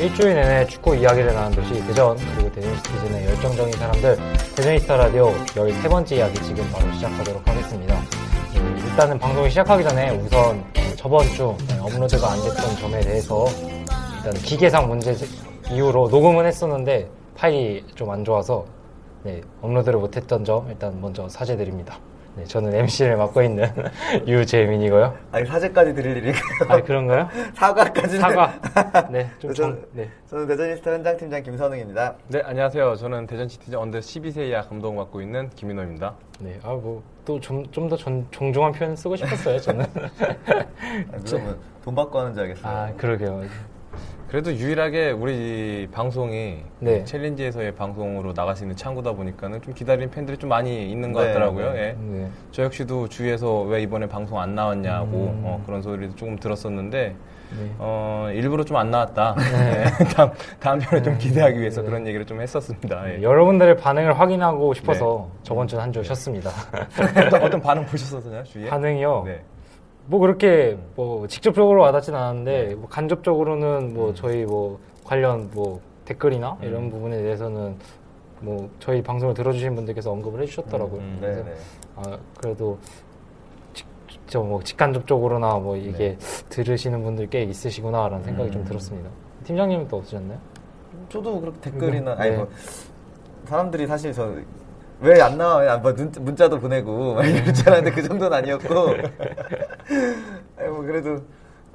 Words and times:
일주일 0.00 0.34
내내 0.34 0.66
축구 0.66 0.96
이야기를 0.96 1.34
나눈 1.34 1.52
도시 1.52 1.74
대전 1.86 2.16
그리고 2.34 2.50
대전 2.52 2.74
시티즌의 2.76 3.26
열정적인 3.26 3.72
사람들 3.74 4.16
대전이스타 4.56 4.96
라디오 4.96 5.30
13번째 5.48 6.12
이야기 6.12 6.34
지금 6.42 6.66
바로 6.72 6.90
시작하도록 6.92 7.46
하겠습니다. 7.46 7.94
음, 8.56 8.82
일단은 8.88 9.18
방송이 9.18 9.50
시작하기 9.50 9.84
전에 9.84 10.10
우선 10.16 10.58
어, 10.58 10.96
저번 10.96 11.26
주 11.34 11.54
네, 11.68 11.78
업로드가 11.78 12.32
안 12.32 12.42
됐던 12.42 12.76
점에 12.78 13.00
대해서 13.00 13.44
일단 14.16 14.32
기계상 14.42 14.88
문제 14.88 15.14
이후로 15.70 16.08
녹음은 16.08 16.46
했었는데 16.46 17.10
파일이 17.36 17.84
좀 17.94 18.10
안 18.10 18.24
좋아서 18.24 18.64
네, 19.22 19.42
업로드를 19.60 19.98
못했던 19.98 20.42
점 20.46 20.66
일단 20.70 20.98
먼저 20.98 21.28
사죄드립니다. 21.28 21.98
네, 22.36 22.44
저는 22.44 22.72
MC를 22.74 23.16
맡고 23.16 23.42
있는 23.42 23.68
유재민이고요. 24.26 25.14
아니 25.32 25.46
사죄까지 25.46 25.94
드릴 25.94 26.16
일인가요? 26.18 26.42
아 26.68 26.80
그런가요? 26.80 27.28
사과까지는 27.54 28.20
사과. 28.20 28.60
네, 29.10 29.28
좀 29.38 29.50
저는- 29.50 29.54
정, 29.56 29.84
네. 29.92 30.08
저는 30.28 30.46
대저니스타 30.46 30.92
현장 30.92 31.16
팀장 31.16 31.42
김선웅입니다. 31.42 32.14
네, 32.28 32.40
안녕하세요. 32.44 32.96
저는 32.96 33.26
대전 33.26 33.48
시티즌 33.48 33.78
under 33.78 33.98
12세 33.98 34.48
이하 34.48 34.62
감독 34.62 34.94
맡고 34.94 35.20
있는 35.20 35.50
김민호입니다. 35.50 36.14
네, 36.40 36.58
아, 36.62 36.68
뭐, 36.68 37.02
또 37.24 37.38
좀, 37.40 37.66
좀 37.72 37.88
더 37.88 37.96
정중한 37.96 38.72
표현 38.72 38.94
쓰고 38.96 39.16
싶었어요, 39.16 39.58
저는. 39.60 39.84
아니, 41.12 41.24
그러면 41.26 41.58
돈 41.84 41.94
받고 41.94 42.18
하는 42.18 42.32
줄 42.32 42.44
알겠어요. 42.44 42.66
아, 42.72 42.92
그러게요. 42.96 43.42
그래도 44.30 44.54
유일하게 44.54 45.10
우리 45.10 45.88
방송이 45.90 46.58
네. 46.78 47.04
챌린지에서의 47.04 47.74
방송으로 47.74 48.32
나갈 48.32 48.54
수 48.54 48.62
있는 48.62 48.76
창구다 48.76 49.10
보니까는 49.14 49.60
좀 49.60 49.74
기다리는 49.74 50.08
팬들이 50.08 50.38
좀 50.38 50.48
많이 50.50 50.88
있는 50.88 51.12
것 51.12 51.22
네, 51.22 51.28
같더라고요. 51.28 51.72
네. 51.72 51.80
예. 51.80 51.96
네. 51.98 52.30
저 52.52 52.62
역시도 52.62 53.08
주위에서 53.08 53.62
왜 53.62 53.82
이번에 53.82 54.06
방송 54.06 54.38
안 54.38 54.54
나왔냐고 54.54 55.34
음. 55.34 55.42
어, 55.44 55.60
그런 55.66 55.82
소리도 55.82 56.14
조금 56.14 56.38
들었었는데 56.38 57.16
네. 57.58 57.74
어, 57.78 58.30
일부러 58.32 58.62
좀 58.62 58.76
안 58.76 58.92
나왔다. 58.92 59.34
예. 59.42 60.04
다음, 60.14 60.30
다음 60.60 60.78
편에 60.78 61.02
좀 61.02 61.18
기대하기 61.18 61.58
위해서 61.58 61.82
그런 61.82 62.06
얘기를 62.06 62.24
좀 62.24 62.40
했었습니다. 62.40 63.10
예. 63.10 63.16
네, 63.16 63.22
여러분들의 63.24 63.78
반응을 63.78 64.20
확인하고 64.20 64.74
싶어서 64.74 65.28
저번 65.42 65.66
주는 65.66 65.82
한주 65.82 66.04
쉬었습니다. 66.04 66.50
어떤, 67.26 67.42
어떤 67.42 67.60
반응 67.60 67.84
보셨었나요, 67.84 68.44
주위에? 68.44 68.68
반응이요? 68.70 69.26
네. 70.10 70.16
뭐 70.16 70.18
그렇게 70.18 70.76
뭐 70.96 71.26
직접적으로 71.28 71.82
와닿진 71.82 72.14
않았는데 72.14 72.74
뭐 72.74 72.88
간접적으로는 72.88 73.94
뭐 73.94 74.12
저희 74.12 74.44
뭐 74.44 74.80
관련 75.04 75.48
뭐 75.54 75.80
댓글이나 76.04 76.58
이런 76.62 76.90
부분에 76.90 77.22
대해서는 77.22 77.76
뭐 78.40 78.68
저희 78.80 79.00
방송을 79.02 79.34
들어주신 79.34 79.74
분들께서 79.76 80.10
언급을 80.10 80.42
해주셨더라고요. 80.42 81.00
음, 81.00 81.04
음. 81.04 81.18
그래서 81.20 81.44
네네. 81.44 81.56
아 81.96 82.18
그래도 82.40 82.78
직, 83.72 83.86
저뭐 84.26 84.62
직간접적으로나 84.64 85.58
뭐 85.58 85.76
이게 85.76 86.16
들으시는 86.48 87.02
분들 87.04 87.28
꽤 87.28 87.42
있으시구나라는 87.44 88.24
생각이 88.24 88.50
좀 88.50 88.62
음. 88.62 88.66
들었습니다. 88.66 89.08
팀장님은 89.44 89.86
또 89.86 89.98
없으셨나요? 89.98 90.38
저도 91.08 91.40
그렇게 91.40 91.60
댓글이나 91.60 92.16
네. 92.16 92.22
아니 92.22 92.36
뭐 92.36 92.48
사람들이 93.44 93.86
사실 93.86 94.12
저 94.12 94.34
왜 95.02 95.20
안 95.20 95.38
나와요? 95.38 95.70
아, 95.70 95.76
뭐 95.78 95.94
눈- 95.94 96.12
문자도 96.20 96.58
보내고 96.60 97.14
막 97.14 97.24
이럴 97.24 97.52
줄 97.54 97.68
알았는데 97.68 97.94
그 98.00 98.06
정도는 98.06 98.36
아니었고 98.36 98.66
아니 100.58 100.68
뭐 100.68 100.82
그래도 100.82 101.18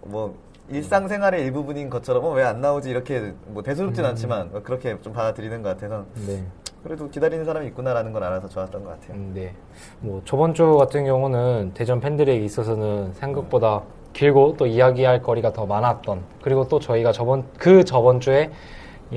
뭐 0.04 0.36
일상생활의 0.70 1.44
일부분인 1.44 1.90
것처럼 1.90 2.34
왜안 2.36 2.62
나오지 2.62 2.90
이렇게 2.90 3.34
뭐 3.48 3.64
대수롭진 3.64 4.04
않지만 4.06 4.52
뭐 4.52 4.62
그렇게 4.64 5.00
좀 5.02 5.14
받아들이는 5.14 5.62
것 5.64 5.70
같아서 5.70 6.06
네. 6.28 6.44
그래도 6.84 7.10
기다리는 7.10 7.46
사람이 7.46 7.68
있구나라는 7.68 8.14
걸 8.14 8.24
알아서 8.24 8.48
좋았던 8.48 8.84
것 8.84 8.92
같아요. 8.92 9.18
음, 9.18 9.32
네. 9.34 9.54
뭐 10.02 10.22
저번 10.26 10.54
주 10.54 10.76
같은 10.78 11.04
경우는 11.06 11.72
대전 11.74 12.00
팬들에게 12.00 12.44
있어서는 12.46 13.14
생각보다 13.14 13.82
길고 14.14 14.56
또 14.58 14.68
이야기할 14.68 15.22
거리가 15.24 15.52
더 15.52 15.66
많았던 15.66 16.22
그리고 16.44 16.68
또 16.68 16.80
저희가 16.80 17.12
저번 17.12 17.44
그 17.58 17.84
저번 17.84 18.20
주에 18.20 18.52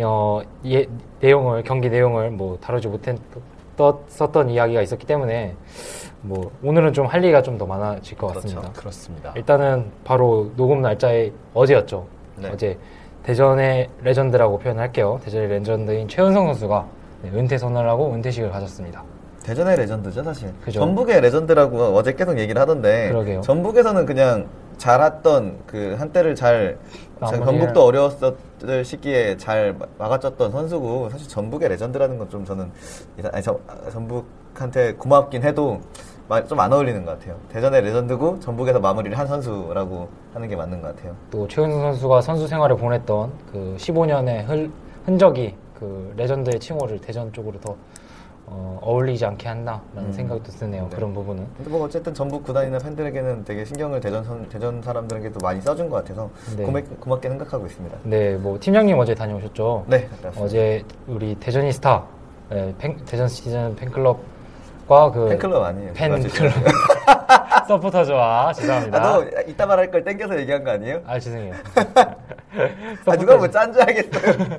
어, 0.02 0.40
예, 0.66 0.86
내용을 1.20 1.62
경기 1.62 1.88
내용을 1.90 2.30
뭐 2.30 2.58
다루지 2.60 2.88
못했 2.88 3.16
었던 3.84 4.50
이야기가 4.50 4.82
있었기 4.82 5.06
때문에 5.06 5.54
뭐 6.22 6.50
오늘은 6.62 6.92
좀 6.92 7.06
할 7.06 7.22
얘기가 7.22 7.42
좀 7.42 7.58
더 7.58 7.66
많아질 7.66 8.16
것 8.18 8.28
그렇죠. 8.28 8.42
같습니다. 8.56 8.72
그렇습니다. 8.80 9.32
일단은 9.36 9.90
바로 10.04 10.50
녹음 10.56 10.82
날짜에 10.82 11.30
어제였죠. 11.54 12.06
네. 12.36 12.50
어제 12.52 12.78
대전의 13.22 13.88
레전드라고 14.02 14.58
표현할게요. 14.58 15.20
대전의 15.24 15.48
레전드인 15.48 16.08
최은성 16.08 16.46
선수가 16.46 16.86
네, 17.22 17.30
은퇴 17.34 17.58
선언을 17.58 17.88
하고 17.88 18.12
은퇴식을 18.14 18.50
가졌습니다. 18.50 19.02
대전의 19.44 19.76
레전드죠 19.78 20.22
사실. 20.22 20.52
그죠. 20.62 20.80
전북의 20.80 21.20
레전드라고 21.20 21.78
어제 21.96 22.12
계속 22.12 22.38
얘기를 22.38 22.60
하던데 22.60 23.08
그러게요. 23.08 23.40
전북에서는 23.40 24.04
그냥 24.06 24.46
잘했던 24.76 25.58
그 25.66 25.96
한때를 25.98 26.34
잘 26.34 26.78
마무리를- 27.20 27.44
전북도 27.44 27.84
어려웠을 27.84 28.84
시기에 28.84 29.36
잘 29.36 29.74
마- 29.78 29.86
막아쳤던 29.98 30.50
선수고 30.52 31.08
사실 31.10 31.28
전북의 31.28 31.68
레전드라는 31.70 32.18
건 32.18 32.28
좀 32.28 32.44
저는 32.44 32.70
아니, 33.32 33.42
저- 33.42 33.58
아, 33.66 33.90
전북한테 33.90 34.92
고맙긴 34.94 35.42
해도 35.42 35.80
좀 36.46 36.60
안 36.60 36.70
어울리는 36.72 37.04
것 37.04 37.18
같아요. 37.18 37.36
대전의 37.48 37.80
레전드고 37.82 38.40
전북에서 38.40 38.78
마무리를 38.80 39.16
한 39.18 39.26
선수라고 39.26 40.08
하는 40.34 40.46
게 40.48 40.54
맞는 40.56 40.82
것 40.82 40.94
같아요. 40.94 41.14
또 41.30 41.48
최은성 41.48 41.80
선수가 41.80 42.20
선수 42.20 42.46
생활을 42.46 42.76
보냈던 42.76 43.32
그 43.50 43.74
15년의 43.78 44.70
흔적이 45.06 45.54
그 45.78 46.12
레전드의 46.16 46.60
칭호를 46.60 46.98
대전 47.00 47.32
쪽으로 47.32 47.58
더 47.60 47.74
어, 48.50 48.78
어울리지 48.82 49.24
않게 49.26 49.46
한다라는 49.48 49.82
음. 49.96 50.12
생각이 50.12 50.42
또 50.42 50.50
드네요. 50.52 50.88
네. 50.90 50.96
그런 50.96 51.12
부분은. 51.12 51.46
근데 51.56 51.70
뭐 51.70 51.84
어쨌든 51.84 52.14
전북 52.14 52.44
구단이나 52.44 52.78
팬들에게는 52.78 53.44
되게 53.44 53.64
신경을 53.64 54.00
대전 54.00 54.24
선- 54.24 54.48
대전 54.48 54.80
사람들에게도 54.82 55.38
많이 55.42 55.60
써준 55.60 55.88
것 55.90 55.96
같아서 55.96 56.30
네. 56.56 56.64
고맙, 56.64 57.00
고맙게 57.00 57.28
생각하고 57.28 57.66
있습니다. 57.66 57.98
네, 58.04 58.36
뭐 58.36 58.58
팀장님 58.58 58.98
어제 58.98 59.14
다녀오셨죠? 59.14 59.84
네. 59.88 60.08
어제 60.38 60.82
우리 61.06 61.34
대저니스타 61.34 62.04
네, 62.50 62.74
팬- 62.78 62.96
대전 63.04 63.28
시티즌 63.28 63.76
팬클럽 63.76 64.18
과그 64.88 65.28
팬클럽 65.28 65.62
아니에요. 65.62 65.92
팬클럽 65.92 66.52
서포터즈와 67.68 68.54
죄송합니다. 68.54 68.98
아, 68.98 69.12
너 69.12 69.24
이따 69.46 69.66
말할 69.66 69.90
걸 69.90 70.02
땡겨서 70.02 70.40
얘기한 70.40 70.64
거 70.64 70.70
아니에요? 70.70 71.02
아 71.06 71.18
죄송해요. 71.18 71.54
아, 73.04 73.16
누가 73.16 73.36
뭐짠줄 73.36 73.82
알겠어요. 73.82 74.58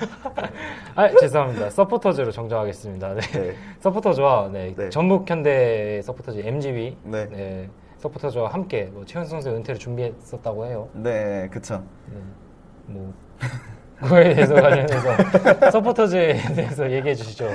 아 0.96 1.08
죄송합니다. 1.20 1.68
서포터즈로 1.68 2.32
정정하겠습니다. 2.32 3.14
네. 3.14 3.20
네. 3.20 3.56
서포터즈와 3.80 4.48
네, 4.50 4.74
네. 4.74 4.88
전북 4.88 5.28
현대 5.28 6.00
서포터즈 6.02 6.40
MGB 6.42 6.96
네. 7.04 7.28
네, 7.28 7.68
서포터즈와 7.98 8.48
함께 8.48 8.84
뭐 8.84 9.04
최은성 9.04 9.26
선수의 9.26 9.56
은퇴를 9.56 9.78
준비했었다고 9.78 10.64
해요. 10.64 10.88
네, 10.94 11.48
그쵸. 11.52 11.82
네, 12.06 12.18
뭐 12.86 13.12
그거에 14.02 14.34
대해서 14.34 14.54
관련해서 14.54 15.70
서포터즈에 15.70 16.34
대해서 16.54 16.90
얘기해 16.90 17.14
주시죠. 17.14 17.46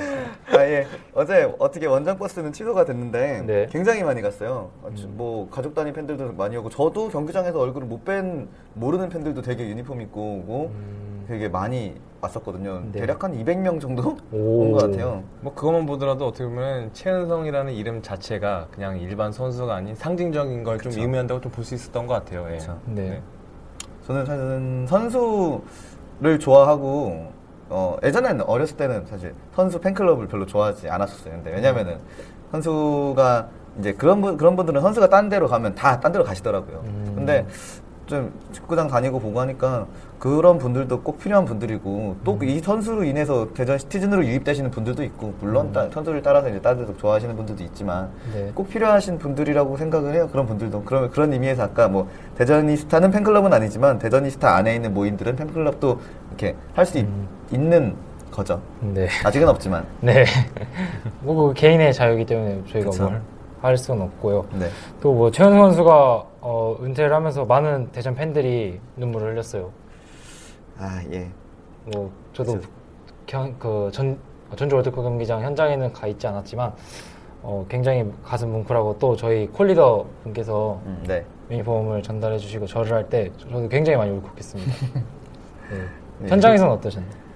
아, 0.52 0.60
예. 0.64 0.86
어제 1.14 1.52
어떻게 1.58 1.86
원정 1.86 2.18
버스는 2.18 2.52
취소가 2.52 2.84
됐는데 2.84 3.42
네. 3.46 3.66
굉장히 3.70 4.02
많이 4.02 4.22
갔어요. 4.22 4.70
아, 4.84 4.88
지- 4.94 5.06
뭐 5.06 5.48
가족 5.50 5.74
단위 5.74 5.92
팬들도 5.92 6.32
많이 6.32 6.56
오고 6.56 6.70
저도 6.70 7.08
경기장에서 7.08 7.58
얼굴을 7.60 7.86
못 7.86 8.04
뺀 8.04 8.48
모르는 8.74 9.08
팬들도 9.10 9.42
되게 9.42 9.68
유니폼 9.68 10.00
입고 10.00 10.20
오고 10.20 10.70
음. 10.74 11.24
되게 11.28 11.48
많이 11.48 11.94
왔었거든요. 12.20 12.82
네. 12.90 13.00
대략 13.00 13.22
한 13.22 13.32
200명 13.32 13.80
정도 13.80 14.16
오. 14.32 14.62
온것 14.62 14.90
같아요. 14.90 15.22
뭐 15.40 15.52
그것만 15.54 15.84
보더라도 15.86 16.26
어떻게 16.28 16.44
보면 16.44 16.90
최은성이라는 16.94 17.72
이름 17.74 18.00
자체가 18.02 18.68
그냥 18.70 18.98
일반 18.98 19.30
선수가 19.30 19.74
아닌 19.74 19.94
상징적인 19.94 20.64
걸 20.64 20.78
좀. 20.78 20.92
의미한다고 20.92 21.40
좀 21.42 21.52
볼 21.52 21.64
수 21.64 21.74
있었던 21.74 22.06
것 22.06 22.14
같아요. 22.14 22.46
예. 22.50 22.56
그쵸. 22.56 22.78
네. 22.86 23.20
저는 24.06 24.24
사실은 24.24 24.86
선수 24.88 25.60
를 26.20 26.38
좋아하고 26.38 27.32
어, 27.70 27.96
예전에는 28.02 28.44
어렸을 28.44 28.76
때는 28.76 29.06
사실 29.06 29.34
선수 29.54 29.78
팬클럽을 29.80 30.26
별로 30.26 30.46
좋아하지 30.46 30.88
않았었어요. 30.88 31.34
근데 31.34 31.52
왜냐면은 31.52 31.98
선수가 32.50 33.48
이제 33.78 33.92
그런 33.92 34.20
분 34.20 34.36
그런 34.36 34.56
분들은 34.56 34.80
선수가 34.80 35.08
딴 35.10 35.28
데로 35.28 35.46
가면 35.48 35.74
다 35.76 36.00
딴 36.00 36.10
데로 36.10 36.24
가시더라고요. 36.24 36.82
음. 36.84 37.12
근데 37.14 37.46
좀 38.08 38.32
축구장 38.52 38.88
다니고 38.88 39.20
보고 39.20 39.38
하니까 39.40 39.86
그런 40.18 40.58
분들도 40.58 41.02
꼭 41.02 41.18
필요한 41.18 41.44
분들이고 41.44 42.16
또 42.24 42.38
이 42.42 42.58
선수로 42.60 43.04
인해서 43.04 43.46
대전 43.52 43.76
시티즌으로 43.78 44.24
유입되시는 44.24 44.70
분들도 44.70 45.04
있고 45.04 45.34
물론 45.40 45.70
따- 45.72 45.88
선수를 45.90 46.22
따라서 46.22 46.48
이제 46.48 46.60
다른 46.60 46.78
데서 46.78 46.96
좋아하시는 46.96 47.36
분들도 47.36 47.62
있지만 47.64 48.08
네. 48.32 48.50
꼭 48.54 48.68
필요하신 48.70 49.18
분들이라고 49.18 49.76
생각을 49.76 50.14
해요. 50.14 50.28
그런 50.32 50.46
분들도. 50.46 50.82
그런, 50.84 51.10
그런 51.10 51.32
의미에서 51.32 51.64
아까 51.64 51.86
뭐, 51.88 52.08
대전이스타는 52.36 53.10
팬클럽은 53.10 53.52
아니지만, 53.52 53.98
대전이스타 53.98 54.56
안에 54.56 54.74
있는 54.76 54.94
모임들은 54.94 55.36
팬클럽도 55.36 56.00
이렇게 56.28 56.56
할수 56.74 56.98
음. 56.98 57.28
있는 57.52 57.94
거죠. 58.30 58.60
네. 58.80 59.08
아직은 59.24 59.48
없지만. 59.48 59.84
네. 60.00 60.24
뭐, 61.20 61.48
그 61.48 61.54
개인의 61.54 61.92
자유이기 61.92 62.24
때문에 62.26 62.62
저희가 62.72 62.90
그쵸. 62.90 63.02
뭘 63.04 63.20
할 63.60 63.76
수는 63.76 64.02
없고요. 64.02 64.46
네. 64.58 64.68
또 65.00 65.12
뭐, 65.12 65.30
최현 65.30 65.52
선수가, 65.52 66.26
어, 66.40 66.76
은퇴를 66.80 67.12
하면서 67.12 67.44
많은 67.44 67.88
대전 67.92 68.14
팬들이 68.14 68.80
눈물을 68.96 69.32
흘렸어요. 69.32 69.70
아, 70.78 71.00
예. 71.12 71.28
뭐, 71.86 72.10
저도. 72.32 72.60
경, 73.26 73.54
그, 73.58 73.90
전, 73.92 74.18
전주 74.56 74.76
월드컵 74.76 75.02
경기장 75.02 75.42
현장에는 75.42 75.92
가 75.92 76.06
있지 76.06 76.26
않았지만, 76.26 76.72
어, 77.42 77.64
굉장히 77.68 78.04
가슴 78.24 78.50
뭉클하고 78.50 78.96
또 78.98 79.14
저희 79.16 79.46
콜리더 79.48 80.04
분께서 80.24 80.80
음, 80.86 81.04
네. 81.06 81.24
유니폼을 81.50 82.02
전달해 82.02 82.36
주시고 82.36 82.66
절을 82.66 82.92
할 82.92 83.04
때 83.08 83.30
저도 83.38 83.68
굉장히 83.68 83.96
많이 83.96 84.10
울컥했습니다. 84.10 84.72
네. 85.70 85.78
네. 86.18 86.28
현장에서는 86.28 86.72
어떠셨나요? 86.74 87.27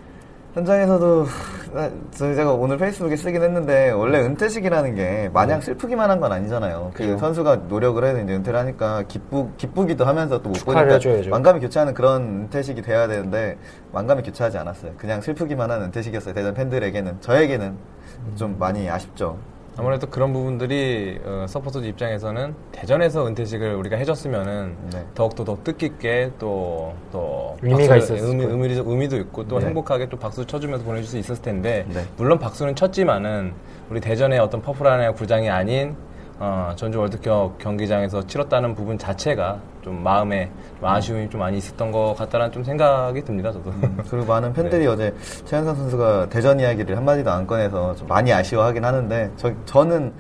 현장에서도, 0.55 1.27
아, 1.75 1.91
저 2.11 2.35
제가 2.35 2.53
오늘 2.53 2.77
페이스북에 2.77 3.17
쓰긴 3.17 3.43
했는데, 3.43 3.91
원래 3.91 4.19
은퇴식이라는 4.21 4.95
게 4.95 5.31
마냥 5.33 5.61
슬프기만 5.63 6.11
한 6.11 6.21
건 6.21 6.31
아니잖아요. 6.31 6.91
그 6.95 7.03
네. 7.03 7.09
그죠. 7.09 7.19
선수가 7.19 7.57
노력을 7.69 8.05
해서 8.05 8.21
이제 8.21 8.35
은퇴를 8.35 8.59
하니까 8.59 9.03
기쁘, 9.09 9.49
기쁘기도 9.57 10.05
하면서 10.05 10.43
또 10.43 10.51
못 10.51 10.63
보니까 10.65 10.85
해줘야죠. 10.95 11.31
만감이 11.31 11.61
교차하는 11.61 11.95
그런 11.95 12.23
은퇴식이 12.23 12.83
돼야 12.83 13.09
되는데, 13.09 13.57
만감이 13.93 14.23
교차하지 14.23 14.59
않았어요. 14.59 14.93
그냥 14.99 15.23
슬프기만 15.23 15.71
한 15.71 15.83
은퇴식이었어요. 15.85 16.35
대전 16.35 16.53
팬들에게는. 16.53 17.17
저에게는 17.23 17.67
음. 17.69 18.33
좀 18.37 18.57
많이 18.59 18.89
아쉽죠. 18.91 19.39
아무래도 19.77 20.07
그런 20.07 20.33
부분들이 20.33 21.19
어, 21.25 21.47
서포터즈 21.49 21.87
입장에서는 21.87 22.55
대전에서 22.73 23.27
은퇴식을 23.27 23.75
우리가 23.75 23.97
해줬으면은 23.97 24.77
네. 24.93 25.05
더욱더 25.15 25.45
더 25.45 25.57
뜻깊게 25.65 26.33
또, 26.39 26.93
또 27.11 27.57
의미가 27.63 27.97
있었을 27.97 28.19
의미. 28.19 28.45
의미, 28.45 28.75
의미도 28.75 29.17
있고 29.17 29.49
또 29.49 29.59
네. 29.59 29.67
행복하게 29.67 30.09
또 30.11 30.19
박수 30.19 30.47
쳐주면서 30.47 30.85
보내줄 30.85 31.07
수 31.09 31.17
있었을 31.19 31.43
텐데 31.43 31.87
네. 31.89 32.05
물론 32.19 32.39
박수는 32.39 32.77
쳤지만은 32.77 33.53
우리 33.89 34.01
대전의 34.01 34.39
어떤 34.41 34.61
퍼플한의 34.61 35.15
구장이 35.15 35.49
아닌 35.49 35.97
어, 36.45 36.73
전주 36.75 36.99
월드컵 36.99 37.57
경기장에서 37.59 38.27
치렀다는 38.27 38.75
부분 38.75 38.99
자체가 38.99 39.61
좀 39.81 40.03
마음에 40.03 40.51
좀 40.81 40.89
아쉬움이 40.89 41.31
좀 41.31 41.39
많이 41.39 41.57
있었던 41.59 41.93
것 41.93 42.17
같다는 42.19 42.51
좀 42.51 42.65
생각이 42.65 43.23
듭니다 43.23 43.53
저도 43.53 43.71
그리고 44.11 44.27
많은 44.27 44.53
팬들이 44.53 44.85
어제 44.89 45.15
최현상 45.45 45.77
선수가 45.77 46.31
대전 46.31 46.59
이야기를 46.59 46.97
한마디도 46.97 47.31
안 47.31 47.47
꺼내서 47.47 47.95
좀 47.95 48.09
많이 48.09 48.33
아쉬워하긴 48.33 48.85
하는데 48.85 49.31
저, 49.37 49.53
저는 49.67 50.13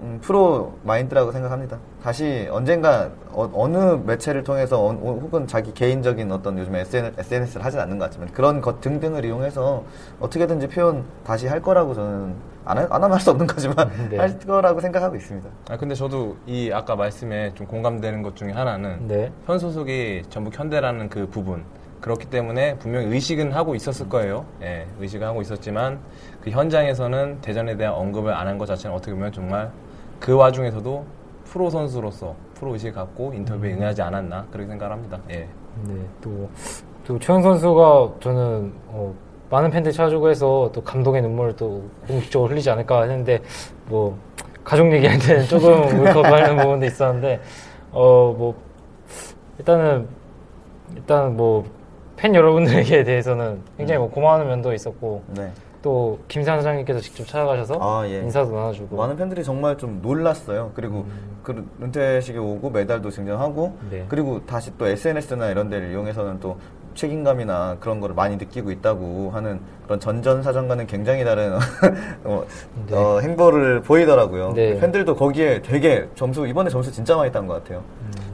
음, 0.00 0.18
프로 0.22 0.74
마인드라고 0.84 1.32
생각합니다. 1.32 1.78
다시 2.02 2.48
언젠가 2.50 3.10
어, 3.30 3.68
느 3.68 3.76
매체를 4.06 4.42
통해서 4.42 4.80
어, 4.80 4.92
혹은 4.92 5.46
자기 5.46 5.72
개인적인 5.74 6.32
어떤 6.32 6.58
요즘에 6.58 6.80
SNS, 6.80 7.58
를 7.58 7.64
하진 7.64 7.80
않는 7.80 7.98
것 7.98 8.06
같지만 8.06 8.32
그런 8.32 8.62
것 8.62 8.80
등등을 8.80 9.24
이용해서 9.26 9.84
어떻게든지 10.18 10.68
표현 10.68 11.04
다시 11.24 11.46
할 11.46 11.60
거라고 11.60 11.94
저는 11.94 12.55
안, 12.66 12.78
하- 12.78 12.82
안 12.90 12.92
하면 13.02 13.12
할 13.12 13.20
수 13.20 13.30
없는 13.30 13.46
거지만 13.46 13.90
네. 14.10 14.18
할 14.18 14.38
거라고 14.38 14.80
생각하고 14.80 15.16
있습니다. 15.16 15.48
아 15.70 15.76
근데 15.76 15.94
저도 15.94 16.36
이 16.46 16.70
아까 16.72 16.94
말씀에 16.96 17.52
좀 17.54 17.66
공감되는 17.66 18.22
것 18.22 18.36
중에 18.36 18.52
하나는 18.52 19.06
네. 19.08 19.32
현 19.46 19.58
소속이 19.58 20.24
전북 20.28 20.58
현대라는 20.58 21.08
그 21.08 21.28
부분 21.28 21.64
그렇기 22.00 22.26
때문에 22.26 22.76
분명히 22.78 23.06
의식은 23.06 23.52
하고 23.52 23.74
있었을 23.74 24.08
거예요. 24.08 24.44
예, 24.62 24.86
의식은 25.00 25.26
하고 25.26 25.40
있었지만 25.40 25.98
그 26.42 26.50
현장에서는 26.50 27.40
대전에 27.40 27.76
대한 27.76 27.94
언급을 27.94 28.32
안 28.34 28.46
한 28.46 28.58
것 28.58 28.66
자체는 28.66 28.94
어떻게 28.94 29.12
보면 29.12 29.32
정말 29.32 29.70
그 30.20 30.32
와중에서도 30.34 31.04
프로 31.44 31.70
선수로서 31.70 32.34
프로 32.54 32.72
의식을 32.74 32.92
갖고 32.92 33.32
인터뷰에 33.34 33.72
응하지 33.74 34.02
않았나 34.02 34.46
그렇게 34.52 34.68
생각합니다. 34.70 35.18
예. 35.30 35.48
네, 35.84 35.94
또, 36.20 36.48
또 37.06 37.18
최현 37.18 37.42
선수가 37.42 38.14
저는 38.20 38.72
어, 38.88 39.14
많은 39.50 39.70
팬들이 39.70 39.92
찾아주고 39.94 40.28
해서 40.30 40.70
또 40.72 40.82
감동의 40.82 41.22
눈물을 41.22 41.56
또 41.56 41.82
공식적으로 42.06 42.50
흘리지 42.50 42.68
않을까 42.70 43.02
했는데 43.02 43.40
뭐 43.86 44.18
가족 44.64 44.92
얘기할 44.92 45.18
때는 45.18 45.44
조금 45.46 45.70
울컥하는 46.00 46.56
부분도 46.56 46.86
있었는데 46.86 47.40
어 47.92 48.34
뭐 48.36 48.54
일단은 49.58 50.06
일단 50.96 51.36
뭐 51.36 51.64
팬 52.16 52.34
여러분들에게 52.34 53.04
대해서는 53.04 53.60
굉장히 53.76 53.98
뭐 53.98 54.08
고마운 54.10 54.48
면도 54.48 54.72
있었고 54.72 55.22
네. 55.36 55.52
또 55.82 56.18
김산 56.28 56.56
사장님께서 56.60 56.98
직접 57.00 57.26
찾아가셔서 57.26 57.78
아, 57.78 58.08
예. 58.08 58.20
인사도 58.20 58.52
나눠주고 58.52 58.96
많은 58.96 59.16
팬들이 59.16 59.44
정말 59.44 59.76
좀 59.76 60.00
놀랐어요. 60.00 60.72
그리고 60.74 61.04
그 61.42 61.68
은퇴식에 61.82 62.38
오고 62.38 62.70
메달도 62.70 63.10
증정하고 63.10 63.76
네. 63.90 64.06
그리고 64.08 64.44
다시 64.46 64.72
또 64.78 64.86
SNS나 64.86 65.50
이런 65.50 65.68
데를 65.68 65.90
이용해서는 65.90 66.40
또 66.40 66.56
책임감이나 66.96 67.76
그런 67.78 68.00
거를 68.00 68.14
많이 68.14 68.36
느끼고 68.36 68.70
있다고 68.72 69.30
하는 69.30 69.60
그런 69.84 70.00
전전 70.00 70.42
사전과는 70.42 70.86
굉장히 70.88 71.22
다른 71.24 71.54
어, 72.24 72.44
네. 72.88 72.96
어, 72.96 73.20
행보를 73.20 73.82
보이더라고요. 73.82 74.52
네. 74.54 74.80
팬들도 74.80 75.14
거기에 75.14 75.62
되게 75.62 76.08
점수 76.16 76.46
이번에 76.46 76.68
점수 76.70 76.90
진짜 76.90 77.14
많이 77.14 77.30
딴 77.30 77.46
것 77.46 77.62
같아요. 77.62 77.82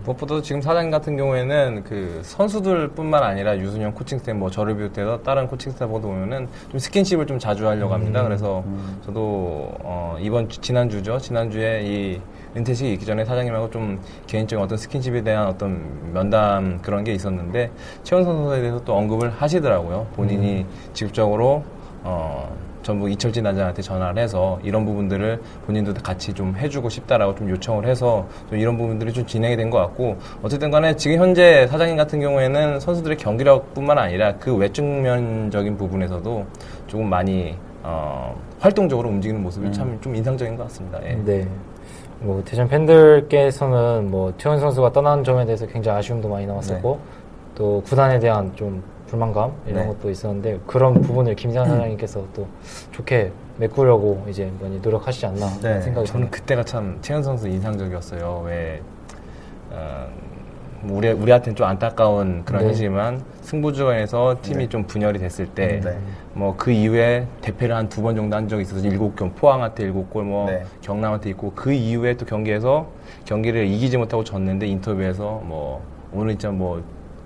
무엇보다도 0.04 0.42
지금 0.42 0.60
사장님 0.60 0.90
같은 0.90 1.16
경우에는 1.16 1.84
그 1.84 2.20
선수들뿐만 2.24 3.22
아니라 3.22 3.56
유순영 3.56 3.92
코칭스텝 3.92 4.36
뭐 4.36 4.50
저를 4.50 4.76
비롯해서 4.76 5.22
다른 5.22 5.46
코칭스텝하고도 5.46 6.08
보면은 6.08 6.48
좀 6.70 6.78
스킨십을 6.78 7.26
좀 7.26 7.38
자주 7.38 7.68
하려고 7.68 7.94
합니다. 7.94 8.22
그래서 8.24 8.64
저도 9.04 9.70
어 9.80 10.16
이번 10.20 10.48
주, 10.48 10.60
지난 10.60 10.90
주죠. 10.90 11.18
지난 11.18 11.50
주에 11.50 11.82
이 11.84 12.20
은퇴식이 12.56 12.92
있기 12.94 13.06
전에 13.06 13.24
사장님하고 13.24 13.70
좀 13.70 14.00
개인적인 14.26 14.62
어떤 14.64 14.76
스킨십에 14.76 15.22
대한 15.22 15.46
어떤 15.46 16.12
면담 16.12 16.80
그런 16.82 17.04
게 17.04 17.12
있었는데 17.14 17.70
최원선 18.02 18.36
선수에 18.36 18.60
대해서 18.60 18.84
또 18.84 18.94
언급을 18.94 19.30
하시더라고요. 19.30 20.08
본인이 20.14 20.66
직접적으로 20.92 21.62
어 22.02 22.54
전북 22.82 23.10
이철진 23.10 23.42
단장한테 23.44 23.82
전화를 23.82 24.22
해서 24.22 24.58
이런 24.62 24.84
부분들을 24.84 25.40
본인도 25.66 25.94
같이 25.94 26.32
좀 26.32 26.54
해주고 26.56 26.88
싶다라고 26.88 27.34
좀 27.34 27.50
요청을 27.50 27.86
해서 27.86 28.26
좀 28.48 28.58
이런 28.58 28.76
부분들이 28.76 29.12
좀 29.12 29.26
진행이 29.26 29.56
된 29.56 29.72
것 29.72 29.78
같고 29.78 30.16
어쨌든 30.42 30.70
간에 30.70 30.94
지금 30.96 31.16
현재 31.18 31.66
사장님 31.68 31.96
같은 31.96 32.20
경우에는 32.20 32.78
선수들의 32.78 33.16
경기력뿐만 33.16 33.96
아니라 33.96 34.34
그 34.36 34.54
외측면적인 34.54 35.76
부분에서도 35.78 36.46
조금 36.86 37.08
많이 37.08 37.56
어, 37.82 38.36
활동적으로 38.60 39.08
움직이는 39.08 39.42
모습이 39.42 39.72
참좀 39.72 40.14
인상적인 40.14 40.56
것 40.56 40.64
같습니다. 40.64 40.98
예. 41.04 41.14
네. 41.24 41.48
뭐 42.20 42.42
대전 42.44 42.68
팬들께서는 42.68 44.10
뭐 44.10 44.32
최원 44.38 44.60
선수가 44.60 44.92
떠난 44.92 45.24
점에 45.24 45.44
대해서 45.44 45.66
굉장히 45.66 45.98
아쉬움도 45.98 46.28
많이 46.28 46.46
남았었고 46.46 47.00
또 47.56 47.82
구단에 47.84 48.18
대한 48.18 48.54
좀 48.54 48.82
불만감 49.16 49.52
이런 49.66 49.82
네. 49.82 49.86
것도 49.88 50.08
있었는데 50.10 50.60
그런 50.66 50.94
부분을 51.02 51.34
김상 51.34 51.66
사장님께서 51.66 52.24
또 52.34 52.46
좋게 52.92 53.30
메꾸려고 53.58 54.24
이제 54.26 54.50
많이 54.58 54.80
노력하시지 54.80 55.26
않나 55.26 55.46
네. 55.60 55.82
생각이 55.82 56.06
저는. 56.06 56.30
그때가 56.30 56.64
참 56.64 56.96
최현 57.02 57.22
선수 57.22 57.46
인상적이었어요. 57.46 58.42
왜 58.46 58.80
어, 59.70 60.06
뭐 60.80 60.96
우리 60.96 61.10
우리한테는 61.10 61.54
좀 61.54 61.66
안타까운 61.66 62.42
그런 62.46 62.62
네. 62.62 62.68
현실이지만 62.68 63.22
승부조에서 63.42 64.38
팀이 64.40 64.56
네. 64.64 64.68
좀 64.70 64.84
분열이 64.86 65.18
됐을 65.18 65.46
때 65.46 65.80
네. 65.84 65.98
뭐그 66.32 66.70
이후에 66.70 67.26
대패를 67.42 67.76
한 67.76 67.90
두 67.90 68.00
번 68.02 68.16
정도 68.16 68.34
한 68.34 68.48
적이 68.48 68.62
있어서 68.62 68.80
일곱 68.88 69.14
경뭐 69.14 69.34
포항한테 69.36 69.82
일곱 69.84 70.08
골, 70.08 70.24
뭐 70.24 70.46
네. 70.50 70.64
경남한테 70.80 71.28
있고 71.30 71.52
그 71.54 71.70
이후에 71.70 72.16
또 72.16 72.24
경기에서 72.24 72.86
경기를 73.26 73.66
이기지 73.66 73.98
못하고 73.98 74.24
졌는데 74.24 74.66
인터뷰에서 74.68 75.42
뭐 75.44 75.82
오늘 76.14 76.30
진짜 76.30 76.50
뭐 76.50 76.82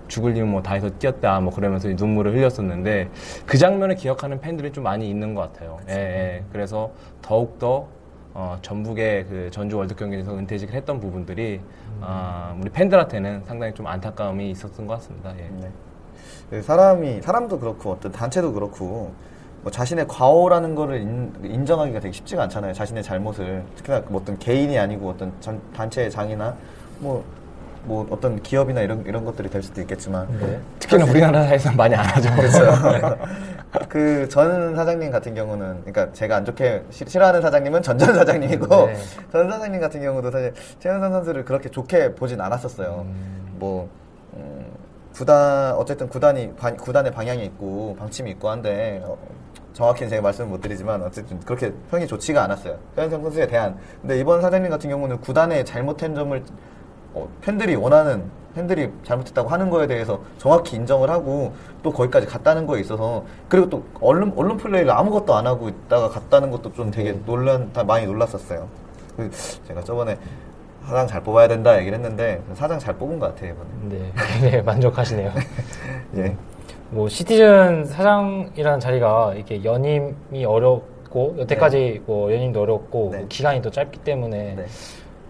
죽을 0.08 0.34
힘은 0.36 0.48
뭐 0.50 0.62
다 0.62 0.74
해서 0.74 0.88
뛰었다 0.98 1.40
뭐 1.40 1.52
그러면서 1.52 1.88
눈물을 1.88 2.32
흘렸었는데 2.34 3.08
그 3.46 3.58
장면을 3.58 3.94
기억하는 3.96 4.40
팬들이 4.40 4.72
좀 4.72 4.84
많이 4.84 5.08
있는 5.08 5.34
것 5.34 5.52
같아요. 5.52 5.78
예, 5.88 5.94
예. 5.94 6.44
그래서 6.52 6.90
더욱 7.22 7.58
더 7.58 7.86
어, 8.34 8.58
전북의 8.60 9.24
그 9.26 9.48
전주 9.50 9.78
월드 9.78 9.94
경기에서 9.94 10.36
은퇴식을 10.36 10.74
했던 10.74 11.00
부분들이 11.00 11.60
아, 12.02 12.54
우리 12.60 12.68
팬들한테는 12.70 13.44
상당히 13.46 13.72
좀 13.74 13.86
안타까움이 13.86 14.50
있었던 14.50 14.86
것 14.86 14.94
같습니다. 14.94 15.32
예. 15.38 15.48
네. 15.60 15.70
그 16.50 16.62
사람이 16.62 17.22
사람도 17.22 17.58
그렇고 17.58 17.92
어떤 17.92 18.12
단체도 18.12 18.52
그렇고 18.52 19.12
뭐 19.62 19.72
자신의 19.72 20.06
과오라는 20.06 20.74
거를 20.74 21.00
인, 21.00 21.64
정하기가 21.66 21.98
되게 22.00 22.12
쉽지가 22.12 22.42
않잖아요. 22.44 22.72
자신의 22.72 23.02
잘못을 23.02 23.64
특히나 23.74 24.02
뭐 24.08 24.20
어떤 24.20 24.38
개인이 24.38 24.78
아니고 24.78 25.08
어떤 25.10 25.32
전- 25.40 25.60
단체의 25.74 26.10
장이나 26.10 26.54
뭐, 27.00 27.24
뭐 27.86 28.06
어떤 28.10 28.42
기업이나 28.42 28.80
이런 28.82 29.04
이런 29.06 29.24
것들이 29.24 29.48
될 29.48 29.62
수도 29.62 29.80
있겠지만 29.80 30.26
네. 30.40 30.58
특히나 30.80 31.04
우리나라에서 31.04 31.72
많이 31.72 31.94
안 31.94 32.04
하죠. 32.04 32.30
그렇죠. 32.34 33.18
그 33.88 34.26
전 34.28 34.74
사장님 34.74 35.10
같은 35.10 35.34
경우는 35.34 35.82
그러니까 35.84 36.12
제가 36.12 36.36
안 36.36 36.44
좋게 36.44 36.82
싫- 36.90 37.08
싫어하는 37.08 37.42
사장님은 37.42 37.82
전전 37.82 38.14
사장님이고 38.14 38.66
네. 38.86 38.96
전 39.30 39.50
사장님 39.50 39.80
같은 39.80 40.00
경우도 40.00 40.30
사실 40.30 40.52
최현선 40.80 41.12
선수를 41.12 41.44
그렇게 41.44 41.68
좋게 41.68 42.14
보진 42.14 42.40
않았었어요. 42.40 43.06
뭐 43.58 43.88
음, 44.34 44.66
구단 45.14 45.74
어쨌든 45.74 46.08
구단이 46.08 46.54
반- 46.56 46.76
구단의 46.76 47.12
방향이 47.12 47.44
있고 47.46 47.96
방침이 47.98 48.30
있고 48.32 48.48
한데 48.50 49.00
어, 49.04 49.16
정확히는 49.74 50.08
제가 50.10 50.22
말씀을 50.22 50.48
못 50.50 50.60
드리지만 50.62 51.02
어쨌든 51.02 51.38
그렇게 51.40 51.72
평이 51.90 52.06
좋지가 52.06 52.42
않았어요. 52.44 52.76
최현선 52.96 53.22
선수에 53.22 53.46
대한. 53.46 53.76
근데 54.00 54.18
이번 54.18 54.40
사장님 54.40 54.70
같은 54.70 54.88
경우는 54.90 55.20
구단의 55.20 55.64
잘못한 55.66 56.14
점을 56.14 56.42
어, 57.16 57.26
팬들이 57.40 57.74
원하는 57.74 58.24
팬들이 58.54 58.90
잘못했다고 59.02 59.48
하는 59.48 59.70
거에 59.70 59.86
대해서 59.86 60.20
정확히 60.36 60.76
인정을 60.76 61.10
하고 61.10 61.52
또 61.82 61.90
거기까지 61.90 62.26
갔다는 62.26 62.66
거에 62.66 62.80
있어서 62.80 63.24
그리고 63.48 63.68
또 63.70 63.82
언론 64.00 64.32
언론 64.36 64.56
플레이를 64.58 64.90
아무것도 64.90 65.34
안 65.34 65.46
하고 65.46 65.68
있다가 65.68 66.10
갔다는 66.10 66.50
것도 66.50 66.72
좀 66.74 66.90
되게 66.90 67.12
놀란 67.24 67.72
다 67.72 67.82
많이 67.82 68.04
놀랐었어요. 68.06 68.68
그 69.16 69.30
제가 69.66 69.82
저번에 69.82 70.16
사장 70.86 71.06
잘 71.06 71.22
뽑아야 71.22 71.48
된다 71.48 71.78
얘기를 71.78 71.98
했는데 71.98 72.42
사장 72.54 72.78
잘 72.78 72.94
뽑은 72.96 73.18
것 73.18 73.34
같아요 73.34 73.54
이번에. 73.54 73.98
네, 73.98 74.12
굉장히 74.40 74.62
만족하시네요. 74.64 75.32
예. 76.16 76.36
뭐 76.90 77.08
시티즌 77.08 77.86
사장이라는 77.86 78.78
자리가 78.78 79.34
이렇게 79.34 79.64
연임이 79.64 80.44
어렵고 80.44 81.36
여태까지 81.38 82.02
뭐 82.06 82.32
연임도 82.32 82.60
어렵고 82.62 83.08
네. 83.12 83.18
뭐 83.18 83.26
기간이 83.28 83.62
또 83.62 83.70
짧기 83.70 84.00
때문에 84.00 84.54
네. 84.54 84.66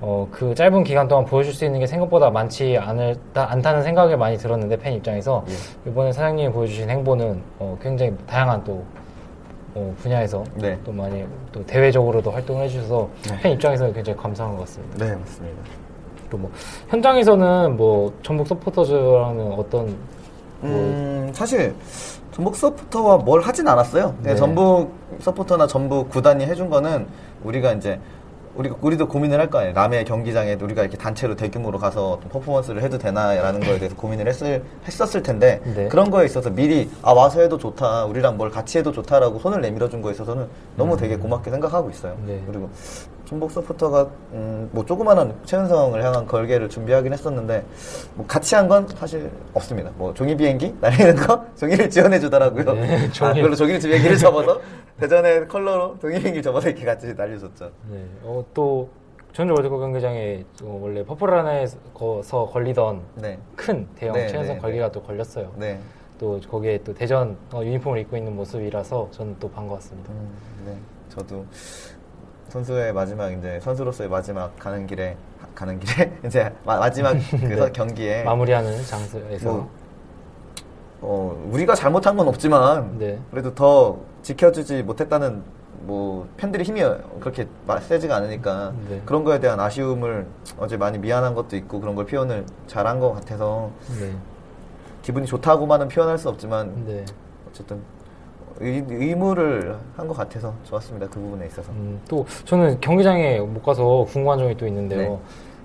어, 0.01 0.29
그 0.31 0.55
짧은 0.55 0.85
기간 0.85 1.09
동안 1.09 1.25
보여줄 1.25 1.55
수 1.55 1.65
있는 1.65 1.81
게 1.81 1.87
생각보다 1.87 2.31
많지 2.31 2.77
않을, 2.77 3.17
않다는 3.35 3.83
생각이 3.83 4.15
많이 4.17 4.37
들었는데, 4.37 4.77
팬 4.77 4.93
입장에서. 4.93 5.45
예. 5.49 5.91
이번에 5.91 6.13
사장님이 6.13 6.53
보여주신 6.53 6.91
행보는, 6.91 7.43
어, 7.59 7.79
굉장히 7.81 8.15
다양한 8.27 8.63
또, 8.65 8.85
어, 9.75 9.95
분야에서 9.99 10.45
네. 10.55 10.79
또 10.85 10.93
많이 10.93 11.25
또 11.53 11.65
대외적으로도 11.65 12.31
활동을 12.31 12.65
해주셔서 12.65 13.09
네. 13.29 13.39
팬 13.41 13.53
입장에서는 13.53 13.93
굉장히 13.93 14.19
감사한 14.19 14.55
것 14.55 14.61
같습니다. 14.61 15.05
네 15.05 15.15
맞습니다. 15.15 15.63
또 16.31 16.39
뭐, 16.39 16.51
현장에서는 16.89 17.77
뭐, 17.77 18.13
전북 18.23 18.47
서포터즈랑은 18.49 19.53
어떤, 19.53 19.87
뭐, 20.61 20.71
음, 20.71 21.31
사실 21.33 21.75
전북 22.33 22.55
서포터와 22.57 23.19
뭘 23.19 23.41
하진 23.41 23.67
않았어요. 23.67 24.15
그냥 24.19 24.23
네. 24.23 24.35
전북 24.35 24.91
서포터나 25.21 25.67
전북 25.67 26.11
구단이 26.11 26.45
해준 26.45 26.69
거는 26.69 27.07
우리가 27.45 27.73
이제 27.73 27.99
우리 28.57 28.71
우리도 28.81 29.09
고민을 29.09 29.39
할 29.39 29.51
거 29.51 29.59
아니에요. 29.59 29.75
남의 29.75 30.05
경기장에 30.05 30.55
우리가 30.55 30.83
이렇게 30.83 30.97
단체로 30.97 31.37
대규모로 31.37 31.79
가서 31.79 32.19
퍼포먼스를 32.31 32.83
해도 32.83 32.99
되나라는 32.99 33.61
거에 33.61 33.79
대해서 33.79 33.95
고민을 33.95 34.27
했을 34.27 34.65
했었을 34.87 35.23
텐데 35.23 35.61
네. 35.65 35.89
그런 35.89 36.11
거에 36.11 36.25
있어서 36.25 36.51
미리 36.51 36.91
아 37.03 37.13
와서 37.13 37.41
해도 37.41 37.59
좋다, 37.59 38.07
우리랑 38.07 38.37
뭘 38.37 38.51
같이 38.51 38.79
해도 38.79 38.91
좋다라고 38.93 39.39
손을 39.39 39.61
내밀어 39.61 39.89
준 39.89 40.03
거에 40.03 40.13
있어서는 40.13 40.47
너무 40.77 40.97
되게 40.97 41.17
고맙게 41.17 41.51
생각하고 41.51 41.91
있어요. 41.91 42.17
음. 42.21 42.25
네. 42.27 42.43
그리고 42.47 42.71
전북 43.27 43.51
서포터가 43.51 44.09
음, 44.33 44.69
뭐 44.73 44.85
조그마한 44.85 45.35
최은성을 45.45 46.03
향한 46.03 46.27
걸개를 46.27 46.69
준비하긴 46.69 47.13
했었는데 47.13 47.65
뭐 48.15 48.27
같이 48.27 48.55
한 48.55 48.67
건 48.69 48.87
사실 48.89 49.31
없습니다. 49.55 49.91
뭐 49.97 50.13
종이 50.15 50.37
비행기 50.37 50.75
날리는 50.81 51.17
거 51.17 51.45
종이를 51.57 51.89
지원해 51.91 52.19
주더라고요. 52.19 52.73
네, 52.75 53.07
아, 53.07 53.11
종이. 53.13 53.35
그걸로 53.35 53.55
종이 53.55 53.79
비행기를 53.79 54.17
접어서 54.17 54.61
대전에 54.99 55.47
컬러로 55.47 55.99
종이 56.01 56.19
비행기 56.19 56.43
접어서 56.43 56.69
이렇게 56.69 56.85
같이 56.85 57.13
날려줬죠. 57.15 57.71
네. 57.91 58.05
어, 58.23 58.45
또, 58.55 58.89
전주 59.33 59.53
월드컵 59.53 59.79
경기장에 59.79 60.45
어, 60.63 60.79
원래 60.83 61.05
퍼플란에서 61.05 62.47
걸리던 62.53 63.03
네, 63.17 63.39
큰 63.55 63.87
대형 63.95 64.15
네, 64.15 64.27
최연성 64.29 64.55
네, 64.57 64.61
걸기가 64.63 64.91
또 64.93 65.03
걸렸어요. 65.03 65.53
네, 65.57 65.79
또 66.19 66.41
거기에 66.51 66.79
또 66.83 66.95
대전 66.95 67.37
어, 67.53 67.63
유니폼을 67.63 67.99
입고 67.99 68.17
있는 68.17 68.35
모습이라서 68.35 69.09
저는 69.11 69.37
또 69.39 69.51
반가웠습니다. 69.51 70.11
음, 70.11 70.31
네. 70.65 70.77
저도 71.11 71.45
선수의 72.49 72.93
마지막 72.93 73.31
이제 73.31 73.59
선수로서의 73.61 74.09
마지막 74.09 74.57
가는 74.59 74.87
길에 74.87 75.17
가는 75.55 75.79
길에 75.81 76.13
이제 76.25 76.53
마, 76.65 76.79
마지막 76.79 77.15
그 77.31 77.37
네. 77.37 77.73
경기에 77.73 78.25
마무리하는 78.25 78.85
장소에서 78.85 79.51
뭐, 79.51 79.71
어, 81.01 81.49
우리가 81.51 81.75
잘못한 81.75 82.17
건 82.17 82.29
없지만 82.29 82.99
네. 82.99 83.19
그래도 83.31 83.55
더 83.55 83.99
지켜주지 84.23 84.83
못했다는 84.83 85.43
뭐 85.81 86.27
팬들의 86.37 86.65
힘이 86.65 86.83
그렇게 87.21 87.47
마- 87.67 87.79
세지가 87.79 88.17
않으니까 88.17 88.73
네. 88.89 89.03
그런 89.05 89.25
거에 89.25 89.39
대한 89.39 89.61
아쉬움을 89.61 90.27
어제 90.59 90.77
많이 90.77 90.99
미안한 90.99 91.35
것도 91.35 91.57
있고 91.57 91.81
그런 91.81 91.95
걸 91.95 92.07
표현을 92.07 92.45
잘한 92.67 92.99
것 92.99 93.13
같아서 93.13 93.71
네. 94.01 94.13
기분이 95.03 95.27
좋다고만은 95.27 95.89
표현할 95.89 96.19
수 96.19 96.29
없지만 96.29 96.85
네. 96.87 97.05
어쨌든 97.49 97.81
의, 98.61 98.85
의무를 98.89 99.77
한 99.97 100.07
것 100.09 100.17
같아서 100.17 100.55
좋았습니다 100.65 101.07
그 101.09 101.21
부분에 101.21 101.47
있어서 101.47 101.71
음, 101.73 102.01
또 102.09 102.25
저는 102.45 102.81
경기장에 102.81 103.41
못 103.41 103.63
가서 103.63 104.07
궁금한 104.09 104.39
점이 104.39 104.57
또 104.57 104.67
있는데요. 104.67 105.01
네. 105.01 105.19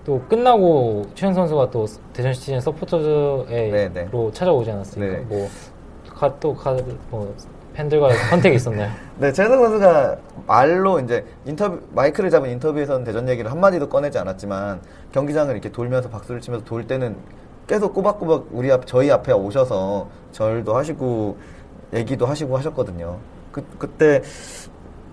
또 0.04 0.20
끝나고 0.28 1.06
최현 1.14 1.34
선수가 1.34 1.70
또 1.70 1.86
대전 2.12 2.34
시티즌 2.34 2.60
서포터즈로 2.60 3.46
네, 3.48 3.90
네. 3.94 4.10
찾아오지 4.34 4.72
않았습니까? 4.72 5.18
네. 5.18 5.24
뭐, 5.28 5.48
가, 6.10 6.40
또, 6.40 6.56
가, 6.56 6.76
뭐, 7.12 7.34
팬들과 7.74 8.12
선택이 8.32 8.56
있었나요? 8.56 8.90
네, 9.20 9.32
최성 9.32 9.60
선수가 9.62 10.18
말로 10.48 11.00
이제 11.00 11.24
인터뷰 11.46 11.80
마이크를 11.94 12.32
잡은 12.32 12.50
인터뷰에서는 12.50 13.04
대전 13.06 13.30
얘기를 13.30 13.52
한 13.52 13.60
마디도 13.60 13.90
꺼내지 13.90 14.18
않았지만 14.18 14.82
경기장을 15.12 15.54
이렇게 15.54 15.72
돌면서 15.72 16.10
박수를 16.10 16.42
치면서 16.42 16.66
돌 16.66 16.86
때는 16.88 17.16
계속 17.68 17.94
꼬박꼬박 17.94 18.48
우리 18.52 18.72
앞 18.72 18.86
저희 18.88 19.10
앞에 19.12 19.32
오셔서 19.34 20.08
절도 20.32 20.76
하시고 20.76 21.38
얘기도 21.94 22.26
하시고 22.26 22.58
하셨거든요. 22.58 23.18
그 23.52 23.64
그때 23.78 24.22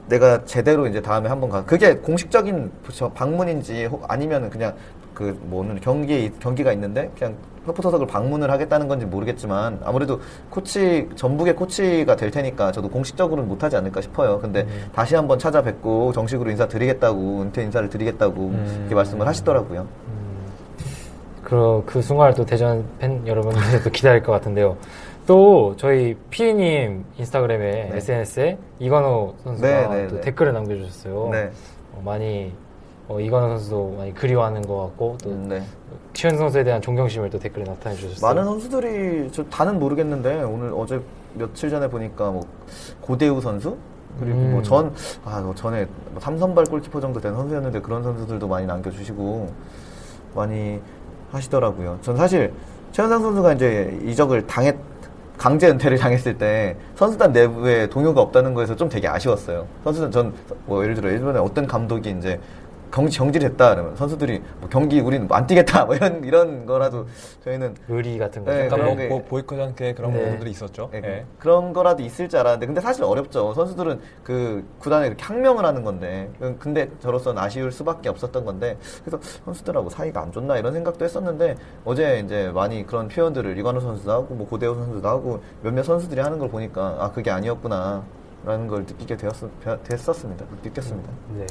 내가 0.09 0.45
제대로 0.45 0.87
이제 0.87 1.01
다음에 1.03 1.29
한번 1.29 1.51
가. 1.51 1.65
그게 1.65 1.95
공식적인 1.97 2.71
저 2.93 3.09
방문인지 3.11 3.87
혹 3.87 4.11
아니면은 4.11 4.49
그냥 4.51 4.75
그 5.15 5.37
뭐 5.43 5.61
오늘 5.61 5.81
경기 5.81 6.31
경기가 6.39 6.73
있는데 6.73 7.11
그냥 7.19 7.35
서포터석을 7.67 8.07
방문을 8.07 8.51
하겠다는 8.51 8.89
건지 8.89 9.05
모르겠지만 9.05 9.81
아무래도 9.85 10.21
코치 10.49 11.09
전북의 11.17 11.55
코치가 11.57 12.17
될 12.17 12.31
테니까 12.31 12.73
저도 12.73 12.89
공식적으로는 12.89 13.49
못하지 13.49 13.77
않을까 13.77 14.01
싶어요. 14.01 14.39
근데 14.39 14.67
다시 14.95 15.15
한번 15.17 15.39
찾아뵙고 15.39 16.13
정식으로 16.13 16.51
인사 16.51 16.67
드리겠다고 16.67 17.43
은퇴 17.43 17.63
인사를 17.65 17.91
드리겠다고 17.91 18.53
이렇게 18.81 18.95
말씀을 18.95 19.27
하시더라고요. 19.27 19.87
그, 21.43 21.83
그 21.87 22.01
순간을 22.01 22.35
또 22.35 22.45
대전 22.45 22.85
팬 22.99 23.27
여러분들도 23.27 23.91
기다릴 23.91 24.23
것 24.23 24.33
같은데요. 24.33 24.77
또 25.29 25.75
저희 25.77 26.17
피디님 26.31 27.05
인스타그램에 27.19 27.91
네. 27.91 27.97
SNS에 27.99 28.59
이건호 28.79 29.35
선수가 29.45 29.69
네, 29.69 29.89
네, 29.89 30.09
또 30.09 30.15
네. 30.15 30.21
댓글을 30.23 30.55
남겨주셨어요. 30.55 31.29
네. 31.31 31.51
어, 31.93 32.01
많이 32.03 32.51
어, 33.09 33.21
이건호 33.21 33.49
선수도 33.49 33.95
많이 33.99 34.15
그리워하는 34.15 34.63
것 34.63 34.85
같고 34.85 35.19
또 35.23 35.29
음, 35.29 35.47
네. 35.47 35.63
최현 36.15 36.39
선수에 36.39 36.65
대한 36.65 36.81
존경심을 36.81 37.29
또 37.29 37.39
댓글에 37.39 37.63
나타내 37.65 37.95
주셨어요. 37.95 38.27
많은 38.27 38.43
선수들이 38.43 39.31
저 39.31 39.45
다는 39.45 39.79
모르겠는데 39.79 40.45
오늘 40.45 40.73
어제 40.75 40.99
며칠 41.35 41.69
전에 41.69 41.91
보니까 41.91 42.31
뭐 42.31 42.41
고대우 43.03 43.39
선수 43.43 43.77
그리고 44.19 44.39
음. 44.39 44.53
뭐전 44.53 44.95
아, 45.27 45.41
뭐 45.41 45.55
전에 45.55 45.87
뭐 46.11 46.23
삼선발 46.23 46.65
골키퍼 46.65 47.03
정도 47.03 47.21
된 47.21 47.35
선수였는데 47.35 47.83
그런 47.83 48.03
선수들도 48.03 48.49
많이 48.49 48.67
남겨주시고 48.67 49.53
많이 50.35 50.81
하시더라고요. 51.33 51.99
전 52.01 52.17
사실 52.17 52.51
최현상 52.93 53.21
선수가 53.21 53.53
이제 53.53 54.01
이적을 54.07 54.47
당했 54.47 54.75
강제 55.39 55.69
은퇴를 55.69 55.97
당했을 55.99 56.37
때 56.37 56.77
선수단 56.97 57.33
내부에 57.33 57.87
동요가 57.89 58.21
없다는 58.21 58.53
거에서 58.55 58.75
좀 58.77 58.89
되게 58.89 59.09
아쉬웠어요. 59.09 59.67
선수단 59.85 60.11
전 60.11 60.33
뭐 60.67 60.83
예를 60.83 60.95
들어 60.95 61.11
예전에 61.11 61.39
어떤 61.39 61.67
감독이 61.67 62.11
이제 62.11 62.39
경지 62.91 63.17
정지됐다 63.17 63.75
그러면 63.75 63.97
선수들이 63.97 64.43
뭐 64.61 64.69
경기 64.69 65.01
우리는 65.01 65.27
안 65.31 65.47
뛰겠다 65.47 65.85
뭐 65.85 65.95
이런 65.95 66.25
이런 66.25 66.67
거라도 66.67 67.07
저희는 67.45 67.75
의리 67.89 68.19
같은 68.19 68.45
거죠. 68.45 68.57
네, 68.57 68.65
약간 68.67 68.79
그런 68.79 68.89
뭐, 68.91 68.97
게- 68.97 69.09
뭐 69.09 69.23
보이콧 69.25 69.59
한 69.59 69.75
게 69.75 69.93
그런 69.95 70.13
네. 70.13 70.23
부분들이 70.25 70.51
있었죠. 70.51 70.91
예, 70.95 70.99
예. 71.05 71.25
그런 71.39 71.73
거라도 71.73 72.03
있을 72.03 72.29
줄 72.29 72.41
알았는데 72.41 72.67
근데 72.67 72.81
사실 72.81 73.05
어렵죠. 73.05 73.53
선수들은 73.55 74.01
그 74.25 74.65
구단에 74.79 75.07
이렇게 75.09 75.23
항명을 75.25 75.65
하는 75.65 75.85
건데 75.85 76.31
근데 76.59 76.89
저로서는 77.01 77.41
아쉬울 77.41 77.71
수밖에 77.71 78.09
없었던 78.09 78.45
건데 78.45 78.77
그래서 79.05 79.19
선수들하고 79.45 79.91
사이가 79.91 80.21
안 80.23 80.33
좋나 80.33 80.57
이런 80.59 80.73
생각도 80.73 81.05
했었는데 81.05 81.57
어제 81.85 82.23
이제 82.25 82.51
많이 82.55 82.87
그런 82.87 83.09
표현들을 83.09 83.57
이관우 83.59 83.81
선수도 83.81 84.11
하고 84.13 84.35
뭐 84.35 84.49
고대호 84.49 84.75
선수도 84.75 85.07
하고 85.09 85.43
몇몇 85.63 85.83
선수들이 85.83 86.21
하는 86.21 86.39
걸 86.39 86.49
보니까 86.49 86.97
아 86.99 87.11
그게 87.13 87.31
아니었구나. 87.31 88.03
라는 88.45 88.67
걸 88.69 88.81
느끼게 88.81 89.17
되었, 89.17 89.33
됐었습니다. 89.85 90.45
느꼈습니다. 90.63 91.11
네. 91.37 91.47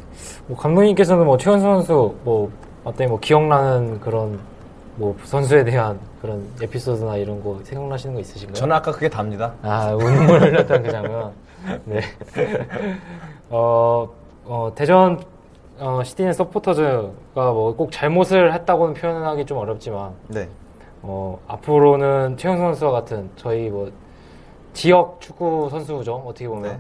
뭐 0.48 0.58
감독님께서는 0.58 1.26
뭐 1.26 1.38
최현 1.38 1.60
선수 1.60 2.16
뭐 2.24 2.50
어때 2.84 3.06
뭐 3.06 3.20
기억나는 3.20 4.00
그런 4.00 4.40
뭐 4.96 5.16
선수에 5.24 5.64
대한 5.64 6.00
그런 6.22 6.44
에피소드나 6.62 7.18
이런 7.18 7.44
거 7.44 7.60
생각나시는 7.64 8.16
거 8.16 8.22
있으신가요? 8.22 8.54
저는 8.56 8.76
아까 8.76 8.92
그게 8.92 9.10
답니다. 9.10 9.54
아, 9.62 9.90
눈물 9.92 10.42
흘렸던 10.42 10.84
그 10.84 10.92
장면. 10.92 11.32
네. 11.86 12.00
어, 13.50 14.08
어, 14.46 14.72
대전 14.76 15.20
어, 15.80 16.02
시티즌 16.04 16.34
서포터즈가 16.34 17.12
뭐 17.36 17.74
꼭 17.76 17.92
잘못을 17.92 18.54
했다고는 18.54 18.94
표현하기 18.96 19.46
좀 19.46 19.58
어렵지만 19.60 20.12
네. 20.28 20.48
어, 21.04 21.38
앞으로는 21.48 22.38
최영 22.38 22.58
선수와 22.58 22.92
같은 22.92 23.30
저희 23.36 23.70
뭐 23.70 23.92
지역 24.78 25.20
축구 25.20 25.68
선수죠. 25.72 26.24
어떻게 26.24 26.48
보면 26.48 26.64
네. 26.74 26.80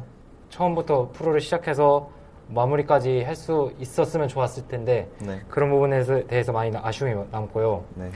처음부터 0.50 1.10
프로를 1.13 1.42
시작해서 1.42 2.08
마무리까지 2.50 3.24
할 3.24 3.36
수 3.36 3.72
있었으면 3.80 4.27
좋았을 4.27 4.68
텐데 4.68 5.08
네. 5.20 5.42
그런 5.50 5.72
부분에 5.72 6.04
대해서 6.27 6.51
많이 6.51 6.72
아쉬움이 6.77 7.16
남고요. 7.32 7.84
네. 7.96 8.12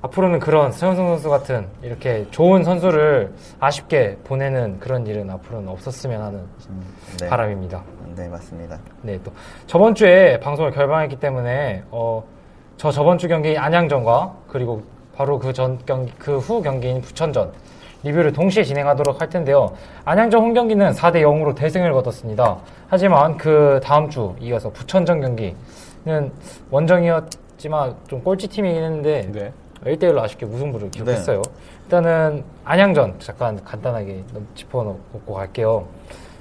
앞으로는 0.00 0.38
그런 0.38 0.72
서영성 0.72 1.08
선수 1.08 1.28
같은 1.28 1.68
이렇게 1.82 2.26
좋은 2.30 2.64
선수를 2.64 3.34
아쉽게 3.60 4.16
보내는 4.24 4.78
그런 4.80 5.06
일은 5.06 5.28
앞으로는 5.28 5.68
없었으면 5.68 6.22
하는 6.22 6.38
음, 6.70 6.94
네. 7.20 7.28
바람입니다. 7.28 7.84
네, 8.16 8.28
맞습니다. 8.28 8.78
네, 9.02 9.20
또 9.22 9.30
저번 9.66 9.94
주에 9.94 10.40
방송을 10.40 10.70
결방했기 10.70 11.16
때문에 11.16 11.82
어, 11.90 12.24
저 12.78 12.90
저번 12.90 13.18
주 13.18 13.28
경기 13.28 13.58
안양전과 13.58 14.36
그리고 14.48 14.82
바로 15.14 15.38
그 15.38 15.52
전 15.52 15.78
경기 15.84 16.12
그 16.14 16.38
후 16.38 16.62
경기인 16.62 17.02
부천전 17.02 17.52
리뷰를 18.02 18.32
동시에 18.32 18.62
진행하도록 18.62 19.20
할 19.20 19.28
텐데요. 19.28 19.72
안양전 20.04 20.40
홈 20.40 20.54
경기는 20.54 20.92
4대 20.92 21.16
0으로 21.22 21.54
대승을 21.54 21.92
거뒀습니다. 21.92 22.58
하지만 22.88 23.36
그 23.36 23.80
다음 23.82 24.08
주 24.08 24.34
이어서 24.40 24.70
부천전 24.70 25.20
경기는 25.20 26.32
원정이었지만 26.70 27.96
좀 28.06 28.22
꼴찌 28.22 28.48
팀이긴 28.48 28.82
했는데 28.82 29.28
네. 29.32 29.52
1대1로 29.84 30.18
아쉽게 30.18 30.46
무승부를 30.46 30.90
기록했어요. 30.90 31.42
일단은 31.84 32.44
안양전 32.64 33.14
잠깐 33.18 33.62
간단하게 33.64 34.22
짚어놓고 34.54 35.34
갈게요. 35.34 35.86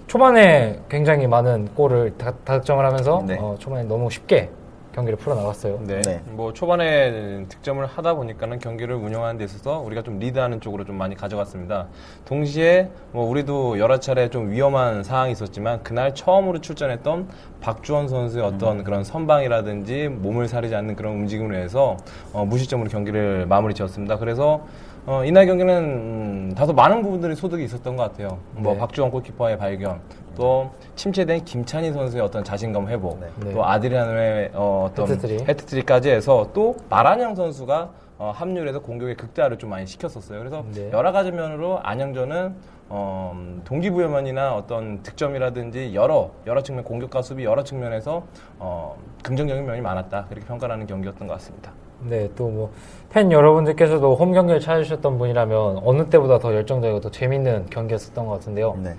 초반에 0.08 0.80
굉장히 0.90 1.28
많은 1.28 1.70
골을 1.76 2.18
다, 2.18 2.34
득점을 2.46 2.84
하면서 2.84 3.24
네. 3.26 3.38
어, 3.40 3.56
초반에 3.60 3.84
너무 3.84 4.10
쉽게 4.10 4.50
경기를 4.98 5.16
풀어나갔어요. 5.20 5.80
네. 5.86 6.02
네. 6.02 6.22
뭐 6.26 6.54
초반에 6.54 7.46
득점을 7.50 7.86
하다 7.86 8.16
보니까는 8.16 8.58
경기를 8.58 8.96
운영하는 8.96 9.38
데 9.38 9.44
있어서 9.44 9.80
우리가 9.80 10.02
좀 10.02 10.18
리드하는 10.18 10.60
쪽으로 10.60 10.86
좀 10.86 10.98
많이 10.98 11.14
가져갔습니다. 11.14 11.86
동시에 12.26 12.90
뭐 13.12 13.30
우리도 13.30 13.78
여러 13.78 14.00
차례 14.00 14.28
좀 14.30 14.50
위험한 14.50 15.04
상황이 15.04 15.32
있었지만 15.32 15.84
그날 15.84 16.16
처음으로 16.16 16.62
출전했던 16.62 17.30
박주원 17.62 18.08
선수의 18.08 18.44
어떤 18.44 18.84
그런 18.84 19.04
선방이라든지 19.04 20.08
몸을 20.08 20.48
사리지 20.48 20.74
않는 20.74 20.96
그런 20.96 21.14
움직임을 21.14 21.56
해서 21.56 21.98
어, 22.34 22.44
무실점으로 22.46 22.90
경기를 22.90 23.46
마무리 23.46 23.76
지었습니다. 23.76 24.18
그래서 24.18 24.66
어, 25.06 25.24
이날 25.24 25.46
경기는 25.46 25.74
음, 25.74 26.54
다소 26.58 26.74
많은 26.74 27.04
부분들이 27.04 27.36
소득이 27.36 27.64
있었던 27.64 27.96
것 27.96 28.04
같아요. 28.04 28.40
뭐 28.54 28.74
네. 28.74 28.80
박주원 28.80 29.12
골키퍼의 29.12 29.60
발견, 29.60 30.02
또 30.38 30.70
침체된 30.96 31.44
김찬희 31.46 31.92
선수의 31.92 32.22
어떤 32.22 32.44
자신감 32.44 32.88
회복, 32.88 33.20
네. 33.20 33.52
또 33.54 33.66
아드리아노의 33.66 34.52
어, 34.54 34.88
어떤 34.90 35.08
헤트트릭. 35.08 35.48
헤트트릭까지 35.50 36.12
해서 36.12 36.48
또 36.54 36.76
마란영 36.90 37.34
선수가 37.36 37.90
어, 38.20 38.32
합류를 38.36 38.70
해서 38.70 38.80
공격의 38.80 39.16
극대화를 39.16 39.58
좀 39.58 39.72
많이 39.72 39.86
시켰었어요. 39.88 40.40
그래서 40.40 40.64
네. 40.74 40.90
여러 40.92 41.12
가지 41.12 41.32
면으로 41.32 41.80
안양전은 41.84 42.56
어, 42.90 43.32
음, 43.36 43.62
동기부여만이나 43.66 44.56
어떤 44.56 45.02
득점이라든지 45.04 45.94
여러 45.94 46.30
여러 46.46 46.62
측면 46.64 46.84
공격과 46.84 47.22
수비 47.22 47.44
여러 47.44 47.64
측면에서 47.64 48.24
어, 48.60 48.96
긍정적인 49.24 49.66
면이 49.66 49.82
많았다 49.82 50.26
그렇게 50.30 50.46
평가하는 50.48 50.86
경기였던 50.88 51.28
것 51.28 51.34
같습니다. 51.34 51.72
네, 52.02 52.30
또 52.36 52.48
뭐 52.50 52.70
팬 53.10 53.32
여러분들께서도 53.32 54.16
홈 54.16 54.34
경기를 54.34 54.60
찾으셨던 54.60 55.18
분이라면 55.18 55.80
어느 55.84 56.06
때보다 56.10 56.38
더 56.40 56.54
열정적이고 56.54 57.00
더 57.02 57.10
재밌는 57.10 57.68
경기였었던 57.70 58.26
것 58.26 58.34
같은데요. 58.34 58.78
네. 58.84 58.94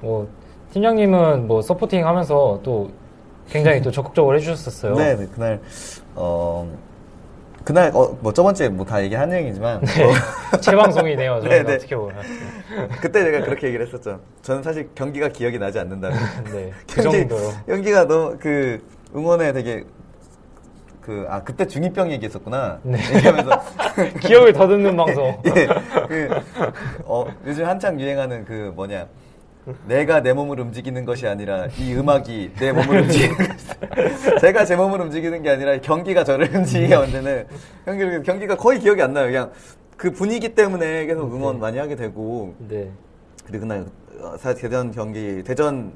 뭐 0.00 0.28
팀장님은 0.74 1.46
뭐 1.46 1.62
서포팅 1.62 2.04
하면서 2.04 2.58
또 2.64 2.90
굉장히 3.48 3.80
또 3.80 3.92
적극적으로 3.92 4.36
해주셨었어요. 4.36 4.96
네, 4.96 5.14
네, 5.16 5.26
그날 5.32 5.60
어 6.16 6.68
그날 7.62 7.92
어, 7.94 8.16
뭐 8.20 8.32
저번주에 8.32 8.68
뭐 8.70 8.84
다 8.84 9.00
얘기한 9.00 9.28
내용이지만 9.28 9.80
뭐 9.80 9.88
재방송이네요. 10.60 11.40
저는 11.42 11.48
네, 11.48 11.62
네. 11.62 11.74
어떻게 11.76 11.94
보면. 11.94 12.16
그때 13.00 13.22
제가 13.22 13.44
그렇게 13.44 13.68
얘기를 13.68 13.86
했었죠. 13.86 14.18
저는 14.42 14.64
사실 14.64 14.90
경기가 14.96 15.28
기억이 15.28 15.60
나지 15.60 15.78
않는다는. 15.78 16.16
네, 16.52 16.72
그 16.92 17.02
경기, 17.02 17.18
정도로. 17.20 17.52
경기가 17.68 18.06
너무 18.08 18.36
그 18.40 18.84
응원에 19.14 19.52
되게 19.52 19.84
그 21.00 21.24
아 21.28 21.40
그때 21.44 21.64
중이병 21.68 22.10
얘기했었구나. 22.12 22.80
네. 22.82 22.98
얘기하면서 23.14 23.62
기억을 24.22 24.52
더듬는 24.52 24.96
방송. 24.96 25.40
예, 25.54 25.66
그, 26.08 26.28
어, 27.04 27.26
요즘 27.46 27.64
한창 27.64 28.00
유행하는 28.00 28.44
그 28.44 28.72
뭐냐. 28.74 29.06
내가 29.86 30.20
내 30.22 30.32
몸을 30.32 30.60
움직이는 30.60 31.04
것이 31.04 31.26
아니라 31.26 31.66
이 31.78 31.94
음악이 31.94 32.52
내 32.58 32.72
몸을 32.72 33.02
움직이는 33.02 33.34
것. 33.36 34.40
제가 34.40 34.64
제 34.64 34.76
몸을 34.76 35.00
움직이는 35.00 35.42
게 35.42 35.50
아니라 35.50 35.80
경기가 35.80 36.24
저를 36.24 36.54
움직이게 36.54 36.96
만드는 36.96 37.46
경기를, 37.84 38.22
경기가 38.22 38.56
거의 38.56 38.78
기억이 38.80 39.00
안 39.00 39.14
나요. 39.14 39.26
그냥 39.26 39.52
그 39.96 40.10
분위기 40.10 40.54
때문에 40.54 41.06
계속 41.06 41.34
응원 41.34 41.60
많이 41.60 41.78
하게 41.78 41.96
되고. 41.96 42.54
네. 42.58 42.90
그리고 43.46 43.60
그날 43.60 43.86
어, 44.20 44.36
사 44.38 44.54
대전 44.54 44.90
경기, 44.90 45.42
대전 45.42 45.92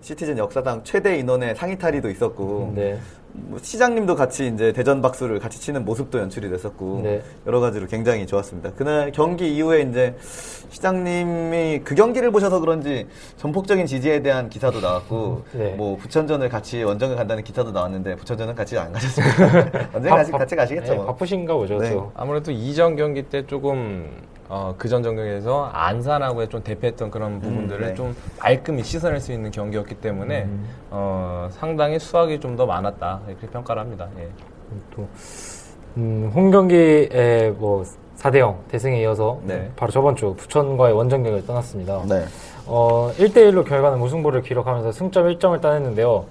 시티즌 0.00 0.36
역사상 0.36 0.82
최대 0.84 1.16
인원의 1.16 1.54
상의 1.54 1.78
탈의도 1.78 2.10
있었고. 2.10 2.72
네. 2.74 2.98
뭐 3.34 3.58
시장님도 3.62 4.14
같이 4.14 4.46
이제 4.48 4.72
대전 4.72 5.00
박수를 5.00 5.38
같이 5.38 5.58
치는 5.60 5.84
모습도 5.84 6.18
연출이 6.18 6.50
됐었고 6.50 7.00
네. 7.02 7.22
여러 7.46 7.60
가지로 7.60 7.86
굉장히 7.86 8.26
좋았습니다. 8.26 8.72
그날 8.72 9.10
경기 9.12 9.54
이후에 9.56 9.82
이제 9.82 10.14
시장님이 10.68 11.80
그 11.84 11.94
경기를 11.94 12.30
보셔서 12.30 12.60
그런지 12.60 13.06
전폭적인 13.38 13.86
지지에 13.86 14.20
대한 14.20 14.48
기사도 14.50 14.80
나왔고 14.80 15.44
네. 15.52 15.74
뭐 15.76 15.96
부천전을 15.96 16.48
같이 16.48 16.82
원정을 16.82 17.16
간다는 17.16 17.42
기사도 17.42 17.72
나왔는데 17.72 18.16
부천전은 18.16 18.54
같이 18.54 18.76
안 18.78 18.92
가셨습니다. 18.92 19.88
언젠가 19.94 20.16
바- 20.24 20.38
같이, 20.38 20.56
가시겠죠. 20.56 20.90
네, 20.92 20.96
뭐. 20.96 21.06
바쁘신가 21.06 21.54
보죠. 21.54 21.78
네. 21.78 21.90
또. 21.90 22.12
아무래도 22.14 22.50
이전 22.50 22.96
경기 22.96 23.22
때 23.22 23.46
조금 23.46 24.10
어, 24.48 24.74
그전 24.76 25.02
경기에서 25.02 25.70
안산하고의 25.72 26.48
좀 26.48 26.62
대패했던 26.62 27.10
그런 27.10 27.40
부분들을 27.40 27.86
네. 27.86 27.94
좀 27.94 28.14
말끔히 28.38 28.82
씻어낼 28.82 29.18
수 29.18 29.32
있는 29.32 29.50
경기였기 29.50 29.94
때문에 29.94 30.46
어, 30.90 31.48
상당히 31.52 31.98
수확이 31.98 32.38
좀 32.38 32.52
더 32.56 32.66
많았다 32.66 33.21
이렇게 33.28 33.46
평가를 33.46 33.82
합니다. 33.82 34.08
예. 34.18 34.28
또, 34.94 35.06
음, 35.96 36.30
홈 36.34 36.50
경기에 36.50 37.54
뭐 37.58 37.84
4대 38.16 38.38
0 38.38 38.58
대승에 38.68 39.00
이어서 39.00 39.40
네. 39.42 39.70
바로 39.76 39.90
저번 39.90 40.14
주 40.14 40.34
부천과의 40.34 40.94
원정경을 40.94 41.46
떠났습니다. 41.46 42.02
네. 42.08 42.24
어, 42.66 43.10
1대 43.16 43.36
1로 43.50 43.66
결과는 43.66 43.98
무승부를 43.98 44.42
기록하면서 44.42 44.92
승점 44.92 45.26
1점을 45.26 45.60
따냈는데요. 45.60 46.26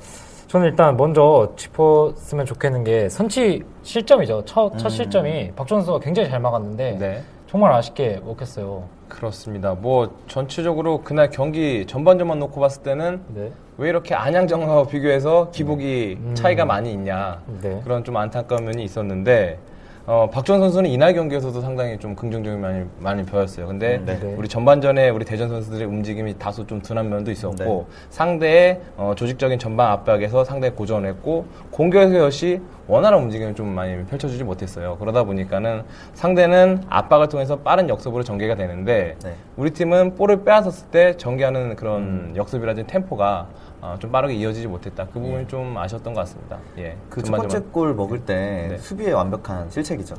저는 0.47 0.67
일단 0.67 0.97
먼저 0.97 1.53
짚었으면 1.55 2.45
좋겠는 2.45 2.83
게 2.83 3.09
선취 3.09 3.63
실점이죠. 3.83 4.43
첫, 4.45 4.77
첫 4.77 4.89
실점이 4.89 5.51
박준 5.55 5.77
선수가 5.77 5.99
굉장히 5.99 6.29
잘 6.29 6.39
막았는데 6.39 6.97
네. 6.99 7.23
정말 7.47 7.73
아쉽게 7.73 8.21
먹혔어요. 8.23 8.83
그렇습니다. 9.07 9.73
뭐 9.73 10.13
전체적으로 10.27 11.01
그날 11.01 11.29
경기 11.29 11.85
전반전만 11.85 12.39
놓고 12.39 12.61
봤을 12.61 12.83
때는 12.83 13.21
네. 13.29 13.51
왜 13.81 13.89
이렇게 13.89 14.13
안양전과 14.13 14.85
비교해서 14.85 15.49
기복이 15.49 16.17
음. 16.19 16.35
차이가 16.35 16.65
많이 16.65 16.93
있냐 16.93 17.41
네. 17.63 17.81
그런 17.83 18.03
좀 18.03 18.15
안타까운 18.15 18.65
면이 18.65 18.83
있었는데 18.83 19.57
어, 20.05 20.29
박주원 20.31 20.61
선수는 20.61 20.89
이날 20.89 21.13
경기에서도 21.13 21.61
상당히 21.61 21.97
좀 21.97 22.15
긍정적인 22.15 22.59
많이 22.59 22.85
많이 22.99 23.23
보였어요. 23.23 23.67
근데 23.67 23.97
음, 23.97 24.05
네. 24.05 24.19
네. 24.19 24.35
우리 24.37 24.47
전반전에 24.47 25.09
우리 25.09 25.25
대전 25.25 25.49
선수들의 25.49 25.87
움직임이 25.87 26.37
다소 26.37 26.67
좀 26.67 26.81
둔한 26.81 27.09
면도 27.09 27.31
있었고 27.31 27.87
네. 27.89 27.95
상대의 28.09 28.81
어, 28.97 29.13
조직적인 29.15 29.57
전방 29.57 29.91
압박에서 29.91 30.43
상당히 30.43 30.75
고전했고 30.75 31.45
공격에서 31.71 32.19
역시 32.19 32.61
원활한 32.87 33.21
움직임을 33.21 33.55
좀 33.55 33.67
많이 33.69 34.03
펼쳐주지 34.05 34.43
못했어요. 34.43 34.97
그러다 34.99 35.23
보니까는 35.23 35.83
상대는 36.13 36.83
압박을 36.89 37.29
통해서 37.29 37.57
빠른 37.59 37.87
역습으로 37.87 38.23
전개가 38.23 38.55
되는데 38.55 39.15
네. 39.23 39.35
우리 39.55 39.69
팀은 39.69 40.15
볼을 40.15 40.43
빼앗았을 40.43 40.89
때 40.89 41.15
전개하는 41.17 41.75
그런 41.75 42.33
역습이라든지 42.35 42.91
템포가 42.91 43.47
어, 43.81 43.95
좀 43.99 44.11
빠르게 44.11 44.35
이어지지 44.35 44.67
못했다. 44.67 45.05
그 45.11 45.19
부분이 45.19 45.47
좀 45.47 45.75
아쉬웠던 45.77 46.13
것 46.13 46.21
같습니다. 46.21 46.57
예. 46.77 46.95
그 47.09 47.21
첫 47.23 47.35
번째 47.35 47.59
골 47.71 47.95
먹을 47.95 48.19
때 48.19 48.67
네. 48.69 48.77
수비의 48.77 49.13
완벽한 49.13 49.69
실책이죠. 49.69 50.15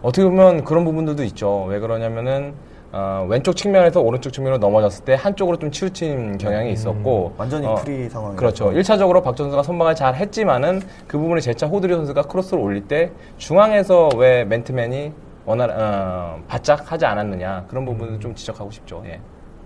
어떻게 0.00 0.24
보면 0.24 0.64
그런 0.64 0.84
부분들도 0.84 1.22
있죠. 1.24 1.64
왜 1.64 1.78
그러냐면은 1.78 2.54
어, 2.94 3.26
왼쪽 3.28 3.54
측면에서 3.56 4.00
오른쪽 4.00 4.32
측면으로 4.32 4.58
넘어졌을 4.58 5.04
때 5.04 5.14
한쪽으로 5.14 5.58
좀 5.58 5.70
치우친 5.70 6.36
경향이 6.38 6.72
있었고 6.72 7.28
음, 7.28 7.34
완전히 7.38 7.66
어, 7.66 7.74
프리 7.76 8.08
상황이라서. 8.08 8.36
그렇죠. 8.38 8.70
1차적으로 8.70 9.22
박 9.22 9.36
선수가 9.36 9.62
선방을 9.62 9.94
잘 9.94 10.14
했지만은 10.14 10.80
그 11.06 11.16
부분을 11.18 11.40
재차 11.40 11.66
호드리 11.66 11.94
선수가 11.94 12.22
크로스를 12.22 12.62
올릴 12.62 12.86
때 12.88 13.10
중앙에서 13.38 14.10
왜 14.16 14.44
맨트맨이 14.44 15.12
원활 15.46 15.70
어, 15.70 16.38
바짝 16.48 16.92
하지 16.92 17.04
않았느냐 17.06 17.64
그런 17.68 17.84
부분을 17.86 18.20
좀 18.20 18.34
지적하고 18.34 18.70
싶죠. 18.70 19.02
예. 19.06 19.20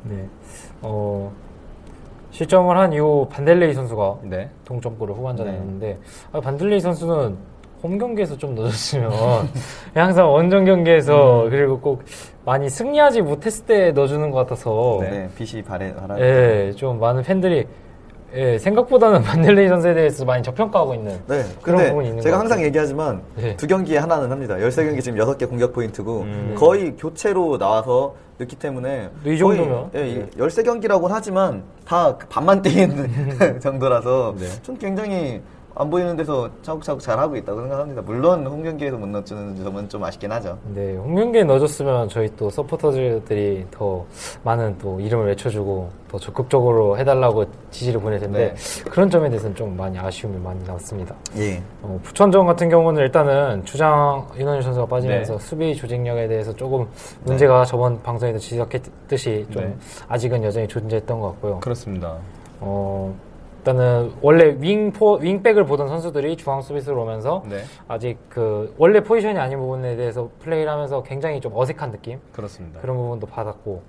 네. 0.05 0.29
어, 0.83 1.33
실점을 2.37 2.77
한 2.77 2.93
이후 2.93 3.27
반델레이 3.31 3.73
선수가 3.73 4.19
네. 4.25 4.51
동점골을 4.67 5.15
후반전에 5.15 5.53
네. 5.53 5.57
넣었는데 5.57 5.99
아, 6.33 6.41
반들리 6.41 6.81
선수는 6.81 7.35
홈 7.83 7.97
경기에서 7.97 8.37
좀 8.37 8.55
넣어줬으면 8.55 9.11
항상 9.97 10.31
원정 10.31 10.67
경기에서 10.67 11.47
그리고 11.49 11.81
꼭 11.81 12.03
많이 12.45 12.69
승리하지 12.69 13.23
못했을 13.23 13.65
때 13.65 13.91
넣어주는 13.93 14.31
것 14.31 14.41
같아서 14.41 14.99
네, 15.01 15.31
빛이 15.35 15.63
바래, 15.63 15.95
바라. 15.95 16.21
예, 16.21 16.73
좀 16.77 17.01
많은 17.01 17.23
팬들이 17.23 17.67
예, 18.35 18.59
생각보다는 18.59 19.23
반델레이 19.25 19.69
선수에 19.69 19.95
대해서 19.95 20.25
많이 20.25 20.43
저평가하고 20.43 20.95
있는 20.95 21.19
네, 21.27 21.45
그런 21.63 21.89
부분이 21.89 22.09
있는 22.09 22.23
제가 22.23 22.37
것 22.37 22.41
항상. 22.43 22.63
얘기하지만 22.65 23.23
네. 23.37 23.57
두 23.57 23.67
경기에 23.67 23.99
하나는 23.99 24.31
합니다. 24.31 24.57
13경기 24.57 25.03
지금 25.03 25.19
6개 25.19 25.49
공격 25.49 25.73
포인트고 25.73 26.21
음. 26.23 26.55
거의 26.59 26.97
교체로 26.97 27.59
나와서 27.59 28.15
넣기 28.39 28.57
때문에 28.57 29.09
이 29.25 29.39
정도면? 29.39 29.91
거의, 29.95 30.01
예, 30.01 30.15
네. 30.15 30.27
13경기라고는 30.39 31.09
하지만 31.11 31.63
다그 31.87 32.27
반만 32.29 32.61
뛰는 32.61 33.09
정도라서 33.61 34.35
네. 34.39 34.47
좀 34.63 34.77
굉장히 34.77 35.41
안 35.79 35.91
보이는 35.91 36.17
데서 36.17 36.49
차곡차곡 36.63 37.03
잘 37.03 37.19
하고 37.19 37.37
있다고 37.37 37.61
생각합니다. 37.61 38.01
물론 38.01 38.47
홈 38.47 38.63
경기에서 38.63 38.97
못 38.97 39.07
넣어주는 39.09 39.63
점은 39.63 39.87
좀 39.91 40.03
아쉽긴 40.03 40.33
하죠. 40.33 40.59
네, 40.73 40.97
홈 40.97 41.15
경기에 41.15 41.45
넣어줬으면 41.45 42.09
저희 42.09 42.35
또 42.35 42.49
서포터들이 42.49 43.67
더 43.71 44.03
많은 44.43 44.79
또 44.79 44.99
이름을 44.99 45.27
외쳐주고 45.27 45.91
더 46.09 46.19
적극적으로 46.19 46.97
해달라고 46.97 47.45
지지를 47.71 48.01
보낼 48.01 48.19
텐데 48.19 48.55
그런 48.91 49.11
점에 49.11 49.29
대해서는 49.29 49.55
좀 49.55 49.77
많이 49.77 49.99
아쉬움이 49.99 50.39
많이 50.39 50.65
남습니다. 50.65 51.15
예. 51.37 51.63
어, 51.83 52.01
부천전 52.03 52.47
같은 52.47 52.71
경우는 52.71 53.03
일단은 53.03 53.63
주장 53.67 54.27
윤원일 54.35 54.63
선수가 54.63 54.87
빠지면서 54.87 55.37
네. 55.37 55.45
수비 55.45 55.77
조직력에 55.77 56.27
대해서 56.27 56.55
조금 56.55 56.87
문제가 57.25 57.67
저번 57.67 58.03
방송에도 58.03 58.39
지적했듯이 58.39 59.47
좀 59.51 59.63
네. 59.63 59.77
아직은 60.09 60.43
여전히 60.43 60.67
존재했던 60.67 61.21
것 61.21 61.33
같고요. 61.33 61.61
그렇습니다. 61.61 62.17
어, 62.61 63.15
일단은 63.71 64.13
원래 64.23 64.57
윙포 64.61 65.15
윙백을 65.17 65.65
보던 65.67 65.89
선수들이 65.89 66.37
중앙 66.37 66.63
수비수로 66.63 67.03
오면서 67.03 67.43
네, 67.49 67.63
아직 67.89 68.17
그 68.29 68.73
원래 68.79 69.01
포지션이 69.03 69.37
아닌 69.41 69.59
부분에 69.59 69.97
대해서 69.97 70.29
플레이를 70.39 70.71
하면서 70.71 71.03
굉장히 71.03 71.41
좀 71.41 71.53
어색한 71.53 71.91
느낌 71.91 72.21
그렇습니다. 72.33 72.81
그런 72.81 72.97
부분도 72.97 73.27
받았고 73.27 73.83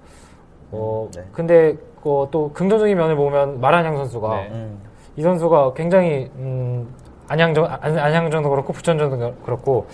어 0.71 1.09
네. 1.15 1.23
근데 1.31 1.77
그또 1.97 2.51
긍정적인 2.55 2.97
면을 2.97 3.15
보면 3.15 3.61
마란양 3.61 3.97
선수가 3.97 4.35
네. 4.35 4.49
음. 4.51 4.79
이 5.15 5.21
선수가 5.21 5.73
굉장히 5.75 6.31
음 6.37 6.91
안양전 7.27 7.65
안- 7.65 7.99
안양전도 7.99 8.49
그렇고 8.49 8.73
부천전도 8.73 9.35
그렇고 9.45 9.85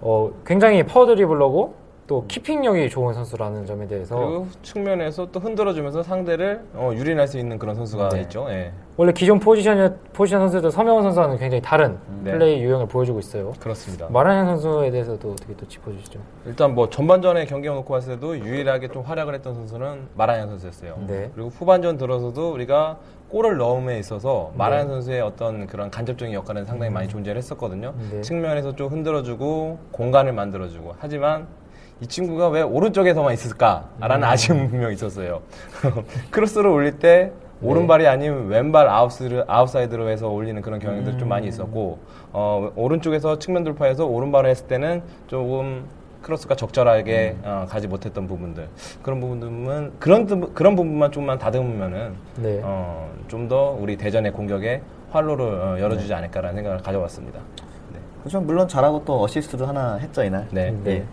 어 0.00 0.30
굉장히 0.44 0.82
파워 0.82 1.06
드리블러고 1.06 1.74
또 2.12 2.26
키핑력이 2.28 2.90
좋은 2.90 3.14
선수라는 3.14 3.64
점에 3.64 3.86
대해서 3.86 4.14
그리고 4.14 4.46
측면에서 4.62 5.30
또 5.32 5.40
흔들어주면서 5.40 6.02
상대를 6.02 6.62
어, 6.74 6.90
유린할 6.94 7.26
수 7.26 7.38
있는 7.38 7.58
그런 7.58 7.74
선수가 7.74 8.10
네. 8.10 8.20
있죠. 8.20 8.44
예. 8.50 8.70
원래 8.98 9.12
기존 9.12 9.38
포지션 9.40 9.98
포지션 10.12 10.40
선수들 10.40 10.70
서명훈 10.70 11.04
선수와는 11.04 11.38
굉장히 11.38 11.62
다른 11.62 11.96
네. 12.22 12.32
플레이 12.32 12.62
유형을 12.62 12.86
보여주고 12.88 13.18
있어요. 13.18 13.54
그렇습니다. 13.58 14.08
마란양 14.10 14.44
선수에 14.46 14.90
대해서도 14.90 15.32
어떻게 15.32 15.56
또 15.56 15.66
짚어주시죠? 15.66 16.20
일단 16.44 16.74
뭐 16.74 16.90
전반전에 16.90 17.46
경기를 17.46 17.74
놓고 17.76 17.94
봤을 17.94 18.16
때도 18.16 18.38
유일하게 18.38 18.88
좀 18.88 19.00
활약을 19.00 19.34
했던 19.34 19.54
선수는 19.54 20.08
마라양 20.14 20.48
선수였어요. 20.50 20.98
네. 21.06 21.30
그리고 21.34 21.48
후반전 21.48 21.96
들어서도 21.96 22.52
우리가 22.52 22.98
골을 23.30 23.56
넣음에 23.56 23.98
있어서 23.98 24.50
네. 24.52 24.58
마라양 24.58 24.88
선수의 24.88 25.22
어떤 25.22 25.66
그런 25.66 25.90
간접적인 25.90 26.34
역할은 26.34 26.66
상당히 26.66 26.92
많이 26.92 27.08
존재를 27.08 27.38
했었거든요. 27.38 27.94
음. 27.96 28.10
네. 28.12 28.20
측면에서 28.20 28.76
좀 28.76 28.88
흔들어주고 28.88 29.78
공간을 29.92 30.34
만들어주고 30.34 30.96
하지만 30.98 31.46
이 32.00 32.06
친구가 32.06 32.48
왜 32.48 32.62
오른쪽에서만 32.62 33.32
있을까라는 33.34 34.16
음. 34.16 34.24
아쉬움이 34.24 34.68
분명히 34.68 34.94
있었어요. 34.94 35.42
크로스를 36.30 36.68
올릴 36.68 36.98
때 36.98 37.32
네. 37.60 37.68
오른발이 37.68 38.08
아닌 38.08 38.48
왼발 38.48 38.88
아웃스, 38.88 39.44
아웃사이드로 39.46 40.08
해서 40.08 40.28
올리는 40.28 40.60
그런 40.62 40.80
경향들이 40.80 41.16
좀 41.18 41.28
음. 41.28 41.28
많이 41.28 41.46
있었고 41.46 41.98
어, 42.32 42.72
오른쪽에서 42.74 43.38
측면 43.38 43.62
돌파해서 43.62 44.04
오른발을 44.06 44.50
했을 44.50 44.66
때는 44.66 45.02
조금 45.28 45.84
크로스가 46.22 46.56
적절하게 46.56 47.36
음. 47.38 47.42
어, 47.44 47.66
가지 47.68 47.86
못했던 47.86 48.26
부분들 48.26 48.68
그런 49.02 49.20
부분들은 49.20 49.92
그런 50.00 50.26
부- 50.26 50.50
그런 50.52 50.74
부분만 50.74 51.12
좀만 51.12 51.38
다듬으면은 51.38 52.14
네. 52.38 52.60
어, 52.64 53.10
좀 53.28 53.48
더 53.48 53.76
우리 53.78 53.96
대전의 53.96 54.32
공격에 54.32 54.82
활로를 55.12 55.44
어, 55.46 55.74
네. 55.76 55.82
열어주지 55.82 56.12
않을까라는 56.14 56.56
생각을 56.56 56.78
가져봤습니다. 56.78 57.38
네. 57.92 57.98
그렇지만 58.22 58.46
물론 58.46 58.66
잘하고 58.66 59.04
또 59.04 59.22
어시스트도 59.22 59.66
하나 59.66 59.94
했죠 59.96 60.24
이날. 60.24 60.48
네. 60.50 60.74
네. 60.82 61.04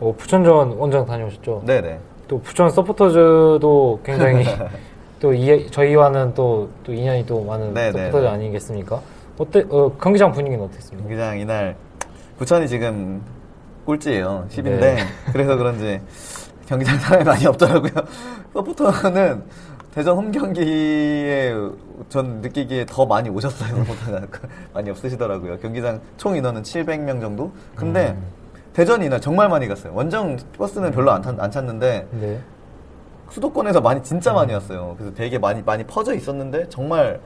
어, 0.00 0.14
부천전 0.16 0.72
원정 0.78 1.04
다녀오셨죠? 1.04 1.62
네네. 1.66 1.98
또 2.26 2.40
부천 2.40 2.70
서포터즈도 2.70 4.00
굉장히 4.04 4.44
또 5.20 5.34
이, 5.34 5.70
저희와는 5.70 6.32
또, 6.34 6.68
또 6.82 6.92
인연이 6.92 7.24
또 7.26 7.42
많은 7.44 7.74
네, 7.74 7.92
네, 7.92 7.92
서포터즈 7.92 8.24
네. 8.24 8.28
아니겠습니까? 8.28 9.00
어때, 9.36 9.64
어, 9.68 9.92
경기장 10.00 10.32
분위기는 10.32 10.64
어땠습니까? 10.64 11.08
경기장 11.08 11.38
이날 11.38 11.76
부천이 12.38 12.66
지금 12.66 13.22
꼴찌예요. 13.84 14.46
10인데 14.48 14.80
네. 14.80 14.96
그래서 15.32 15.56
그런지 15.56 16.00
경기장 16.66 16.98
사람이 16.98 17.24
많이 17.24 17.46
없더라고요. 17.46 17.92
서포터는 18.54 19.42
대전 19.94 20.16
홈 20.16 20.30
경기에 20.30 21.52
전 22.08 22.40
느끼기에 22.40 22.86
더 22.86 23.04
많이 23.04 23.28
오셨어요. 23.28 23.84
서포터가 23.84 24.26
많이 24.72 24.88
없으시더라고요. 24.90 25.58
경기장 25.58 26.00
총 26.16 26.36
인원은 26.36 26.62
700명 26.62 27.20
정도. 27.20 27.50
근데 27.74 28.10
음. 28.10 28.39
대전이 28.72 29.06
이날 29.06 29.20
정말 29.20 29.48
많이 29.48 29.66
갔어요. 29.68 29.92
원정 29.94 30.36
버스는 30.56 30.90
별로 30.92 31.10
안, 31.10 31.22
탔- 31.22 31.38
안 31.40 31.50
찼는데 31.50 32.06
네. 32.12 32.40
수도권에서 33.30 33.80
많이 33.80 34.02
진짜 34.02 34.32
많이 34.32 34.52
왔어요. 34.52 34.94
그래서 34.98 35.14
되게 35.14 35.38
많이 35.38 35.62
많이 35.62 35.84
퍼져 35.84 36.14
있었는데 36.14 36.68
정말 36.68 37.20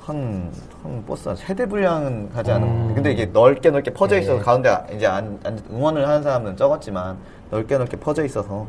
한, 0.00 0.50
한 0.82 1.04
버스 1.06 1.28
한 1.28 1.36
세대 1.36 1.66
분량은 1.66 2.30
하지 2.34 2.50
않은. 2.52 2.66
음. 2.66 2.94
근데 2.94 3.12
이게 3.12 3.26
넓게 3.26 3.70
넓게 3.70 3.92
퍼져 3.92 4.18
있어서 4.18 4.38
네. 4.38 4.44
가운데 4.44 4.76
이제 4.94 5.06
안, 5.06 5.38
안- 5.44 5.60
응원을 5.70 6.06
하는 6.08 6.22
사람은 6.22 6.56
적었지만 6.56 7.18
넓게 7.50 7.78
넓게 7.78 7.96
퍼져 7.98 8.24
있어서 8.24 8.66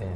네. 0.00 0.08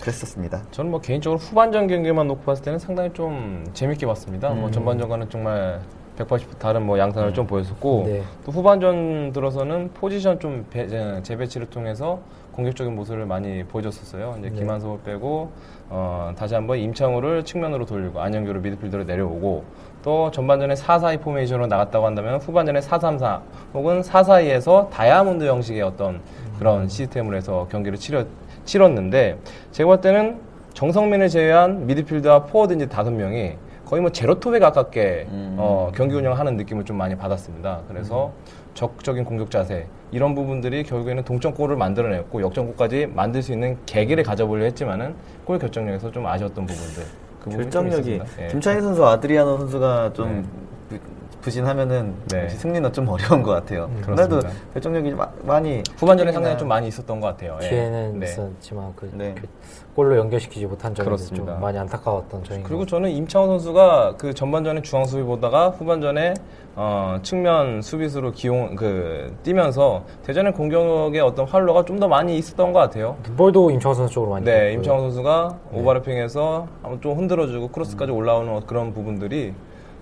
그랬었습니다. 0.00 0.62
저는 0.70 0.90
뭐 0.90 1.00
개인적으로 1.00 1.38
후반전 1.38 1.86
경기만 1.86 2.26
놓고 2.28 2.42
봤을 2.42 2.64
때는 2.64 2.78
상당히 2.78 3.12
좀 3.12 3.66
재밌게 3.74 4.06
봤습니다. 4.06 4.50
뭐 4.50 4.66
음. 4.68 4.72
전반전과는 4.72 5.28
정말 5.30 5.80
180도 6.18 6.58
다른 6.58 6.84
뭐 6.84 6.98
양상을 6.98 7.32
좀 7.34 7.46
보였었고 7.46 8.04
네. 8.06 8.22
또 8.44 8.52
후반전 8.52 9.32
들어서는 9.32 9.90
포지션 9.94 10.40
좀 10.40 10.66
배- 10.70 10.88
제- 10.88 11.20
재배치를 11.22 11.68
통해서 11.70 12.18
공격적인 12.52 12.94
모습을 12.96 13.24
많이 13.24 13.62
보여줬었어요. 13.64 14.36
이제 14.40 14.50
네. 14.50 14.56
김한섭을 14.56 14.98
빼고 15.04 15.50
어, 15.90 16.32
다시 16.36 16.54
한번 16.54 16.78
임창우를 16.78 17.44
측면으로 17.44 17.86
돌리고 17.86 18.20
안영규를 18.20 18.60
미드필더로 18.60 19.04
내려오고 19.04 19.64
또 20.02 20.30
전반전에 20.30 20.74
4-4-2 20.74 21.20
포메이션으로 21.20 21.66
나갔다고 21.68 22.04
한다면 22.06 22.40
후반전에 22.40 22.80
4-3-4 22.80 23.40
혹은 23.74 24.00
4-4-2에서 24.00 24.90
다이아몬드 24.90 25.44
형식의 25.44 25.82
어떤 25.82 26.20
그런 26.58 26.88
시스템으로 26.88 27.36
해서 27.36 27.68
경기를 27.70 27.96
치렀, 27.98 28.26
치렀는데 28.64 29.38
제가 29.70 29.86
볼 29.86 30.00
때는 30.00 30.40
정성민을 30.74 31.28
제외한 31.28 31.86
미드필드와 31.86 32.44
포워드 32.44 32.74
이제 32.74 32.86
다섯 32.86 33.10
명이 33.12 33.52
거의 33.88 34.02
뭐 34.02 34.12
제로톱에 34.12 34.58
가깝게 34.58 35.26
음. 35.30 35.56
어, 35.58 35.90
경기 35.94 36.14
운영하는 36.14 36.58
느낌을 36.58 36.84
좀 36.84 36.98
많이 36.98 37.16
받았습니다. 37.16 37.80
그래서 37.88 38.32
적극적인 38.74 39.24
공격 39.24 39.50
자세 39.50 39.86
이런 40.12 40.34
부분들이 40.34 40.82
결국에는 40.82 41.24
동점골을 41.24 41.74
만들어냈고 41.76 42.42
역전골까지 42.42 43.06
만들 43.14 43.42
수 43.42 43.52
있는 43.52 43.78
계기를 43.86 44.24
가져보려 44.24 44.64
했지만은 44.64 45.14
골 45.46 45.58
결정력에서 45.58 46.12
좀 46.12 46.26
아쉬웠던 46.26 46.66
부분들 46.66 47.02
그 47.40 47.44
부분이 47.50 47.70
좀 47.70 47.82
결정력이 47.82 48.14
있었습니다. 48.16 48.44
예. 48.44 48.48
김창희 48.48 48.80
선수 48.82 49.06
아드리아노 49.06 49.56
선수가 49.56 50.12
좀 50.12 50.46
네. 50.90 50.98
부- 51.38 51.48
부진하면은 51.48 52.14
네. 52.30 52.48
승리는 52.48 52.92
좀 52.92 53.08
어려운 53.08 53.42
것 53.42 53.50
같아요. 53.52 53.86
음. 53.94 54.02
그날도. 54.04 54.40
결정력이 54.74 55.10
마- 55.12 55.28
많이 55.44 55.82
후반전에 55.96 56.30
나- 56.30 56.34
상당히 56.34 56.58
좀 56.58 56.68
많이 56.68 56.88
있었던 56.88 57.20
것 57.20 57.28
같아요. 57.28 57.58
예. 57.62 57.68
기회는 57.68 58.18
네. 58.20 58.26
있었지만 58.26 58.92
그, 58.96 59.10
네. 59.14 59.34
그 59.40 59.46
골로 59.94 60.16
연결시키지 60.16 60.66
못한 60.66 60.94
점이 60.94 61.04
그렇습니다. 61.06 61.52
좀 61.52 61.60
많이 61.60 61.78
안타까웠던 61.78 62.44
점인 62.44 62.62
그리고 62.62 62.80
것 62.80 62.88
저는 62.88 63.10
임창호 63.10 63.46
선수가 63.48 64.14
그 64.18 64.32
전반전에 64.34 64.82
중앙 64.82 65.04
수비 65.06 65.22
보다가 65.22 65.70
후반전에 65.70 66.34
어, 66.76 67.18
측면 67.22 67.82
수비수로 67.82 68.30
기용 68.32 68.76
그 68.76 69.36
뛰면서 69.42 70.04
대전의 70.24 70.52
공격의 70.52 71.20
어떤 71.20 71.46
활로가 71.46 71.84
좀 71.84 71.98
더 71.98 72.06
많이 72.06 72.36
있었던 72.38 72.72
것 72.72 72.78
같아요. 72.78 73.16
볼도 73.36 73.72
임창호 73.72 73.94
선수 73.94 74.14
쪽으로 74.14 74.30
많이 74.32 74.44
네. 74.44 74.72
임창호 74.74 75.00
선수가 75.00 75.58
오버래핑해서 75.72 76.68
한번 76.82 77.00
좀 77.00 77.18
흔들어주고 77.18 77.68
크로스까지 77.68 78.12
올라오는 78.12 78.60
그런 78.66 78.92
부분들이 78.94 79.52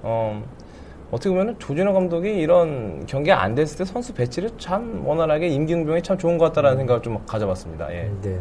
어, 0.03 0.43
어떻게 1.11 1.31
보면 1.31 1.57
조진호 1.59 1.93
감독이 1.93 2.29
이런 2.35 3.07
경기가 3.07 3.43
안 3.43 3.55
됐을 3.55 3.79
때 3.79 3.85
선수 3.85 4.13
배치를 4.13 4.51
참 4.59 5.03
원활하게 5.07 5.49
임기응변이 5.49 6.03
참 6.03 6.19
좋은 6.19 6.37
것 6.37 6.47
같다라는 6.47 6.79
생각을 6.79 7.03
좀 7.03 7.19
가져봤습니다. 7.27 7.93
예. 7.95 8.11
네. 8.23 8.39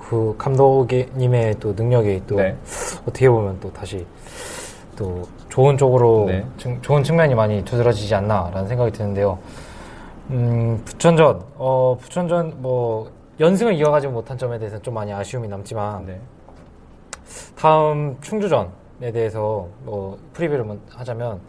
그 0.00 0.34
감독님의 0.38 1.56
또 1.60 1.72
능력이 1.74 2.22
또 2.26 2.36
네. 2.36 2.56
어떻게 3.02 3.28
보면 3.28 3.58
또 3.60 3.72
다시 3.72 4.04
또 4.96 5.22
좋은 5.50 5.76
쪽으로 5.76 6.24
네. 6.26 6.44
증- 6.56 6.80
좋은 6.82 7.04
측면이 7.04 7.34
많이 7.34 7.64
두드러지지 7.64 8.14
않나라는 8.14 8.66
생각이 8.66 8.90
드는데요. 8.92 9.38
음, 10.30 10.80
부천전, 10.84 11.42
어, 11.56 11.96
부천전 12.00 12.54
뭐 12.62 13.10
연승을 13.38 13.74
이어가지 13.74 14.08
못한 14.08 14.38
점에 14.38 14.58
대해서는 14.58 14.82
좀 14.82 14.94
많이 14.94 15.12
아쉬움이 15.12 15.46
남지만 15.48 16.06
네. 16.06 16.18
다음 17.56 18.16
충주전에 18.20 19.12
대해서 19.12 19.68
뭐 19.84 20.18
프리뷰를 20.32 20.64
먼- 20.64 20.80
하자면 20.90 21.40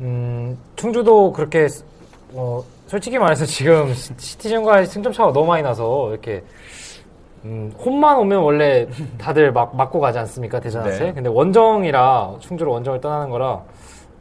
음, 0.00 0.58
충주도 0.76 1.32
그렇게 1.32 1.68
스- 1.68 1.84
어, 2.32 2.62
솔직히 2.86 3.18
말해서 3.18 3.44
지금 3.46 3.92
시- 3.94 4.12
시티즌과의 4.16 4.86
승점 4.86 5.12
차가 5.12 5.32
너무 5.32 5.46
많이 5.46 5.62
나서 5.62 6.10
이렇게 6.10 6.42
음, 7.44 7.72
홈만 7.78 8.18
오면 8.18 8.38
원래 8.42 8.86
다들 9.18 9.52
막 9.52 9.76
맞고 9.76 10.00
가지 10.00 10.18
않습니까 10.18 10.60
대전한테? 10.60 10.98
네. 11.06 11.12
근데 11.12 11.28
원정이라 11.28 12.36
충주로 12.40 12.72
원정을 12.72 13.00
떠나는 13.00 13.30
거라 13.30 13.62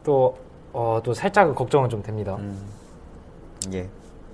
또 0.04 0.38
어, 0.74 1.00
또 1.04 1.14
살짝 1.14 1.54
걱정은 1.56 1.90
좀 1.90 2.02
됩니다. 2.04 2.38
예. 3.74 3.88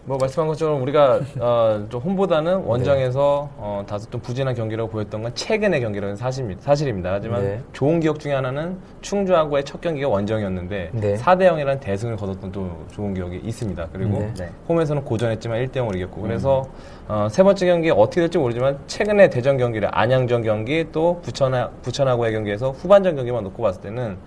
뭐 0.10 0.17
말씀한 0.17 0.48
것처럼 0.48 0.82
우리가 0.82 1.19
어, 1.39 1.86
좀 1.88 2.02
홈보다는 2.02 2.63
원정에서 2.63 3.48
어, 3.58 3.86
다소 3.88 4.10
좀 4.10 4.19
부진한 4.19 4.56
경기라고 4.56 4.89
보였던 4.89 5.22
건 5.22 5.36
최근의 5.36 5.82
경기라는 5.82 6.15
사실입니다. 6.15 6.63
사실입니다. 6.63 7.13
하지만 7.13 7.43
네. 7.43 7.62
좋은 7.74 8.00
기억 8.00 8.19
중에 8.19 8.34
하나는 8.34 8.80
충주하고의 9.02 9.65
첫 9.65 9.82
경기가 9.82 10.10
원정이었는데 10.10 10.89
네. 10.93 11.13
4대 11.13 11.41
0이라는 11.41 11.80
대승을 11.80 12.15
거뒀던 12.15 12.52
또 12.52 12.72
좋은 12.91 13.13
기억이 13.13 13.39
있습니다. 13.43 13.89
그리고 13.93 14.17
네. 14.17 14.34
네. 14.36 14.50
홈에서는 14.67 15.06
고전했지만 15.06 15.63
1대 15.67 15.74
0으로 15.74 15.95
이겼고 15.95 16.24
그래서 16.24 16.65
어, 17.08 17.28
세 17.30 17.43
번째 17.43 17.67
경기 17.67 17.91
어떻게 17.91 18.22
될지 18.22 18.39
모르지만 18.39 18.80
최근에 18.88 19.30
대전 19.30 19.58
경기를 19.58 19.89
안양전 19.91 20.41
경기 20.41 20.88
또 20.91 21.22
부천하, 21.22 21.69
부천하고의 21.84 22.34
경기에서 22.34 22.72
후반전 22.72 23.15
경기만 23.15 23.43
놓고 23.43 23.62
봤을 23.62 23.82
때는 23.82 24.17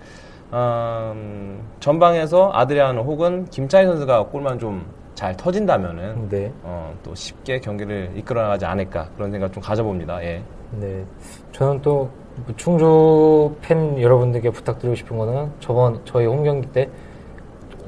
음, 0.53 1.61
전방에서 1.81 2.51
아드리아노 2.53 3.01
혹은 3.01 3.45
김차희 3.49 3.85
선수가 3.85 4.27
골만 4.27 4.59
좀 4.59 4.85
잘 5.15 5.35
터진다면은 5.37 6.29
네. 6.29 6.51
어, 6.63 6.93
또 7.03 7.13
쉽게 7.15 7.59
경기를 7.59 8.11
이끌어 8.15 8.41
나가지 8.41 8.65
않을까 8.65 9.09
그런 9.15 9.31
생각 9.31 9.51
좀 9.53 9.61
가져봅니다. 9.61 10.23
예. 10.23 10.41
네. 10.71 11.05
저는 11.51 11.81
또 11.81 12.09
충주 12.57 13.55
팬 13.61 14.01
여러분들께 14.01 14.49
부탁드리고 14.49 14.95
싶은 14.95 15.17
거는 15.17 15.51
저번 15.59 16.01
저희 16.05 16.25
홈 16.25 16.43
경기 16.43 16.67
때 16.71 16.89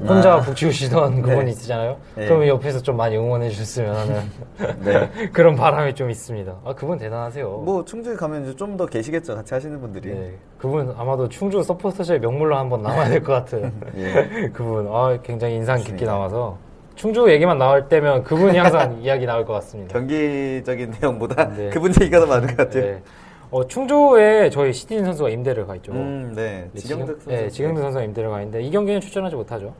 혼자 0.06 0.34
아. 0.34 0.40
북치우시던 0.40 1.22
그분이 1.22 1.46
네. 1.46 1.50
있으잖아요. 1.52 1.96
네. 2.16 2.26
그러면 2.26 2.48
옆에서 2.48 2.80
좀 2.82 2.96
많이 2.98 3.16
응원해 3.16 3.48
주셨으면 3.48 3.96
하는 3.96 4.20
네. 4.84 5.30
그런 5.32 5.56
바람이 5.56 5.94
좀 5.94 6.10
있습니다. 6.10 6.54
아, 6.64 6.74
그분 6.74 6.98
대단하세요. 6.98 7.48
뭐 7.48 7.84
충주에 7.84 8.14
가면 8.14 8.54
좀 8.56 8.76
더 8.76 8.84
계시겠죠. 8.86 9.34
같이 9.34 9.54
하시는 9.54 9.80
분들이. 9.80 10.10
네. 10.14 10.34
그분 10.58 10.94
아마도 10.98 11.26
충주 11.28 11.62
서포터즈의 11.62 12.20
명물로 12.20 12.56
한번 12.56 12.82
남아야 12.82 13.08
될 13.08 13.22
것 13.24 13.32
같은 13.32 13.72
예. 13.96 14.48
그분. 14.52 14.86
아, 14.92 15.18
굉장히 15.22 15.54
인상 15.56 15.78
깊게. 15.80 16.04
남아서 16.04 16.58
충주 16.96 17.30
얘기만 17.30 17.58
나올 17.58 17.88
때면 17.88 18.24
그분이 18.24 18.58
항상 18.58 18.98
이야기 19.04 19.26
나올 19.26 19.44
것 19.44 19.52
같습니다. 19.54 19.92
경기적인 19.92 20.94
내용보다 21.00 21.48
네. 21.54 21.70
그분 21.72 21.92
얘기가 22.00 22.20
더 22.20 22.26
많은 22.26 22.48
것 22.48 22.56
같아요. 22.56 22.82
네. 22.84 23.02
어, 23.50 23.64
충주에 23.66 24.50
저희 24.50 24.72
시티즌 24.72 25.04
선수가 25.04 25.28
임대를 25.30 25.66
가 25.66 25.76
있죠. 25.76 25.92
음, 25.92 26.32
네. 26.34 26.68
네, 26.72 26.80
지경득 26.80 27.06
선수. 27.22 27.28
네, 27.28 27.48
지경득 27.48 27.82
선수가 27.82 28.04
임대를 28.04 28.30
가 28.30 28.40
있는데 28.40 28.62
이 28.66 28.70
경기는 28.70 29.00
출전하지 29.00 29.36
못하죠. 29.36 29.66
어, 29.68 29.74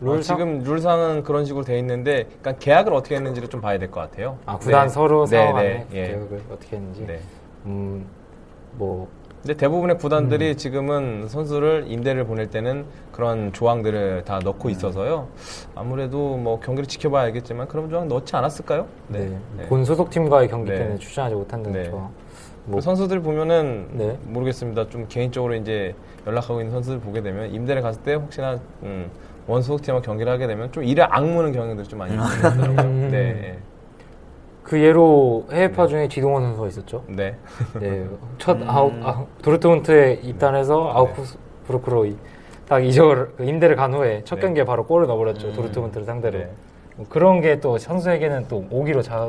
룰상? 0.00 0.36
지금 0.36 0.62
룰상은 0.62 1.22
그런 1.22 1.44
식으로 1.44 1.64
돼 1.64 1.78
있는데 1.78 2.24
그러니까 2.40 2.52
계약을 2.58 2.92
어떻게 2.94 3.16
했는지를 3.16 3.48
좀 3.48 3.60
봐야 3.60 3.78
될 3.78 3.90
것 3.90 4.00
같아요. 4.00 4.38
아 4.46 4.56
구단 4.56 4.86
네. 4.86 4.88
서로 4.88 5.26
네, 5.26 5.36
상황 5.36 5.54
네, 5.56 5.60
안에 5.60 5.86
예. 5.92 6.06
계약을 6.08 6.40
어떻게 6.52 6.76
했는지. 6.76 7.06
네. 7.06 7.20
음, 7.66 8.06
뭐 8.72 9.08
근데 9.46 9.58
대부분의 9.58 9.98
구단들이 9.98 10.50
음. 10.50 10.56
지금은 10.56 11.28
선수를 11.28 11.84
임대를 11.86 12.24
보낼 12.26 12.50
때는 12.50 12.84
그런 13.12 13.52
조항들을 13.52 14.24
다 14.24 14.38
음. 14.38 14.40
넣고 14.42 14.70
있어서요. 14.70 15.28
아무래도 15.76 16.36
뭐 16.36 16.58
경기를 16.58 16.88
지켜봐야 16.88 17.26
알겠지만 17.26 17.68
그런 17.68 17.88
조항 17.88 18.08
넣지 18.08 18.34
않았을까요? 18.34 18.88
네. 19.06 19.38
네. 19.56 19.66
본 19.66 19.84
소속 19.84 20.10
팀과의 20.10 20.48
경기 20.48 20.72
네. 20.72 20.78
때는 20.78 20.98
출전하지 20.98 21.36
못한다는 21.36 21.80
네. 21.80 21.88
조항. 21.88 22.10
그뭐 22.66 22.80
선수들 22.80 23.20
보면은 23.20 23.86
네. 23.92 24.18
모르겠습니다. 24.24 24.88
좀 24.88 25.06
개인적으로 25.08 25.54
이제 25.54 25.94
연락하고 26.26 26.58
있는 26.60 26.72
선수들 26.72 26.98
보게 26.98 27.22
되면 27.22 27.48
임대를 27.54 27.82
갔을 27.82 28.02
때 28.02 28.14
혹시나 28.14 28.58
음, 28.82 29.08
원소속 29.46 29.80
팀과 29.82 30.02
경기를 30.02 30.32
하게 30.32 30.48
되면 30.48 30.72
좀 30.72 30.82
이를 30.82 31.04
악무는 31.04 31.52
경향들이 31.52 31.86
좀 31.86 32.00
많이 32.00 32.14
있더라고요. 32.14 32.80
음. 32.82 33.08
네. 33.12 33.58
그 34.66 34.80
예로 34.82 35.46
해외파 35.52 35.86
중에 35.86 36.08
지동원 36.08 36.42
선수가 36.42 36.66
있었죠. 36.68 37.04
네. 37.06 37.36
네. 37.78 38.04
첫 38.38 38.56
음. 38.56 38.68
아웃 38.68 38.92
아, 39.00 39.24
도르트문트에 39.40 40.20
입단해서 40.24 40.92
아우크스부르크로 40.92 42.06
딱 42.68 42.84
이적을 42.84 43.34
그 43.36 43.44
임대를 43.44 43.76
간 43.76 43.94
후에 43.94 44.22
첫 44.24 44.36
네. 44.36 44.40
경기에 44.42 44.64
바로 44.64 44.84
골을 44.84 45.06
넣어버렸죠. 45.06 45.48
음. 45.48 45.52
도르트문트를 45.52 46.04
상대로. 46.04 46.38
네. 46.40 46.50
뭐 46.96 47.06
그런 47.08 47.40
게 47.40 47.60
또 47.60 47.78
선수에게는 47.78 48.46
또 48.48 48.64
오기로 48.70 49.02
자, 49.02 49.28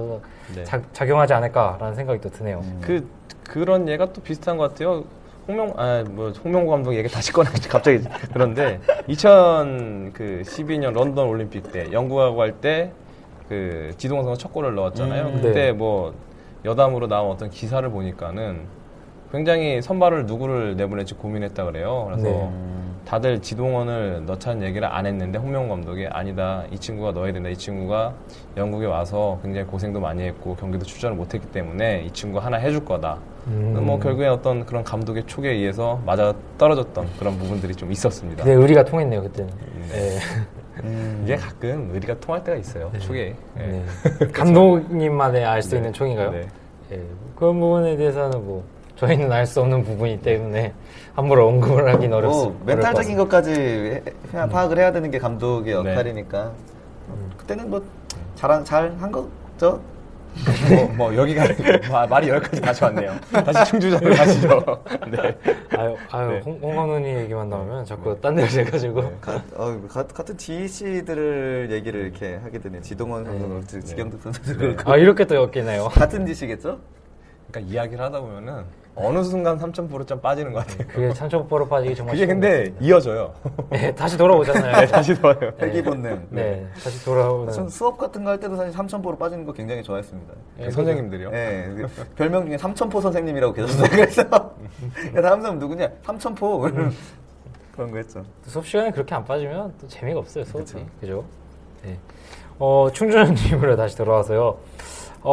네. 0.55 0.63
작용하지 0.93 1.33
않을까라는 1.33 1.93
생각이 1.93 2.19
또 2.19 2.29
드네요. 2.29 2.63
그 2.81 3.07
그런 3.47 3.87
예가 3.87 4.11
또 4.13 4.21
비슷한 4.23 4.57
것 4.57 4.69
같아요. 4.69 5.03
홍명 5.47 5.71
아뭐 5.77 6.31
홍명구 6.43 6.71
감독 6.71 6.95
얘기 6.95 7.07
다시 7.07 7.31
꺼내 7.31 7.49
갑자기 7.69 7.99
그런데 8.33 8.79
2012년 9.07 10.93
런던 10.93 11.27
올림픽 11.27 11.71
때 11.71 11.91
영국하고 11.91 12.41
할 12.41 12.53
때 12.59 12.91
그 13.49 13.91
지동원 13.97 14.25
선수 14.25 14.41
첫 14.41 14.53
골을 14.53 14.75
넣었잖아요. 14.75 15.27
음, 15.27 15.33
그때 15.35 15.53
네. 15.53 15.71
뭐 15.71 16.13
여담으로 16.65 17.07
나온 17.07 17.31
어떤 17.31 17.49
기사를 17.49 17.87
보니까는 17.89 18.61
굉장히 19.31 19.81
선발을 19.81 20.25
누구를 20.25 20.75
내보낼지 20.77 21.15
고민했다 21.15 21.65
그래요. 21.65 22.05
그래서 22.09 22.27
네. 22.27 22.49
다들 23.07 23.41
지동원을 23.41 24.25
넣자는 24.25 24.63
얘기를 24.63 24.85
안 24.85 25.05
했는데 25.05 25.39
홍명구 25.39 25.69
감독이 25.69 26.05
아니다 26.07 26.65
이 26.71 26.77
친구가 26.77 27.13
넣어야 27.13 27.31
된다 27.31 27.47
이 27.47 27.55
친구가 27.55 28.13
영국에 28.57 28.85
와서 28.85 29.39
굉장히 29.41 29.65
고생도 29.65 30.01
많이 30.01 30.23
했고 30.23 30.57
경기도 30.57 30.83
출전을 30.83 31.15
못했기 31.15 31.47
때문에 31.47 32.03
이 32.03 32.11
친구 32.11 32.39
하나 32.39 32.57
해줄 32.57 32.83
거다 32.83 33.17
음. 33.47 33.81
뭐 33.85 33.97
결국에 33.97 34.27
어떤 34.27 34.65
그런 34.65 34.83
감독의 34.83 35.23
촉에 35.25 35.49
의해서 35.49 36.01
맞아 36.05 36.33
떨어졌던 36.57 37.07
그런 37.17 37.37
부분들이 37.37 37.73
좀 37.75 37.93
있었습니다 37.93 38.43
근데 38.43 38.59
의리가 38.59 38.83
통했네요 38.83 39.21
그때는. 39.21 39.53
네. 39.89 40.17
네. 40.83 40.87
음. 40.89 41.21
이게 41.23 41.35
가끔 41.35 41.89
의리가 41.93 42.19
통할 42.19 42.43
때가 42.43 42.57
있어요 42.57 42.91
촉에 42.99 43.35
예. 43.59 43.61
네. 43.61 43.83
감독님만의 44.33 45.45
알 45.45 45.61
수 45.61 45.75
있는 45.75 45.91
총인가요? 45.93 46.31
네. 46.31 46.47
예, 46.91 47.01
그런 47.35 47.59
부분에 47.59 47.95
대해서는 47.97 48.45
뭐 48.45 48.63
저희는 48.95 49.31
알 49.31 49.45
수 49.45 49.61
없는 49.61 49.83
부분이기 49.83 50.21
때문에 50.23 50.73
함부로 51.13 51.47
언급을 51.49 51.93
하긴 51.93 52.09
뭐 52.09 52.19
어렵습니다. 52.19 52.65
멘탈적인 52.65 53.17
것까지 53.17 53.51
해- 53.51 54.03
해- 54.33 54.49
파악을 54.49 54.77
해야 54.79 54.91
되는 54.91 55.11
게 55.11 55.17
감독의 55.19 55.83
네. 55.83 55.91
역할이니까 55.91 56.51
그때는 57.37 57.69
뭐 57.69 57.81
잘한 58.35 58.63
잘한 58.65 59.11
거죠. 59.11 59.79
뭐, 60.69 60.93
뭐 60.95 61.15
여기가 61.15 61.45
마- 61.91 62.05
말이 62.07 62.29
여기까지 62.29 62.61
다시 62.61 62.83
왔네요 62.83 63.15
다시 63.31 63.71
충주전으로 63.71 64.15
가시죠 64.15 64.83
네. 65.11 65.37
아유, 65.77 65.95
아유 66.11 66.27
네. 66.31 66.39
홍, 66.45 66.59
홍원훈이 66.61 67.07
얘기만 67.07 67.49
나오면 67.49 67.85
자꾸 67.85 68.19
딴 68.21 68.35
데로 68.35 68.47
돼가지고 68.47 69.17
가, 69.21 69.41
어, 69.55 69.81
가- 69.89 70.05
같은 70.07 70.37
DC들을 70.37 71.69
얘기를 71.71 72.01
이렇게 72.01 72.35
하게 72.35 72.59
되네. 72.59 72.81
지동원 72.81 73.25
선수 73.25 73.47
그렇고 73.47 73.85
지경득 73.85 74.21
선수도 74.21 74.57
그렇고 74.57 74.91
아 74.91 74.97
이렇게 74.97 75.25
또 75.25 75.35
엮이네요. 75.35 75.87
같은 75.89 76.25
DC겠죠? 76.25 76.79
그러니까 77.51 77.73
이야기를 77.73 78.03
하다 78.03 78.19
보면은 78.21 78.63
어느 78.99 79.23
순간 79.23 79.59
3.5점 79.59 80.21
빠지는 80.21 80.53
것 80.53 80.65
같아요 80.65 80.87
그게 80.87 81.13
참초보로 81.13 81.67
빠지기 81.67 81.95
정말 81.95 82.15
그게 82.15 82.25
근데 82.25 82.73
이어져요. 82.79 83.33
네, 83.69 83.93
다시 83.93 84.17
돌아오잖아요. 84.17 84.75
네, 84.81 84.85
다시 84.87 85.13
돌아요 85.13 85.51
회귀 85.61 85.83
본능. 85.83 86.25
네, 86.29 86.65
다시 86.83 87.05
돌아오는. 87.05 87.53
전 87.53 87.69
수업 87.69 87.97
같은 87.97 88.23
거 88.23 88.31
할 88.31 88.39
때도 88.39 88.55
사실 88.55 88.71
삼천포로 88.73 89.17
빠지는 89.17 89.45
거 89.45 89.53
굉장히 89.53 89.81
좋아했습니다. 89.83 90.33
그 90.57 90.71
선생님들이요 90.71 91.31
예, 91.33 91.69
그 91.75 91.87
별명 92.15 92.45
중에 92.45 92.57
삼천포 92.57 92.99
선생님이라고 93.01 93.53
계셨어요. 93.53 93.87
그래서 93.89 94.21
야, 95.15 95.21
다음 95.21 95.41
사람 95.41 95.59
누구냐? 95.59 95.89
삼천포 96.03 96.59
그런 97.73 97.91
거 97.91 97.97
했죠. 97.97 98.23
수업 98.47 98.65
시간에 98.65 98.91
그렇게 98.91 99.13
안 99.13 99.23
빠지면 99.23 99.73
또 99.79 99.87
재미가 99.87 100.19
없어요 100.19 100.43
수업이 100.45 100.65
그쵸. 100.65 100.85
그죠? 100.99 101.23
네. 101.83 101.97
어 102.59 102.87
충주전님으로 102.91 103.75
다시 103.75 103.95
돌아와서요. 103.95 104.57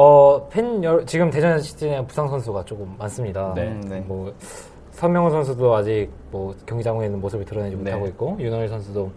어, 0.05 0.49
팬, 0.51 0.83
여- 0.83 1.05
지금 1.05 1.31
대전 1.31 1.61
시티는 1.61 2.09
부상 2.09 2.27
선수가 2.27 2.65
조금 2.65 2.93
많습니다. 2.99 3.53
네. 3.55 3.69
음, 3.69 3.81
네. 3.89 4.01
뭐, 4.01 4.35
선명호 4.91 5.31
선수도 5.31 5.73
아직 5.73 6.11
뭐 6.33 6.53
경기장에 6.67 7.05
있는 7.07 7.21
모습을 7.21 7.45
드러내지 7.45 7.77
네. 7.77 7.83
못하고 7.93 8.07
있고, 8.09 8.37
윤호일 8.41 8.69
선수도 8.69 9.09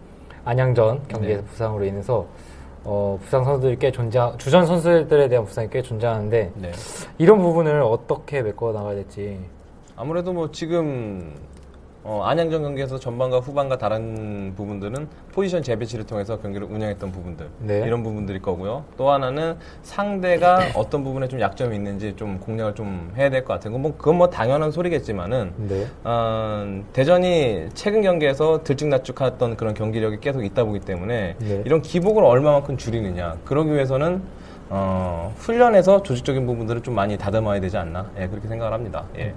안양전 0.44 1.02
경기에서 1.08 1.42
네. 1.42 1.46
부상으로 1.48 1.84
인해서, 1.84 2.24
어, 2.84 3.18
부상 3.20 3.42
선수들이 3.42 3.76
꽤 3.80 3.90
존재, 3.90 4.20
주전 4.38 4.66
선수들에 4.66 5.28
대한 5.28 5.44
부상이 5.44 5.68
꽤 5.68 5.82
존재하는데, 5.82 6.52
네. 6.54 6.72
이런 7.18 7.40
부분을 7.40 7.82
어떻게 7.82 8.40
메꿔 8.40 8.70
나가야 8.70 8.94
될지. 8.94 9.36
아무래도 9.96 10.32
뭐 10.32 10.48
지금 10.52 11.34
어, 12.04 12.22
안양전 12.24 12.62
경기에서 12.62 12.98
전반과 12.98 13.40
후반과 13.40 13.76
다른 13.76 14.54
부분들은 14.56 15.08
포지션 15.32 15.62
재배치를 15.62 16.06
통해서 16.06 16.38
경기를 16.38 16.66
운영했던 16.70 17.12
부분들 17.12 17.48
네. 17.58 17.80
이런 17.84 18.02
부분들일 18.02 18.40
거고요. 18.40 18.84
또 18.96 19.10
하나는 19.10 19.56
상대가 19.82 20.60
어떤 20.74 21.02
부분에 21.04 21.28
좀 21.28 21.40
약점이 21.40 21.74
있는지 21.76 22.14
좀 22.16 22.38
공략을 22.38 22.74
좀 22.74 23.12
해야 23.16 23.28
될 23.30 23.44
것 23.44 23.52
같은 23.54 23.72
건 23.72 23.78
뭐 23.82 23.94
그건 23.96 24.16
뭐 24.16 24.28
당연한 24.30 24.70
소리겠지만은 24.70 25.52
네. 25.68 25.86
어, 26.04 26.82
대전이 26.92 27.68
최근 27.74 28.00
경기에서 28.02 28.62
들쭉날쭉했던 28.64 29.56
그런 29.56 29.74
경기력이 29.74 30.18
계속 30.20 30.44
있다 30.44 30.64
보기 30.64 30.80
때문에 30.80 31.36
네. 31.38 31.62
이런 31.66 31.82
기복을 31.82 32.24
얼마만큼 32.24 32.76
줄이느냐 32.78 33.36
그러기 33.44 33.72
위해서는 33.72 34.22
어, 34.70 35.34
훈련에서 35.36 36.02
조직적인 36.02 36.46
부분들을 36.46 36.82
좀 36.82 36.94
많이 36.94 37.18
다듬어야 37.18 37.60
되지 37.60 37.76
않나 37.76 38.10
예, 38.18 38.28
그렇게 38.28 38.48
생각을 38.48 38.72
합니다. 38.72 39.04
예. 39.16 39.34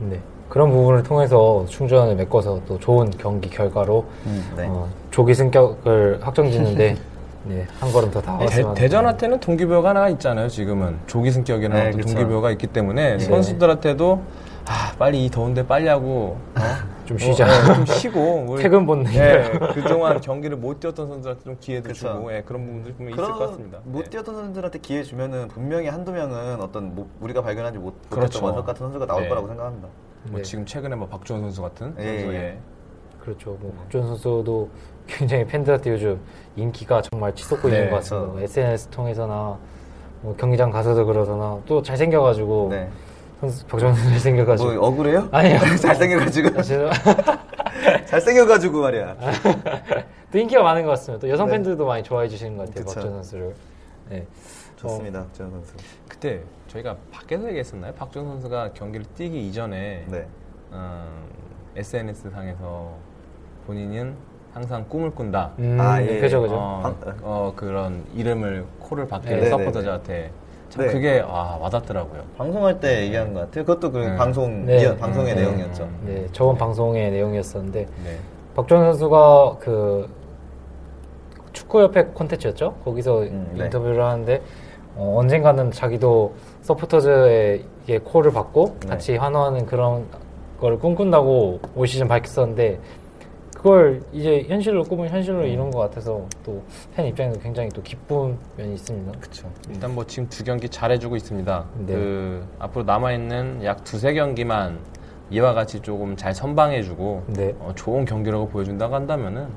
네. 0.00 0.20
그런 0.50 0.68
부분을 0.72 1.04
통해서 1.04 1.64
충전을 1.68 2.16
메꿔서 2.16 2.60
또 2.66 2.76
좋은 2.80 3.08
경기 3.12 3.48
결과로 3.48 4.04
음, 4.26 4.52
네. 4.56 4.66
어, 4.68 4.88
조기 5.12 5.32
승격을 5.32 6.18
확정짓는데 6.22 6.96
네, 7.44 7.66
한 7.78 7.90
걸음 7.92 8.10
더 8.10 8.20
대, 8.20 8.26
다가왔으면 8.26 8.74
대 8.74 8.88
전한테는 8.88 9.38
동기부여가 9.40 9.90
하나 9.90 10.08
있잖아요. 10.10 10.48
지금은 10.48 10.98
조기 11.06 11.30
승격이라는 11.30 11.76
네, 11.82 11.88
어떤 11.88 12.00
그쵸. 12.00 12.12
동기부여가 12.14 12.50
있기 12.50 12.66
때문에 12.66 13.12
네. 13.16 13.18
선수들한테도 13.20 14.20
아 14.66 14.92
빨리 14.98 15.24
이 15.24 15.30
더운데 15.30 15.64
빨리 15.66 15.86
하고 15.86 16.36
어? 16.56 16.60
좀 17.06 17.16
쉬자. 17.16 17.44
어, 17.44 17.48
네, 17.48 17.74
좀 17.76 17.86
쉬고 17.86 18.44
우리- 18.50 18.62
퇴근 18.62 18.84
본능. 18.86 19.14
예, 19.14 19.52
그동안 19.72 20.20
경기를 20.20 20.56
못 20.56 20.80
뛰었던 20.80 21.06
선수들한테 21.08 21.44
좀 21.44 21.56
기회도 21.60 21.88
그쵸. 21.90 22.12
주고 22.12 22.34
예, 22.34 22.42
그런 22.42 22.66
부분들이 22.66 22.94
분명히 22.94 23.14
있을 23.22 23.32
것 23.32 23.38
같습니다. 23.38 23.78
못 23.84 24.04
예. 24.04 24.10
뛰었던 24.10 24.34
선수들한테 24.34 24.78
기회 24.80 25.02
주면은 25.04 25.46
분명히 25.48 25.86
한두 25.86 26.10
명은 26.12 26.60
어떤 26.60 26.92
못- 26.94 27.08
우리가 27.20 27.40
발견하지 27.40 27.78
못, 27.78 27.84
못했던 27.94 28.18
그렇죠. 28.18 28.44
원석 28.44 28.66
같은 28.66 28.80
선수가 28.86 29.06
나올 29.06 29.22
네. 29.22 29.28
거라고 29.28 29.46
생각합니다. 29.46 29.88
뭐 30.24 30.38
네. 30.38 30.42
지금 30.42 30.66
최근에 30.66 30.94
뭐 30.96 31.08
박주원 31.08 31.42
선수 31.42 31.62
같은 31.62 31.94
예, 31.98 32.04
선수 32.04 32.34
예. 32.34 32.38
예. 32.38 32.58
그렇죠. 33.20 33.56
뭐 33.60 33.72
박준 33.78 34.06
선수도 34.06 34.68
굉장히 35.06 35.44
팬들한테 35.44 35.90
요즘 35.90 36.20
인기가 36.56 37.02
정말 37.02 37.34
치솟고 37.34 37.68
네, 37.68 37.76
있는 37.76 37.90
것 37.90 37.96
같습니다. 37.96 38.32
뭐 38.32 38.40
SNS 38.40 38.88
통해서나 38.88 39.58
뭐 40.22 40.36
경기장 40.36 40.70
가서도 40.70 41.06
그러서나 41.06 41.58
또 41.66 41.82
잘생겨가지고 41.82 42.68
네. 42.70 42.88
선수 43.40 43.66
박준 43.66 43.94
선수 43.94 44.10
잘생겨가지고 44.10 44.74
뭐 44.74 44.88
억울해요? 44.88 45.28
아니요. 45.32 45.58
잘생겨가지고 45.80 46.50
잘생겨가지고 48.06 48.80
말이야. 48.80 49.16
또 50.30 50.38
인기가 50.38 50.62
많은 50.62 50.84
것 50.84 50.90
같습니다. 50.90 51.20
또 51.26 51.30
여성 51.30 51.46
네. 51.46 51.54
팬들도 51.54 51.84
많이 51.86 52.02
좋아해 52.02 52.28
주시는 52.28 52.56
것 52.56 52.68
같아요. 52.68 52.84
그쵸. 52.84 52.94
박준 52.94 53.12
선수를. 53.12 53.54
네. 54.10 54.26
좋습니다, 54.80 55.20
박지원 55.24 55.50
선수. 55.52 55.74
그때 56.08 56.40
저희가 56.68 56.96
밖에서 57.12 57.46
얘기했었나요? 57.48 57.92
박주원 57.94 58.28
선수가 58.28 58.72
경기를 58.72 59.04
뛰기 59.14 59.46
이전에 59.48 60.04
네. 60.08 60.26
SNS 61.76 62.30
상에서 62.30 62.94
본인은 63.66 64.14
항상 64.52 64.84
꿈을 64.88 65.10
꾼다. 65.10 65.52
음, 65.58 65.78
아, 65.80 66.02
예. 66.02 66.18
그죠, 66.18 66.40
그죠. 66.40 66.54
어, 66.56 66.80
방- 66.82 67.16
어, 67.22 67.52
그런 67.54 68.04
이름을 68.14 68.64
코를 68.80 69.06
받게 69.06 69.28
네, 69.30 69.40
네, 69.42 69.48
서포터즈한테 69.50 70.32
참 70.70 70.86
네. 70.86 70.92
그게 70.92 71.22
아, 71.24 71.58
와닿더라고요. 71.60 72.24
방송할 72.36 72.80
때 72.80 73.02
얘기한 73.04 73.32
것 73.34 73.40
같아요. 73.40 73.64
그것도 73.64 73.92
그 73.92 73.98
네. 73.98 74.16
방송 74.16 74.64
네. 74.66 74.78
이어- 74.82 74.96
방송의 74.96 75.34
네. 75.34 75.42
내용이었죠. 75.42 75.88
네, 76.04 76.26
저번 76.32 76.56
방송의 76.56 77.10
내용이었었는데 77.12 77.86
네. 78.04 78.18
박주원 78.56 78.84
선수가 78.86 79.58
그 79.60 80.08
축구협회 81.52 82.04
콘텐츠였죠? 82.14 82.74
거기서 82.84 83.22
음, 83.22 83.52
네. 83.56 83.64
인터뷰를 83.64 84.02
하는데 84.02 84.42
어, 84.96 85.16
언젠가는 85.18 85.70
자기도 85.70 86.34
서포터즈의 86.62 87.64
콜을 88.04 88.32
받고 88.32 88.76
네. 88.82 88.88
같이 88.88 89.16
환호하는 89.16 89.66
그런 89.66 90.06
걸 90.60 90.78
꿈꾼다고 90.78 91.60
올 91.74 91.86
시즌 91.86 92.06
밝혔었는데 92.08 92.78
그걸 93.56 94.02
이제 94.12 94.44
현실로 94.48 94.82
꿈을 94.84 95.10
현실로 95.10 95.44
이룬 95.44 95.70
것 95.70 95.80
같아서 95.80 96.24
또 96.44 96.62
팬 96.94 97.06
입장에서 97.06 97.38
굉장히 97.40 97.68
또 97.70 97.82
기쁜 97.82 98.36
면이 98.56 98.74
있습니다. 98.74 99.18
그렇죠. 99.18 99.50
일단 99.68 99.94
뭐 99.94 100.04
지금 100.06 100.28
두 100.28 100.42
경기 100.44 100.68
잘해주고 100.68 101.16
있습니다. 101.16 101.64
네. 101.86 101.92
그 101.94 102.46
앞으로 102.58 102.84
남아 102.84 103.12
있는 103.12 103.62
약 103.64 103.84
두세 103.84 104.14
경기만 104.14 104.78
이와 105.30 105.52
같이 105.52 105.80
조금 105.80 106.16
잘 106.16 106.34
선방해주고 106.34 107.24
네. 107.28 107.54
어, 107.60 107.72
좋은 107.74 108.04
경기라고 108.04 108.48
보여준다고 108.48 108.94
한다면은 108.94 109.48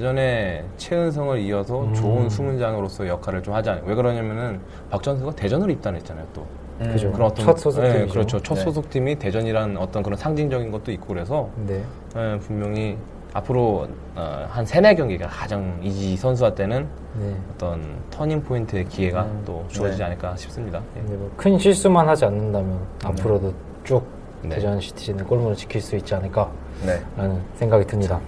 대전의 0.00 0.62
최은성을 0.76 1.38
이어서 1.40 1.84
음. 1.84 1.94
좋은 1.94 2.28
수문장으로서 2.28 3.08
역할을 3.08 3.42
좀 3.42 3.54
하지 3.54 3.70
않아요. 3.70 3.82
왜 3.86 3.94
그러냐면은 3.94 4.60
박전 4.90 5.16
선수가 5.16 5.36
대전으로 5.36 5.70
입단했잖아요. 5.72 6.26
또 6.34 6.44
그죠. 6.78 7.10
그런 7.12 7.30
어떤 7.30 7.46
첫 7.46 7.56
소속팀이죠. 7.58 7.98
네, 7.98 8.06
그렇죠. 8.06 8.38
첫 8.42 8.54
네. 8.56 8.60
소속팀이 8.60 9.14
대전이라는 9.16 9.78
어떤 9.78 10.02
그런 10.02 10.18
상징적인 10.18 10.70
것도 10.70 10.92
있고 10.92 11.06
그래서 11.06 11.48
네. 11.66 11.82
예, 12.14 12.38
분명히 12.40 12.98
앞으로 13.32 13.88
어, 14.14 14.46
한 14.50 14.66
세네 14.66 14.94
경기가 14.96 15.28
가장 15.28 15.78
이 15.82 16.14
선수한테는 16.18 16.86
네. 17.18 17.34
어떤 17.54 17.82
터닝 18.10 18.42
포인트의 18.42 18.84
기회가 18.88 19.22
음, 19.22 19.42
또 19.46 19.64
주어지지 19.68 20.00
네. 20.00 20.04
않을까 20.04 20.36
싶습니다. 20.36 20.82
예. 20.98 21.00
뭐 21.00 21.30
큰 21.38 21.58
실수만 21.58 22.06
하지 22.06 22.26
않는다면 22.26 22.78
앞으로도 23.02 23.54
쭉 23.84 24.04
네. 24.42 24.50
대전 24.50 24.78
시티즌의 24.78 25.24
골문을 25.24 25.56
지킬 25.56 25.80
수 25.80 25.96
있지 25.96 26.14
않을까 26.14 26.50
네. 26.84 27.00
라는 27.16 27.40
생각이 27.54 27.86
듭니다. 27.86 28.20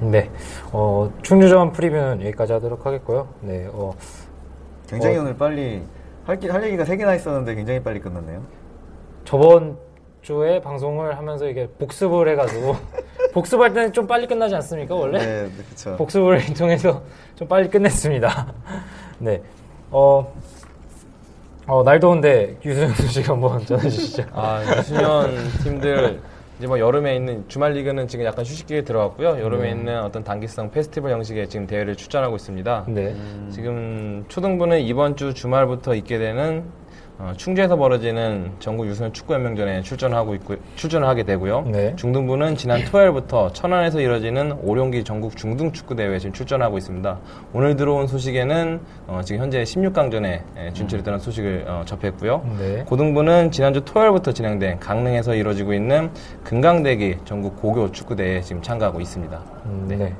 네, 0.00 0.30
어, 0.72 1.10
충주전 1.22 1.72
프리뷰는 1.72 2.20
여기까지 2.22 2.52
하도록 2.54 2.84
하겠고요. 2.86 3.28
네, 3.42 3.68
어, 3.70 3.92
굉장히 4.88 5.16
어. 5.18 5.20
오늘 5.20 5.36
빨리 5.36 5.82
할, 6.24 6.38
기- 6.38 6.48
할 6.48 6.64
얘기가 6.64 6.84
세 6.84 6.96
개나 6.96 7.14
있었는데 7.14 7.54
굉장히 7.54 7.82
빨리 7.82 8.00
끝났네요. 8.00 8.42
저번 9.24 9.76
주에 10.22 10.60
방송을 10.60 11.16
하면서 11.18 11.46
이게 11.48 11.68
복습을 11.78 12.28
해가지고 12.30 12.76
복습할 13.34 13.72
때는 13.72 13.92
좀 13.92 14.06
빨리 14.06 14.26
끝나지 14.26 14.54
않습니까 14.56 14.94
원래? 14.94 15.18
네, 15.18 15.42
네, 15.44 15.50
그렇죠. 15.64 15.96
복습을 15.96 16.44
통해서 16.54 17.02
좀 17.36 17.46
빨리 17.46 17.68
끝냈습니다. 17.68 18.54
네, 19.20 19.42
어, 19.90 20.32
어, 21.66 21.82
날 21.84 22.00
더운데 22.00 22.56
유수영 22.64 22.94
씨가 22.94 23.34
한번 23.34 23.64
전해주시죠. 23.66 24.24
아, 24.32 24.62
유수년 24.78 25.30
팀들 25.62 26.20
이제 26.60 26.66
뭐 26.66 26.78
여름에 26.78 27.16
있는 27.16 27.42
주말 27.48 27.72
리그는 27.72 28.06
지금 28.06 28.26
약간 28.26 28.44
휴식기에 28.44 28.82
들어갔고요. 28.82 29.40
여름에 29.40 29.70
있는 29.70 29.98
어떤 30.02 30.22
단기성 30.22 30.70
페스티벌 30.70 31.10
형식의 31.12 31.48
지금 31.48 31.66
대회를 31.66 31.96
출전하고 31.96 32.36
있습니다. 32.36 32.84
네, 32.88 33.16
지금 33.48 34.26
초등부는 34.28 34.80
이번 34.82 35.16
주 35.16 35.32
주말부터 35.32 35.94
있게 35.94 36.18
되는 36.18 36.64
어, 37.22 37.34
충주에서 37.36 37.76
벌어지는 37.76 38.50
전국 38.60 38.86
유소년 38.86 39.12
축구 39.12 39.34
연맹전에 39.34 39.82
출전하고 39.82 40.34
있고 40.36 40.56
출전을 40.76 41.06
하게 41.06 41.22
되고요. 41.22 41.66
네. 41.70 41.94
중등부는 41.96 42.56
지난 42.56 42.82
토요일부터 42.82 43.52
천안에서 43.52 44.00
이뤄지는 44.00 44.52
오룡기 44.62 45.04
전국 45.04 45.36
중등 45.36 45.72
축구 45.72 45.94
대회에 45.94 46.18
지금 46.18 46.32
출전하고 46.32 46.78
있습니다. 46.78 47.18
오늘 47.52 47.76
들어온 47.76 48.06
소식에는 48.06 48.80
어, 49.06 49.20
지금 49.22 49.42
현재 49.42 49.62
16강전에 49.62 50.72
진출했다는 50.72 51.18
소식을 51.18 51.66
어, 51.68 51.82
접했고요. 51.84 52.42
네. 52.58 52.84
고등부는 52.86 53.50
지난주 53.50 53.84
토요일부터 53.84 54.32
진행된 54.32 54.80
강릉에서 54.80 55.34
이루어지고 55.34 55.74
있는 55.74 56.10
금강대기 56.42 57.18
전국 57.26 57.60
고교 57.60 57.92
축구 57.92 58.16
대회에 58.16 58.40
지금 58.40 58.62
참가하고 58.62 58.98
있습니다. 58.98 59.38
음, 59.66 59.84
네. 59.88 60.14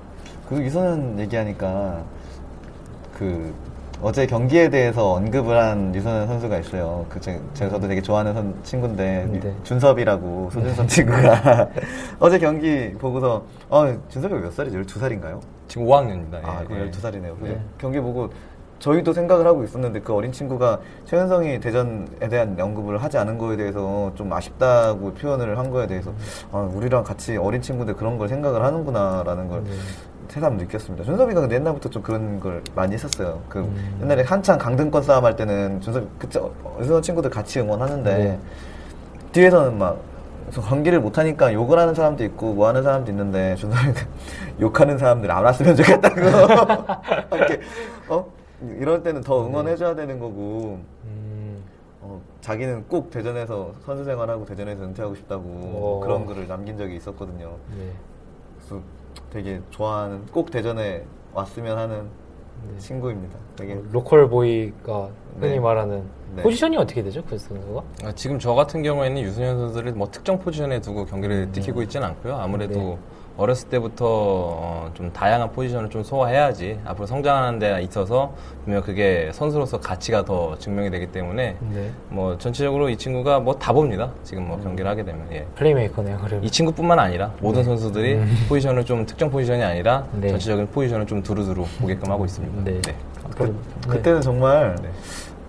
그 0.50 0.60
유소년 0.62 1.18
얘기하니까 1.18 2.04
그 3.16 3.54
어제 4.02 4.26
경기에 4.26 4.70
대해서 4.70 5.12
언급을 5.12 5.56
한 5.58 5.94
유소년 5.94 6.26
선수가 6.26 6.58
있어요. 6.58 7.04
그 7.10 7.20
제, 7.20 7.38
제가 7.52 7.70
저도 7.72 7.86
되게 7.86 8.00
좋아하는 8.00 8.32
선- 8.32 8.54
친구인데 8.62 9.28
네. 9.30 9.54
준섭이라고 9.62 10.50
소준섭 10.52 10.88
친구가 10.88 11.68
어제 12.18 12.38
경기 12.38 12.92
보고서 12.94 13.44
어 13.68 13.94
준섭이가 14.08 14.40
몇 14.40 14.52
살이죠? 14.54 14.80
12살인가요? 14.82 15.40
지금 15.68 15.86
5학년입니다. 15.86 16.34
예, 16.34 16.40
아, 16.44 16.64
그럼 16.66 16.90
12살이네요. 16.90 17.34
네. 17.42 17.60
경기 17.78 18.00
보고 18.00 18.30
저희도 18.78 19.12
생각을 19.12 19.46
하고 19.46 19.62
있었는데 19.62 20.00
그 20.00 20.14
어린 20.14 20.32
친구가 20.32 20.80
최현성이 21.04 21.60
대전에 21.60 22.06
대한 22.30 22.56
언급을 22.58 22.96
하지 23.02 23.18
않은 23.18 23.36
거에 23.36 23.58
대해서 23.58 24.10
좀 24.14 24.32
아쉽다고 24.32 25.12
표현을 25.12 25.58
한 25.58 25.70
거에 25.70 25.86
대해서 25.86 26.10
아, 26.50 26.60
우리랑 26.72 27.04
같이 27.04 27.36
어린 27.36 27.60
친구들 27.60 27.94
그런 27.94 28.16
걸 28.16 28.30
생각을 28.30 28.64
하는구나라는 28.64 29.48
걸 29.48 29.62
새삼 30.30 30.56
느꼈습니다. 30.56 31.04
준섭이가 31.04 31.40
근데 31.40 31.56
옛날부터 31.56 31.90
좀 31.90 32.02
그런 32.02 32.38
걸 32.38 32.62
많이 32.76 32.94
했었어요. 32.94 33.42
그 33.48 33.68
옛날에 34.00 34.22
한창 34.22 34.58
강등권 34.58 35.02
싸움 35.02 35.24
할 35.24 35.34
때는 35.34 35.80
준섭이 35.80 36.06
그쵸 36.20 36.54
유소년 36.78 37.02
친구들 37.02 37.30
같이 37.30 37.58
응원하는데 37.58 38.16
네. 38.16 38.38
뒤에서는 39.32 39.76
막 39.76 39.98
경기를 40.52 41.00
못하니까 41.00 41.52
욕을 41.52 41.78
하는 41.80 41.94
사람도 41.94 42.22
있고 42.24 42.54
뭐 42.54 42.68
하는 42.68 42.82
사람도 42.84 43.10
있는데 43.10 43.56
준섭이가 43.56 44.06
욕하는 44.60 44.98
사람들 44.98 45.28
안 45.32 45.44
왔으면 45.44 45.74
좋겠다고 45.74 46.20
이렇게 47.36 47.60
어 48.08 48.24
이럴 48.78 49.02
때는 49.02 49.22
더 49.22 49.44
응원해줘야 49.44 49.96
되는 49.96 50.20
거고 50.20 50.78
음, 51.06 51.64
어, 52.02 52.20
자기는 52.40 52.84
꼭 52.86 53.10
대전에서 53.10 53.74
선수 53.84 54.04
생활하고 54.04 54.44
대전에서 54.44 54.84
은퇴하고 54.84 55.16
싶다고 55.16 55.42
오. 55.42 56.00
그런 56.00 56.24
글을 56.24 56.46
남긴 56.46 56.78
적이 56.78 56.96
있었거든요. 56.96 57.56
네. 57.76 57.90
그래서 58.58 58.80
되게 59.30 59.60
좋아하는 59.70 60.26
꼭 60.26 60.50
대전에 60.50 61.04
왔으면 61.32 61.78
하는 61.78 62.08
네. 62.68 62.78
친구입니다. 62.78 63.38
되게 63.56 63.74
어, 63.74 63.82
local 63.90 64.28
boy가 64.28 65.08
흔히 65.38 65.52
네. 65.54 65.60
말하는 65.60 66.04
네. 66.36 66.42
포지션이 66.42 66.76
어떻게 66.76 67.02
되죠 67.02 67.22
그 67.24 67.38
선수가? 67.38 67.82
아, 68.04 68.12
지금 68.12 68.38
저 68.38 68.54
같은 68.54 68.82
경우에는 68.82 69.22
유소년 69.22 69.58
선수를 69.58 69.92
뭐 69.92 70.10
특정 70.10 70.38
포지션에 70.38 70.80
두고 70.80 71.06
경기를 71.06 71.50
뛰키고 71.52 71.82
있지는 71.82 72.08
않고요. 72.08 72.36
아무래도 72.36 72.78
네. 72.78 72.98
어렸을 73.40 73.68
때부터 73.70 74.04
어, 74.06 74.90
좀 74.92 75.10
다양한 75.12 75.50
포지션을 75.52 75.88
좀 75.88 76.02
소화해야지 76.02 76.78
앞으로 76.84 77.06
성장하는 77.06 77.58
데 77.58 77.80
있어서 77.82 78.34
분명 78.64 78.82
그게 78.82 79.30
선수로서 79.32 79.80
가치가 79.80 80.22
더 80.24 80.58
증명이 80.58 80.90
되기 80.90 81.06
때문에 81.06 81.56
네. 81.60 81.90
뭐 82.10 82.36
전체적으로 82.36 82.90
이 82.90 82.96
친구가 82.96 83.40
뭐 83.40 83.54
다 83.60 83.72
봅니다. 83.72 84.10
지금 84.24 84.46
뭐 84.48 84.58
경기를 84.60 84.90
하게 84.90 85.04
되면 85.04 85.26
예. 85.32 85.44
플레이메이커네요. 85.54 86.18
그러면. 86.22 86.44
이 86.44 86.50
친구뿐만 86.50 86.98
아니라 86.98 87.30
모든 87.40 87.62
선수들이 87.64 88.18
포지션을 88.48 88.84
좀 88.84 89.04
특정 89.04 89.30
포지션이 89.30 89.62
아니라 89.62 90.06
네. 90.12 90.28
전체적인 90.28 90.68
포지션을 90.68 91.06
좀 91.06 91.22
두루두루 91.22 91.64
보게끔 91.80 92.10
하고 92.10 92.24
있습니다. 92.24 92.64
네. 92.64 92.80
네. 92.80 92.94
앞으로 93.24 93.46
네. 93.48 93.54
그때는 93.88 94.20
정말 94.20 94.76
네. 94.82 94.88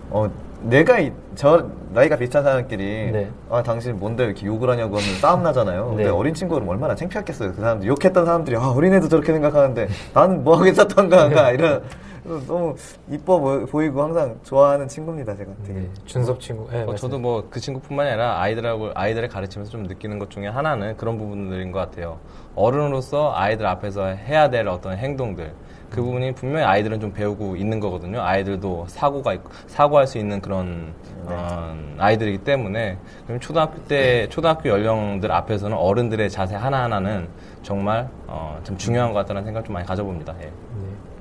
어 0.09 0.29
내가 0.63 0.99
이- 0.99 1.11
저 1.35 1.67
나이가 1.91 2.15
비슷한 2.15 2.43
사람끼리 2.43 3.11
네. 3.11 3.29
아 3.49 3.63
당신 3.63 3.97
뭔데 3.99 4.25
이렇게 4.25 4.45
욕을 4.45 4.69
하냐고 4.69 4.97
하면 4.97 5.15
싸움 5.19 5.43
나잖아요. 5.43 5.87
근데 5.89 6.03
네. 6.05 6.09
어린 6.09 6.33
친구는 6.33 6.67
얼마나 6.67 6.93
창피했겠어요. 6.95 7.53
그 7.53 7.61
사람들 7.61 7.87
욕했던 7.87 8.25
사람들이 8.25 8.55
아 8.57 8.69
어린애도 8.69 9.07
저렇게 9.07 9.33
생각하는데 9.33 9.87
나는 10.13 10.43
뭐 10.43 10.57
하겠었던가 10.57 11.51
이런 11.51 11.81
그래서 12.23 12.45
너무 12.45 12.75
이뻐 13.09 13.39
보- 13.39 13.65
보이고 13.65 14.03
항상 14.03 14.35
좋아하는 14.43 14.87
친구입니다, 14.87 15.35
제가. 15.35 15.49
되게. 15.65 15.79
네, 15.79 15.89
준섭 16.05 16.39
친구. 16.39 16.69
네, 16.71 16.83
어, 16.83 16.93
저도 16.93 17.17
뭐 17.17 17.43
그 17.49 17.59
친구뿐만이 17.59 18.11
아니라 18.11 18.39
아이들하고 18.39 18.91
아이들을 18.93 19.27
가르치면서 19.27 19.71
좀 19.71 19.83
느끼는 19.83 20.19
것 20.19 20.29
중에 20.29 20.45
하나는 20.47 20.95
그런 20.97 21.17
부분들인 21.17 21.71
것 21.71 21.79
같아요. 21.79 22.19
어른으로서 22.55 23.33
아이들 23.35 23.65
앞에서 23.65 24.05
해야 24.05 24.51
될 24.51 24.67
어떤 24.67 24.95
행동들 24.97 25.51
그 25.91 26.01
부분이 26.01 26.31
분명히 26.33 26.65
아이들은 26.65 27.01
좀 27.01 27.11
배우고 27.11 27.57
있는 27.57 27.79
거거든요. 27.81 28.21
아이들도 28.21 28.85
사고가 28.87 29.33
있고 29.33 29.51
사고할 29.67 30.07
수 30.07 30.17
있는 30.17 30.41
그런 30.41 30.93
어, 31.25 31.75
아이들이기 31.99 32.39
때문에 32.39 32.97
그럼 33.27 33.39
초등학교 33.41 33.83
때 33.83 34.27
초등학교 34.29 34.69
연령들 34.69 35.31
앞에서는 35.31 35.75
어른들의 35.75 36.29
자세 36.29 36.55
하나 36.55 36.83
하나는 36.83 37.27
정말 37.61 38.07
어, 38.27 38.59
참 38.63 38.77
중요한 38.77 39.11
것 39.11 39.19
같다는 39.19 39.43
생각 39.43 39.65
좀 39.65 39.73
많이 39.73 39.85
가져봅니다. 39.85 40.33
예. 40.41 40.51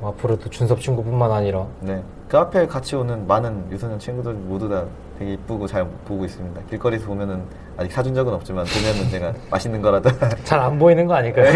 네. 0.00 0.06
뭐 0.06 0.10
앞으로도 0.10 0.48
준섭 0.48 0.80
친구뿐만 0.80 1.30
아니라 1.30 1.66
네. 1.80 2.02
그 2.28 2.38
앞에 2.38 2.66
같이 2.66 2.96
오는 2.96 3.26
많은 3.26 3.70
유소년 3.70 3.98
친구들 3.98 4.32
모두 4.32 4.68
다 4.68 4.84
되게 5.18 5.34
이쁘고 5.34 5.66
잘 5.66 5.86
보고 6.06 6.24
있습니다. 6.24 6.62
길거리에서 6.70 7.06
보면은 7.06 7.42
아직 7.76 7.92
사준 7.92 8.14
적은 8.14 8.32
없지만 8.32 8.64
보면은 8.64 9.10
제가 9.10 9.34
맛있는 9.50 9.82
거라도 9.82 10.10
잘 10.44 10.58
안 10.60 10.78
보이는 10.78 11.06
거 11.06 11.14
아닐까요? 11.14 11.50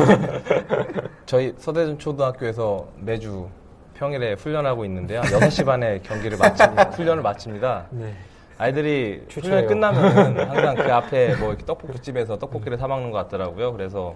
저희 1.27 1.55
서대전 1.59 1.99
초등학교에서 1.99 2.87
매주 3.01 3.49
평일에 3.95 4.35
훈련하고 4.35 4.85
있는데요. 4.85 5.23
6시 5.23 5.65
반에 5.65 6.01
경기를 6.01 6.37
마칩니다. 6.37 6.85
훈련을 6.93 7.23
마칩니다. 7.23 7.87
네. 7.91 8.13
아이들이. 8.59 9.23
훈련이 9.31 9.67
끝나면 9.67 10.39
항상 10.39 10.75
그 10.77 10.93
앞에 10.93 11.37
뭐 11.37 11.49
이렇게 11.49 11.65
떡볶이 11.65 11.99
집에서 12.01 12.39
떡볶이를 12.39 12.77
사 12.77 12.87
먹는 12.87 13.11
것 13.11 13.19
같더라고요. 13.19 13.73
그래서 13.73 14.15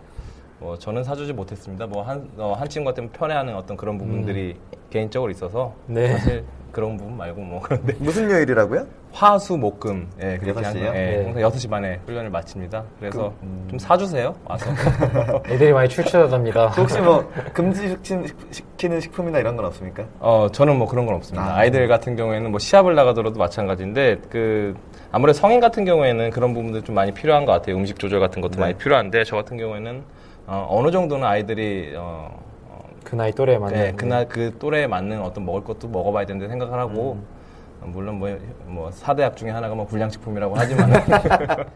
뭐 0.60 0.76
저는 0.76 1.04
사주지 1.04 1.32
못했습니다. 1.32 1.86
뭐 1.86 2.02
한, 2.02 2.28
어, 2.36 2.54
한 2.58 2.68
친구가 2.68 2.94
때문에 2.94 3.12
편해하는 3.12 3.54
어떤 3.54 3.76
그런 3.76 3.96
부분들이 3.96 4.56
개인적으로 4.90 5.30
있어서 5.30 5.74
네. 5.86 6.08
사실 6.08 6.44
그런 6.72 6.96
부분 6.96 7.16
말고 7.16 7.40
뭐 7.40 7.60
그런데 7.62 7.94
무슨 8.00 8.30
요일이라고요? 8.30 8.86
화수 9.12 9.56
목금 9.56 10.06
예, 10.20 10.36
그렇게 10.36 10.50
여섯 10.50 10.70
시요? 10.70 10.86
항상, 10.86 10.96
예, 10.96 11.00
네. 11.00 11.24
항상 11.24 11.42
6시 11.42 11.70
반에 11.70 12.00
훈련을 12.06 12.30
마칩니다. 12.30 12.84
그래서 13.00 13.32
그, 13.40 13.46
음. 13.46 13.66
좀 13.70 13.78
사주세요. 13.78 14.34
와서. 14.44 14.70
애들이 15.48 15.72
많이 15.72 15.88
출출하답니다. 15.88 16.70
그 16.70 16.80
혹시 16.82 17.00
뭐 17.00 17.30
금지시키는 17.54 19.00
식품이나 19.00 19.38
이런 19.38 19.56
건 19.56 19.64
없습니까? 19.66 20.04
어, 20.20 20.48
저는 20.52 20.76
뭐 20.76 20.86
그런 20.86 21.06
건 21.06 21.14
없습니다. 21.16 21.46
아. 21.46 21.58
아. 21.58 21.64
이들 21.64 21.88
같은 21.88 22.16
경우에는 22.16 22.50
뭐 22.50 22.58
시합을 22.58 22.94
나가더라도 22.94 23.38
마찬가지인데, 23.38 24.18
그, 24.28 24.76
아무래도 25.10 25.38
성인 25.38 25.60
같은 25.60 25.84
경우에는 25.84 26.30
그런 26.30 26.52
부분들 26.52 26.82
좀 26.82 26.94
많이 26.94 27.12
필요한 27.12 27.46
것 27.46 27.52
같아요. 27.52 27.76
음식 27.76 27.98
조절 27.98 28.20
같은 28.20 28.42
것도 28.42 28.56
네. 28.56 28.60
많이 28.60 28.74
필요한데, 28.74 29.24
저 29.24 29.36
같은 29.36 29.56
경우에는, 29.56 30.02
어, 30.50 30.82
느 30.82 30.90
정도는 30.90 31.26
아이들이, 31.26 31.94
어, 31.94 32.30
어, 32.68 32.84
그 33.04 33.14
나이 33.14 33.32
또래에 33.32 33.58
맞는. 33.58 33.78
네, 33.78 33.92
그날 33.92 34.28
그 34.28 34.56
또래에 34.58 34.86
맞는 34.86 35.20
어떤 35.20 35.44
먹을 35.44 35.62
것도 35.62 35.88
먹어봐야 35.88 36.24
되는데 36.24 36.48
생각을 36.48 36.78
하고, 36.78 37.12
음. 37.12 37.37
어, 37.80 37.86
물론 37.86 38.18
뭐, 38.18 38.36
뭐, 38.66 38.90
사대약 38.90 39.36
중에 39.36 39.50
하나가 39.50 39.74
뭐 39.74 39.86
불량식품이라고 39.86 40.54
하지만. 40.56 40.90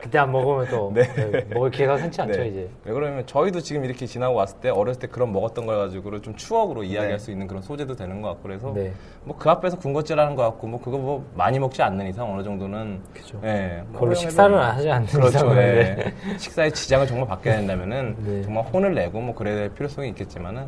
그때 0.00 0.18
안 0.18 0.30
먹으면 0.30 0.66
또 0.70 0.92
네. 0.94 1.02
네, 1.14 1.44
먹을 1.52 1.70
기회가 1.70 1.96
흔치 1.96 2.20
않죠 2.22 2.40
네. 2.40 2.48
이제. 2.48 2.70
왜 2.84 2.92
그러면 2.92 3.26
저희도 3.26 3.60
지금 3.60 3.84
이렇게 3.84 4.06
지나고 4.06 4.34
왔을 4.36 4.58
때 4.60 4.68
어렸을 4.70 5.00
때 5.00 5.06
그런 5.08 5.32
먹었던 5.32 5.66
걸 5.66 5.76
가지고 5.76 6.20
좀 6.20 6.36
추억으로 6.36 6.84
이야기할 6.84 7.08
네. 7.10 7.18
수 7.18 7.30
있는 7.32 7.46
그런 7.48 7.62
소재도 7.62 7.96
되는 7.96 8.22
것 8.22 8.28
같고 8.28 8.42
그래서 8.44 8.72
네. 8.72 8.92
뭐그 9.24 9.50
앞에서 9.50 9.76
군것질하는 9.78 10.36
것 10.36 10.44
같고 10.44 10.66
뭐 10.68 10.80
그거 10.80 10.98
뭐 10.98 11.26
많이 11.34 11.58
먹지 11.58 11.82
않는 11.82 12.06
이상 12.08 12.32
어느 12.32 12.42
정도는 12.42 13.00
그죠. 13.12 13.40
예, 13.44 13.82
뭐 13.88 13.94
그걸로 14.00 14.12
허용해도- 14.12 14.18
식사를 14.20 14.58
하지 14.64 14.90
않는 14.90 15.06
그렇죠. 15.08 15.28
이상은, 15.28 15.56
예. 15.58 15.62
네. 15.94 16.14
식사에 16.38 16.70
지장을 16.70 17.06
정말 17.06 17.28
받게 17.28 17.50
된다면은 17.50 18.16
네. 18.24 18.42
정말 18.42 18.64
혼을 18.64 18.94
내고 18.94 19.20
뭐 19.20 19.34
그래야 19.34 19.56
될 19.56 19.74
필요성이 19.74 20.08
있겠지만은 20.10 20.66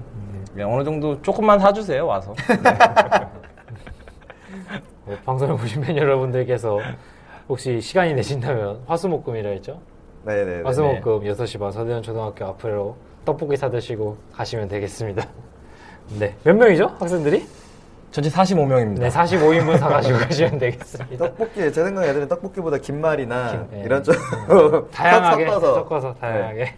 그냥 0.53 0.72
어느 0.74 0.83
정도 0.83 1.22
조금만 1.22 1.61
사주세요 1.61 2.05
와서. 2.05 2.35
뭐 5.11 5.18
방송을 5.24 5.56
보신 5.56 5.82
팬 5.82 5.96
여러분들께서 5.96 6.78
혹시 7.48 7.80
시간이 7.80 8.14
되신다면 8.14 8.80
화수목금이라 8.86 9.50
했죠? 9.50 9.80
네네. 10.24 10.62
화수목금 10.62 11.22
6시 11.22 11.58
반 11.58 11.72
서대현 11.72 12.00
초등학교 12.02 12.44
앞으로 12.44 12.96
떡볶이 13.24 13.56
사드시고 13.56 14.16
가시면 14.32 14.68
되겠습니다. 14.68 15.26
네. 16.20 16.36
몇 16.44 16.54
명이죠? 16.56 16.94
학생들이? 17.00 17.44
전체 18.12 18.30
45명입니다. 18.30 19.00
네, 19.00 19.08
45인분 19.08 19.78
사가지고 19.78 20.18
가시면 20.26 20.58
되겠습니다. 20.58 21.24
떡볶이 21.26 21.54
제 21.54 21.70
생각에 21.72 22.08
애들은 22.11 22.28
떡볶이보다 22.28 22.78
김말이나 22.78 23.50
김, 23.50 23.68
네. 23.72 23.82
이런 23.84 24.04
좀 24.04 24.14
다양하게 24.94 25.46
섞어서 25.46 25.74
섞어서 25.74 26.14
다양하게. 26.14 26.74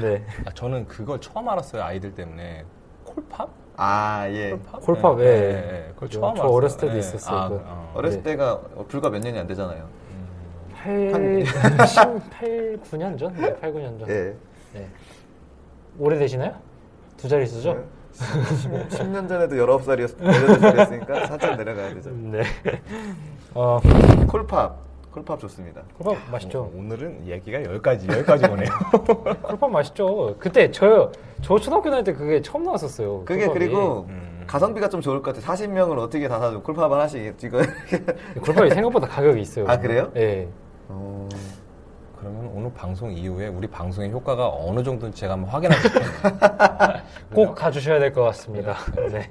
네. 0.00 0.24
아, 0.46 0.50
저는 0.54 0.86
그걸 0.88 1.20
처음 1.20 1.48
알았어요 1.48 1.82
아이들 1.82 2.12
때문에 2.12 2.64
콜팝? 3.04 3.48
아 3.82 4.28
예. 4.28 4.58
콜팝, 4.72 5.16
네, 5.16 5.24
예. 5.24 5.30
네, 5.30 5.52
네. 5.52 5.90
그걸 5.94 6.08
그죠. 6.08 6.20
처음 6.20 6.34
저 6.34 6.42
알았어요. 6.42 6.54
어렸을 6.54 6.80
때도 6.80 6.92
네. 6.92 6.98
있었어요, 6.98 7.38
아, 7.38 7.48
그거. 7.48 7.62
어. 7.64 7.92
어렸을 7.94 8.22
네. 8.22 8.30
때가 8.32 8.60
불과 8.88 9.08
몇 9.08 9.20
년이 9.20 9.38
안 9.38 9.46
되잖아요. 9.46 9.88
8, 10.74 11.44
8, 12.30 12.78
9년 12.90 13.18
전? 13.18 13.34
네, 13.36 13.58
8, 13.58 13.72
9년 13.72 13.98
전. 13.98 14.08
예. 14.10 14.34
네. 14.74 14.86
오래되시나요? 15.98 16.52
두 17.16 17.26
자릿수죠? 17.26 17.72
네. 17.72 18.86
10년 18.90 19.26
전에도 19.26 19.56
19살이었, 19.56 20.18
18살이었으니까 20.18 21.26
살짝 21.28 21.56
내려가야 21.56 21.94
되죠. 21.94 22.10
네. 22.10 22.42
어, 23.54 23.80
콜팝. 24.28 24.89
콜팝 25.12 25.40
좋습니다. 25.40 25.82
콜팝 25.98 26.30
맛있죠? 26.30 26.60
어, 26.62 26.72
오늘은 26.76 27.26
얘기가 27.26 27.62
여기까지 27.64 28.06
여기까지 28.08 28.46
오네요. 28.46 28.68
콜팝 29.42 29.70
맛있죠? 29.70 30.36
그때 30.38 30.70
저, 30.70 31.10
저 31.42 31.58
초등학교 31.58 31.90
다닐 31.90 32.04
때 32.04 32.12
그게 32.12 32.40
처음 32.40 32.62
나왔었어요. 32.62 33.24
그게 33.24 33.46
콜팝이. 33.46 33.58
그리고 33.58 34.06
음. 34.08 34.44
가성비가 34.46 34.88
좀 34.88 35.00
좋을 35.00 35.20
것 35.22 35.34
같아요. 35.34 35.52
40명을 35.52 35.98
어떻게 35.98 36.28
다 36.28 36.38
사줘. 36.38 36.60
콜팝을 36.62 36.92
하나씩 36.92 37.34
이거. 37.42 37.60
콜팝이 38.44 38.70
생각보다 38.70 39.08
가격이 39.08 39.40
있어요. 39.40 39.66
아, 39.68 39.76
그래요? 39.78 40.10
네. 40.14 40.48
어... 40.88 41.28
그러면 42.18 42.50
오늘 42.54 42.72
방송 42.74 43.10
이후에 43.10 43.48
우리 43.48 43.66
방송의 43.66 44.10
효과가 44.10 44.48
어느 44.48 44.82
정도인지 44.82 45.18
제가 45.20 45.32
한번 45.32 45.50
확인해볼게요. 45.50 46.04
꼭 47.34 47.54
가주셔야 47.54 47.98
될 47.98 48.12
것 48.12 48.22
같습니다. 48.24 48.76
네. 49.10 49.30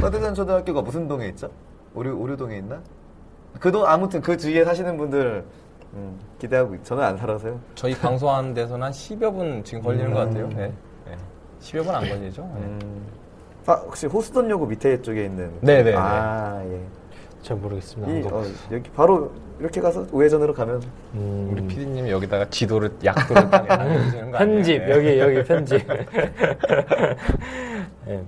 서대전 0.00 0.34
초등학교가 0.34 0.82
무슨 0.82 1.08
동에 1.08 1.26
있죠? 1.28 1.50
오류, 1.94 2.12
오류동에 2.14 2.58
있나? 2.58 2.82
그동 3.58 3.86
아무튼 3.86 4.20
그 4.20 4.36
주위에 4.36 4.64
사시는 4.64 4.96
분들 4.96 5.44
음, 5.94 6.18
기대하고 6.38 6.74
있- 6.76 6.84
저는 6.84 7.02
안 7.02 7.16
살아서요. 7.16 7.58
저희 7.74 7.94
방송하는 7.94 8.54
데서는 8.54 8.84
한 8.86 8.92
10여 8.92 9.34
분 9.34 9.64
지금 9.64 9.82
걸리는 9.82 10.12
것 10.12 10.20
같아요. 10.20 10.48
네. 10.48 10.72
네. 11.06 11.16
10여 11.60 11.84
분 11.84 11.94
안 11.94 12.08
걸리죠? 12.08 12.42
네. 12.42 12.60
음. 12.60 13.02
아 13.66 13.72
혹시 13.74 14.06
호수돈 14.06 14.48
요구 14.50 14.66
밑에 14.66 15.02
쪽에 15.02 15.24
있는 15.24 15.52
네네네. 15.60 15.94
아 15.96 16.62
예. 16.64 16.80
잘 17.42 17.56
모르겠습니다. 17.56 18.12
이. 18.12 18.22
어, 18.32 18.44
여기 18.72 18.90
바로 18.90 19.32
이렇게 19.58 19.80
가서 19.80 20.06
우회전으로 20.12 20.54
가면 20.54 20.82
음, 21.14 21.48
우리 21.52 21.66
PD님 21.66 22.08
여기다가 22.08 22.48
지도를 22.48 22.90
약도를 23.04 23.50
딱 23.50 23.80
해주시는 23.82 24.30
거 24.32 24.38
아니에요? 24.38 24.54
편집 24.56 24.78
네. 24.84 24.90
여기 24.90 25.18
여기 25.18 25.44
편집. 25.44 25.86
네. 28.06 28.24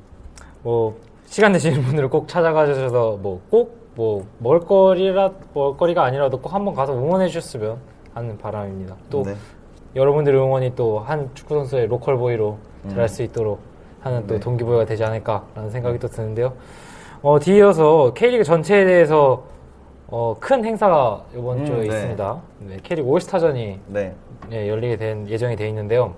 뭐 0.63 0.99
시간 1.27 1.53
되시는 1.53 1.83
분들은 1.83 2.11
꼭 2.11 2.29
찾아가셔서 2.29 3.19
뭐 3.23 3.41
꼭 3.51 3.82
뭐 3.95 4.25
먹을거리라 4.39 5.33
먹을거리가 5.55 6.03
아니라도 6.05 6.41
꼭 6.41 6.55
한번 6.55 6.75
가서 6.75 6.95
응원해 6.95 7.29
주셨으면 7.29 7.77
하는 8.15 8.39
바람입니다. 8.39 8.97
또 9.11 9.23
네. 9.23 9.35
여러분들의 9.95 10.41
응원이 10.41 10.75
또 10.75 11.01
한 11.01 11.31
축구 11.35 11.55
선수의 11.55 11.87
local 11.87 12.17
boy로 12.17 12.59
잘할 12.89 13.05
음. 13.05 13.09
수 13.09 13.23
있도록 13.23 13.61
하는 14.01 14.27
또 14.27 14.35
네. 14.35 14.41
동기부여가 14.41 14.85
되지 14.87 15.05
않을까라는 15.05 15.71
생각이 15.71 15.99
또 15.99 16.09
드는데요. 16.09 16.55
어, 17.23 17.39
뒤이어서 17.39 18.13
K리그 18.15 18.45
전체에 18.45 18.85
대해서 18.85 19.45
어, 20.09 20.37
큰 20.41 20.65
행사가 20.65 21.25
이번 21.35 21.61
음, 21.61 21.65
주에 21.65 21.77
네. 21.81 21.87
있습니다. 21.87 22.43
네, 22.61 22.77
K리그 22.83 23.09
올스타전이 23.09 23.81
네. 23.87 24.15
예, 24.51 24.69
열리게 24.69 24.97
된 24.97 25.29
예정이 25.29 25.57
돼 25.57 25.69
있는데요. 25.69 26.15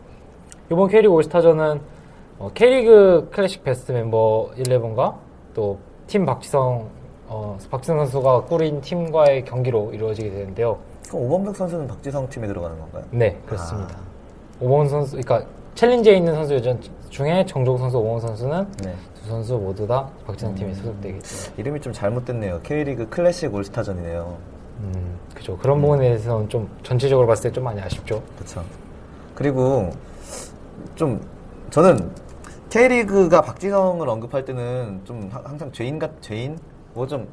이번 0.70 0.88
K리그 0.88 1.12
올스타전은 1.12 1.80
어, 2.38 2.50
K리그 2.54 3.28
클래식 3.32 3.62
베스트 3.64 3.92
멤버 3.92 4.50
11과 4.56 5.14
또 5.54 5.78
팀 6.06 6.26
박지성 6.26 6.86
어, 7.36 7.58
박지성 7.68 7.98
선수가 7.98 8.42
꾸린 8.44 8.80
팀과의 8.80 9.44
경기로 9.44 9.92
이루어지게 9.92 10.30
되는데요. 10.30 10.78
그럼 11.08 11.22
오범석 11.24 11.56
선수는 11.56 11.88
박지성 11.88 12.28
팀에 12.28 12.46
들어가는 12.46 12.78
건가요? 12.78 13.02
네, 13.10 13.36
그렇습니다. 13.44 13.96
아. 13.96 14.04
오범 14.60 14.86
선수, 14.86 15.16
그러니까 15.20 15.44
챌린지에 15.74 16.14
있는 16.16 16.32
선수 16.32 16.78
중에 17.10 17.44
정종 17.44 17.76
선수, 17.76 17.98
오범 17.98 18.20
선수는 18.20 18.70
네. 18.84 18.94
두 19.20 19.28
선수 19.28 19.56
모두 19.58 19.84
다 19.84 20.08
박지성 20.24 20.50
음. 20.52 20.54
팀에 20.54 20.74
소속되겠죠. 20.74 21.52
이름이 21.56 21.80
좀 21.80 21.92
잘못됐네요. 21.92 22.60
K리그 22.62 23.08
클래식 23.08 23.52
올스타전이네요. 23.52 24.36
음, 24.80 25.18
그죠. 25.34 25.56
그런 25.58 25.80
부분에 25.80 26.02
대해서는 26.02 26.48
좀 26.48 26.68
전체적으로 26.84 27.26
봤을 27.26 27.50
때 27.50 27.54
좀 27.54 27.64
많이 27.64 27.80
아쉽죠. 27.80 28.22
그렇죠. 28.36 28.62
그리고 29.34 29.90
좀 30.94 31.20
저는 31.70 32.12
K리그가 32.70 33.40
박지성을 33.40 34.08
언급할 34.08 34.44
때는 34.44 35.00
좀 35.04 35.28
하- 35.32 35.42
항상 35.44 35.72
죄인 35.72 35.98
같 35.98 36.10
죄인 36.20 36.56
뭐 36.94 37.06
좀 37.06 37.28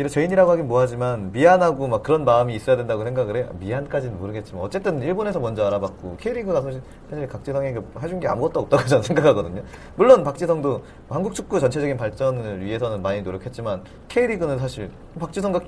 이런 0.00 0.08
죄인이라고 0.08 0.50
하긴 0.52 0.66
뭐하지만 0.66 1.30
미안하고 1.32 1.86
막 1.86 2.02
그런 2.02 2.24
마음이 2.24 2.54
있어야 2.54 2.76
된다고 2.76 3.04
생각을 3.04 3.36
해요. 3.36 3.50
미안까지는 3.58 4.18
모르겠지만 4.18 4.62
어쨌든 4.64 5.02
일본에서 5.02 5.40
먼저 5.40 5.66
알아봤고 5.66 6.16
K리그가 6.16 6.62
사실, 6.62 6.80
사실 7.10 7.28
박지성에게 7.28 7.80
해준 8.00 8.18
게 8.18 8.28
아무것도 8.28 8.60
없다고 8.60 8.84
저는 8.88 9.02
생각하거든요. 9.02 9.62
물론 9.96 10.24
박지성도 10.24 10.82
한국 11.08 11.34
축구 11.34 11.60
전체적인 11.60 11.98
발전을 11.98 12.64
위해서는 12.64 13.02
많이 13.02 13.20
노력했지만 13.20 13.82
K리그는 14.08 14.58
사실 14.58 14.90
박지성과 15.18 15.60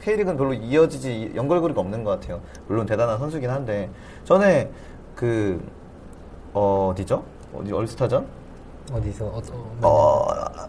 K, 0.00 0.16
리그는 0.16 0.36
별로 0.36 0.52
이어지지 0.52 1.32
연결고리가 1.34 1.80
없는 1.80 2.04
것 2.04 2.10
같아요. 2.10 2.42
물론 2.66 2.84
대단한 2.84 3.18
선수긴 3.18 3.48
한데 3.48 3.88
전에 4.24 4.70
그 5.14 5.58
어, 6.52 6.90
어디죠? 6.92 7.24
어디 7.54 7.72
얼스타전? 7.72 8.26
어디서 8.92 9.24
어, 9.24 9.40
어, 9.80 9.88
어, 9.88 10.68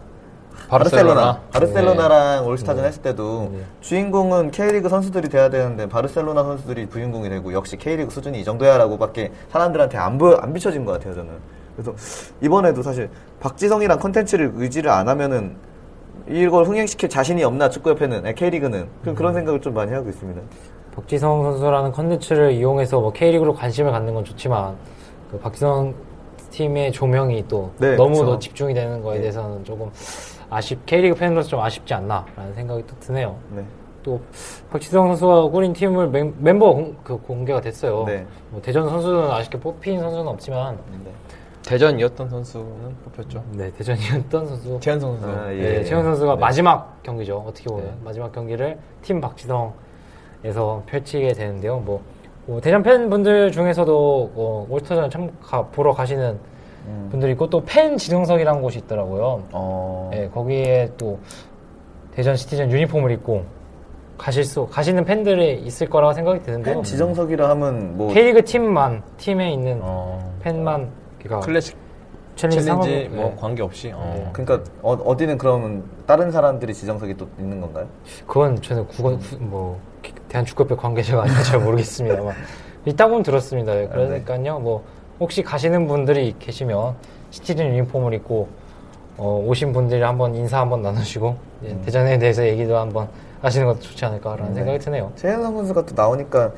바르셀로나. 0.68 1.40
바르셀로나랑 1.52 2.46
올스타전 2.46 2.84
했을 2.84 3.02
때도 3.02 3.50
네. 3.52 3.60
주인공은 3.80 4.50
K리그 4.50 4.88
선수들이 4.88 5.28
돼야 5.28 5.48
되는데 5.48 5.88
바르셀로나 5.88 6.42
선수들이 6.42 6.88
주인공이 6.90 7.28
되고 7.28 7.52
역시 7.52 7.76
K리그 7.76 8.10
수준이 8.10 8.40
이 8.40 8.44
정도야라고밖에 8.44 9.32
사람들한테 9.50 9.96
안, 9.98 10.18
보, 10.18 10.34
안 10.36 10.52
비춰진 10.52 10.84
것 10.84 10.92
같아요 10.92 11.14
저는. 11.14 11.30
그래서 11.76 11.94
이번에도 12.40 12.82
사실 12.82 13.10
박지성이랑 13.40 13.98
컨텐츠를 13.98 14.52
의지를 14.56 14.90
안 14.90 15.08
하면은 15.08 15.56
이걸 16.28 16.64
흥행시킬 16.64 17.08
자신이 17.08 17.44
없나 17.44 17.68
축구협회는 17.70 18.22
네, 18.24 18.34
K리그는 18.34 18.88
그- 19.04 19.14
그런 19.14 19.34
생각을 19.34 19.60
좀 19.60 19.74
많이 19.74 19.92
하고 19.92 20.08
있습니다. 20.08 20.40
박지성 20.96 21.42
선수라는 21.42 21.92
컨텐츠를 21.92 22.52
이용해서 22.52 23.00
뭐 23.00 23.12
K리그로 23.12 23.54
관심을 23.54 23.92
갖는 23.92 24.14
건 24.14 24.24
좋지만 24.24 24.74
그 25.30 25.38
박지성 25.38 25.94
팀의 26.50 26.90
조명이 26.92 27.44
또 27.48 27.70
네, 27.78 27.96
너무. 27.96 28.24
더 28.24 28.38
집중이 28.38 28.72
되는 28.72 29.02
거에 29.02 29.16
네. 29.16 29.20
대해서는 29.22 29.62
조금 29.62 29.90
아쉽 30.50 30.84
K리그 30.86 31.16
팬으로서 31.16 31.48
좀 31.48 31.60
아쉽지 31.60 31.92
않나라는 31.94 32.54
생각이 32.54 32.84
또 32.86 32.98
드네요. 33.00 33.36
네. 33.50 33.64
또 34.02 34.20
박지성 34.70 35.08
선수가 35.08 35.48
꾸린 35.48 35.72
팀을 35.72 36.08
멤, 36.08 36.32
멤버 36.38 36.72
공, 36.72 36.96
그 37.02 37.16
공개가 37.16 37.60
됐어요. 37.60 38.04
네. 38.06 38.24
뭐 38.50 38.62
대전 38.62 38.88
선수는 38.88 39.30
아쉽게 39.30 39.58
뽑힌 39.58 39.98
선수는 39.98 40.28
없지만 40.28 40.78
네. 41.04 41.10
대전이었던 41.66 42.28
선수는 42.28 42.96
뽑혔죠. 43.04 43.42
네 43.50 43.72
대전이었던 43.72 44.46
선수 44.46 44.78
최현성 44.80 45.18
선수. 45.18 45.36
아, 45.36 45.48
네, 45.48 45.78
예. 45.78 45.84
최훈 45.84 46.04
선수가 46.04 46.36
네. 46.36 46.40
마지막 46.40 47.02
경기죠. 47.02 47.38
어떻게 47.38 47.68
보면 47.68 47.84
네. 47.84 47.92
마지막 48.04 48.30
경기를 48.30 48.78
팀 49.02 49.20
박지성에서 49.20 50.84
펼치게 50.86 51.32
되는데요. 51.32 51.78
뭐, 51.78 52.00
뭐 52.46 52.60
대전 52.60 52.84
팬분들 52.84 53.50
중에서도 53.50 54.32
어, 54.36 54.66
올스타전 54.70 55.10
참 55.10 55.32
가, 55.42 55.64
보러 55.64 55.92
가시는 55.92 56.38
음. 56.86 57.08
분들이 57.10 57.32
있고 57.32 57.48
또 57.50 57.62
팬 57.64 57.96
지정석이라는 57.96 58.62
곳이 58.62 58.78
있더라고요. 58.80 59.42
어. 59.52 60.08
네, 60.12 60.28
거기에 60.28 60.92
또 60.96 61.18
대전 62.12 62.36
시티즌 62.36 62.70
유니폼을 62.70 63.10
입고 63.12 63.44
가실 64.18 64.44
수 64.44 64.66
가시는 64.66 65.04
팬들이 65.04 65.60
있을 65.62 65.88
거라고 65.90 66.12
생각이 66.14 66.42
드는데요. 66.42 66.74
팬 66.76 66.82
지정석이라 66.82 67.48
하면 67.50 67.96
뭐 67.96 68.12
K리그 68.12 68.44
팀만 68.44 69.02
팀에 69.18 69.52
있는 69.52 69.80
어. 69.82 70.32
팬만 70.40 70.88
그러니까 71.18 71.44
클래식 71.44 71.76
챌린지, 72.36 72.64
챌린지 72.64 73.08
뭐 73.14 73.24
네. 73.30 73.36
관계 73.38 73.62
없이. 73.62 73.90
어. 73.94 74.30
그러니까 74.32 74.62
어, 74.82 74.92
어디는 74.92 75.38
그러면 75.38 75.84
다른 76.06 76.30
사람들이 76.30 76.72
지정석이 76.74 77.16
또 77.16 77.26
있는 77.38 77.60
건가요? 77.60 77.86
그건 78.26 78.60
저는 78.60 78.86
국어 78.88 79.16
구- 79.18 79.36
뭐 79.40 79.80
대한축구협회 80.28 80.76
관계자가 80.76 81.22
아니라 81.24 81.42
잘 81.42 81.60
모르겠습니다만 81.60 82.34
있다고는 82.86 83.22
들었습니다. 83.22 83.78
예, 83.82 83.86
그러니까요. 83.88 84.58
뭐 84.60 84.84
혹시 85.20 85.42
가시는 85.42 85.86
분들이 85.86 86.34
계시면 86.38 86.94
시티즌 87.30 87.66
유니폼을 87.66 88.14
입고 88.14 88.48
어, 89.18 89.42
오신 89.46 89.72
분들이 89.72 90.02
한번 90.02 90.34
인사 90.34 90.60
한번 90.60 90.82
나누시고 90.82 91.36
예, 91.64 91.80
대전에 91.84 92.18
대해서 92.18 92.46
얘기도 92.46 92.76
한번 92.76 93.08
하시는 93.40 93.66
것도 93.66 93.80
좋지 93.80 94.04
않을까라는 94.04 94.48
네. 94.50 94.54
생각이 94.56 94.78
드네요. 94.78 95.10
최현성 95.16 95.56
선수가 95.56 95.86
또 95.86 95.94
나오니까 95.94 96.52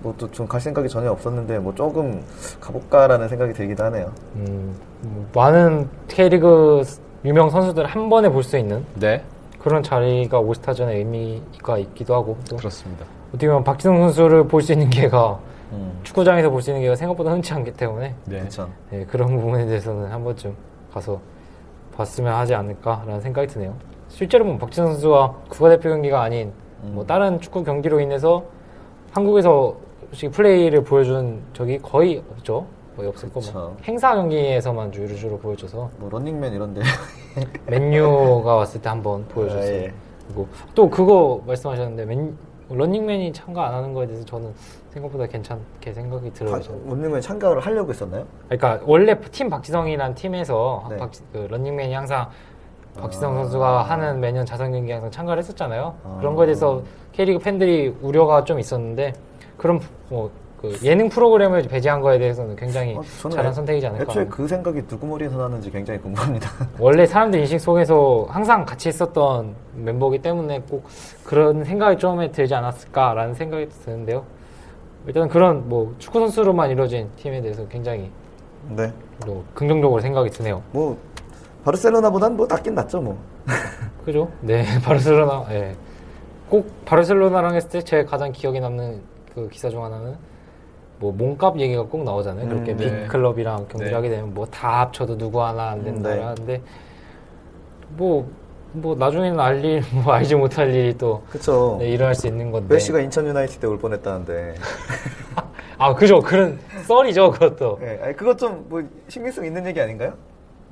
뭐 0.00 0.14
또 0.16 0.30
좀 0.30 0.46
갈 0.46 0.60
생각이 0.60 0.88
전혀 0.88 1.10
없었는데 1.10 1.58
뭐 1.58 1.74
조금 1.74 2.22
가볼까라는 2.60 3.28
생각이 3.28 3.52
들기도 3.52 3.84
하네요. 3.84 4.12
음, 4.36 4.74
뭐 5.02 5.26
많은 5.34 5.88
K리그 6.08 6.82
유명 7.24 7.50
선수들 7.50 7.84
한 7.84 8.08
번에 8.08 8.28
볼 8.30 8.42
수 8.42 8.56
있는 8.56 8.84
네. 8.94 9.22
그런 9.58 9.82
자리가 9.82 10.38
올스타전의 10.38 10.98
의미가 10.98 11.78
있기도 11.78 12.14
하고 12.14 12.36
또 12.48 12.56
그렇습니다. 12.56 13.04
어떻게 13.30 13.48
보면 13.48 13.64
박지성 13.64 13.98
선수를 13.98 14.46
볼 14.46 14.62
수 14.62 14.72
있는 14.72 14.88
기회가 14.88 15.38
음. 15.72 15.98
축구장에서 16.02 16.50
볼 16.50 16.62
수 16.62 16.70
있는 16.70 16.80
기회가 16.82 16.96
생각보다 16.96 17.30
흔치 17.32 17.52
않기 17.52 17.72
때문에 17.74 18.14
네. 18.24 18.38
그렇죠. 18.38 18.68
네, 18.90 19.04
그런 19.04 19.36
부분에 19.40 19.66
대해서는 19.66 20.10
한 20.10 20.24
번쯤 20.24 20.54
가서 20.92 21.20
봤으면 21.96 22.32
하지 22.34 22.54
않을까라는 22.54 23.20
생각이 23.20 23.48
드네요. 23.48 23.74
실제로 24.08 24.44
뭐 24.44 24.56
박지성 24.58 24.86
선수가 24.92 25.34
국가대표 25.48 25.90
경기가 25.90 26.22
아닌 26.22 26.52
뭐 26.82 27.04
다른 27.04 27.40
축구 27.40 27.64
경기로 27.64 28.00
인해서 28.00 28.44
한국에서 29.10 29.76
플레이를 30.32 30.84
보여준 30.84 31.42
적이 31.52 31.78
거의 31.80 32.22
없죠. 32.30 32.66
거의 32.96 33.08
없을 33.08 33.28
거고 33.28 33.40
그쵸. 33.40 33.76
행사 33.84 34.14
경기에서만 34.14 34.90
주로 34.92 35.08
주로 35.14 35.38
보여줘서 35.38 35.90
뭐 35.98 36.08
런닝맨 36.08 36.52
이런데 36.52 36.80
맨유가 37.66 38.54
왔을 38.56 38.80
때 38.80 38.88
한번 38.88 39.24
보여줬어요. 39.28 39.62
아, 39.62 39.82
예. 39.84 39.92
그리고 40.26 40.48
또 40.74 40.88
그거 40.90 41.40
말씀하셨는데 41.46 42.04
맨, 42.06 42.36
런닝맨이 42.70 43.32
참가 43.32 43.66
안 43.68 43.74
하는 43.74 43.94
거에 43.94 44.06
대해서 44.06 44.24
저는 44.24 44.52
생각보다 44.90 45.26
괜찮게 45.26 45.92
생각이 45.92 46.32
들어요. 46.32 46.56
아, 46.56 46.60
저는. 46.60 46.88
런닝맨 46.88 47.20
참가를 47.20 47.60
하려고 47.60 47.90
했었나요? 47.90 48.26
그러니까 48.48 48.80
원래 48.84 49.18
팀 49.30 49.48
박지성이란 49.48 50.14
팀에서 50.14 50.86
네. 50.90 50.96
박, 50.96 51.10
그 51.32 51.46
런닝맨이 51.50 51.94
항상 51.94 52.28
박지성 53.00 53.32
아. 53.32 53.42
선수가 53.42 53.82
하는 53.82 54.20
매년 54.20 54.44
자선 54.44 54.72
경기 54.72 54.92
항상 54.92 55.10
참가를 55.10 55.42
했었잖아요. 55.42 55.94
아. 56.04 56.16
그런 56.20 56.34
거에 56.34 56.46
대해서 56.46 56.82
K리그 57.12 57.38
팬들이 57.38 57.94
우려가 58.02 58.44
좀 58.44 58.58
있었는데 58.58 59.12
그런 59.56 59.80
뭐 60.08 60.30
그 60.60 60.76
예능 60.82 61.08
프로그램을 61.08 61.62
배제한 61.62 62.00
거에 62.00 62.18
대해서는 62.18 62.56
굉장히 62.56 62.96
어, 62.96 63.02
잘한 63.30 63.46
애- 63.46 63.52
선택이지 63.52 63.86
않을까. 63.86 64.04
애초에 64.10 64.26
그 64.26 64.48
생각이 64.48 64.82
누구 64.88 65.06
머리에서 65.06 65.36
나는지 65.38 65.70
굉장히 65.70 66.00
궁금합니다. 66.00 66.50
원래 66.80 67.06
사람들 67.06 67.38
인식 67.40 67.60
속에서 67.60 68.26
항상 68.28 68.64
같이 68.64 68.88
있었던 68.88 69.54
멤버이기 69.74 70.20
때문에 70.20 70.60
꼭 70.68 70.84
그런 71.24 71.62
생각이 71.64 71.96
좀에 71.98 72.32
들지 72.32 72.54
않았을까라는 72.54 73.34
생각이 73.34 73.68
드는데요. 73.68 74.24
일단 75.06 75.28
그런 75.28 75.68
뭐 75.68 75.94
축구 75.98 76.18
선수로만 76.18 76.70
이루어진 76.70 77.08
팀에 77.16 77.40
대해서 77.40 77.66
굉장히 77.68 78.10
네. 78.68 78.92
또 79.24 79.44
긍정적으로 79.54 80.00
생각이 80.00 80.28
드네요. 80.30 80.60
뭐 80.72 80.98
바르셀로나보단 81.64 82.36
뭐 82.36 82.46
낫긴 82.48 82.74
낫죠 82.74 83.00
뭐. 83.00 83.16
그죠? 84.04 84.28
네, 84.40 84.64
바르셀로나. 84.84 85.46
예. 85.50 85.76
꼭 86.48 86.66
바르셀로나랑 86.84 87.54
했을 87.54 87.68
때 87.70 87.80
제 87.82 88.04
가장 88.04 88.32
기억에 88.32 88.58
남는 88.58 89.00
그 89.34 89.48
기사 89.50 89.68
중 89.68 89.84
하나는 89.84 90.16
뭐 91.00 91.12
몸값 91.12 91.58
얘기가 91.60 91.82
꼭 91.84 92.02
나오잖아요. 92.04 92.48
그렇게 92.48 92.72
음, 92.72 92.76
빅 92.76 92.92
네. 92.92 93.06
클럽이랑 93.06 93.66
경기를 93.68 93.88
네. 93.90 93.94
하게 93.94 94.08
되면 94.10 94.34
뭐 94.34 94.46
다 94.46 94.80
합쳐도 94.80 95.16
누구 95.16 95.42
하나 95.42 95.70
안 95.70 95.78
음, 95.80 95.84
된다 95.84 96.14
네. 96.14 96.22
하는데 96.22 96.62
뭐, 97.90 98.28
뭐 98.72 98.94
나중에는 98.96 99.38
알 99.38 99.64
일, 99.64 99.82
뭐 100.04 100.12
알지 100.12 100.34
못할 100.34 100.74
일이 100.74 100.96
또 100.98 101.22
그쵸. 101.30 101.76
네, 101.80 101.88
일어날 101.90 102.14
수 102.14 102.26
있는 102.26 102.50
건데. 102.50 102.74
메시가 102.74 103.00
인천 103.00 103.26
유나이티드 103.26 103.64
올 103.66 103.78
뻔했다는데. 103.78 104.54
아, 105.78 105.94
그죠. 105.94 106.18
그런 106.20 106.58
썰이죠, 106.86 107.30
그것도. 107.30 107.78
예, 107.82 108.00
아니, 108.02 108.16
그것 108.16 108.36
좀 108.36 108.66
뭐 108.68 108.82
신빙성 109.08 109.44
있는 109.46 109.64
얘기 109.66 109.80
아닌가요? 109.80 110.14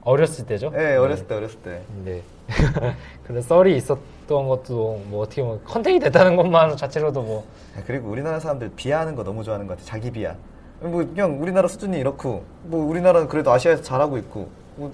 어렸을 0.03 0.45
때죠. 0.47 0.73
예, 0.77 0.97
어렸을 0.97 1.27
때 1.29 1.35
어렸을 1.37 1.59
때. 1.61 1.81
네. 2.05 2.23
그런 3.27 3.41
썰이 3.43 3.77
있었 3.77 3.99
던 4.27 4.49
것도 4.49 5.03
뭐 5.07 5.23
어떻게 5.23 5.43
보면 5.43 5.63
컨택이 5.65 6.01
됐다는 6.01 6.37
것만 6.37 6.77
자체로도 6.77 7.23
뭐 7.23 7.45
아, 7.77 7.83
그리고 7.87 8.09
우리나라 8.09 8.41
사람들 8.41 8.73
비하하는 8.77 9.15
거 9.15 9.23
너무 9.23 9.45
좋아하는 9.45 9.67
것 9.67 9.77
같아. 9.79 9.87
자기 9.89 10.11
비하. 10.11 10.35
뭐 10.81 11.05
그냥 11.05 11.41
우리나라 11.41 11.69
수준이 11.69 11.99
이렇고 11.99 12.45
뭐 12.65 12.85
우리나라는 12.89 13.29
그래도 13.29 13.53
아시아에서 13.53 13.83
잘하고 13.83 14.19
있고 14.19 14.49
뭐 14.77 14.91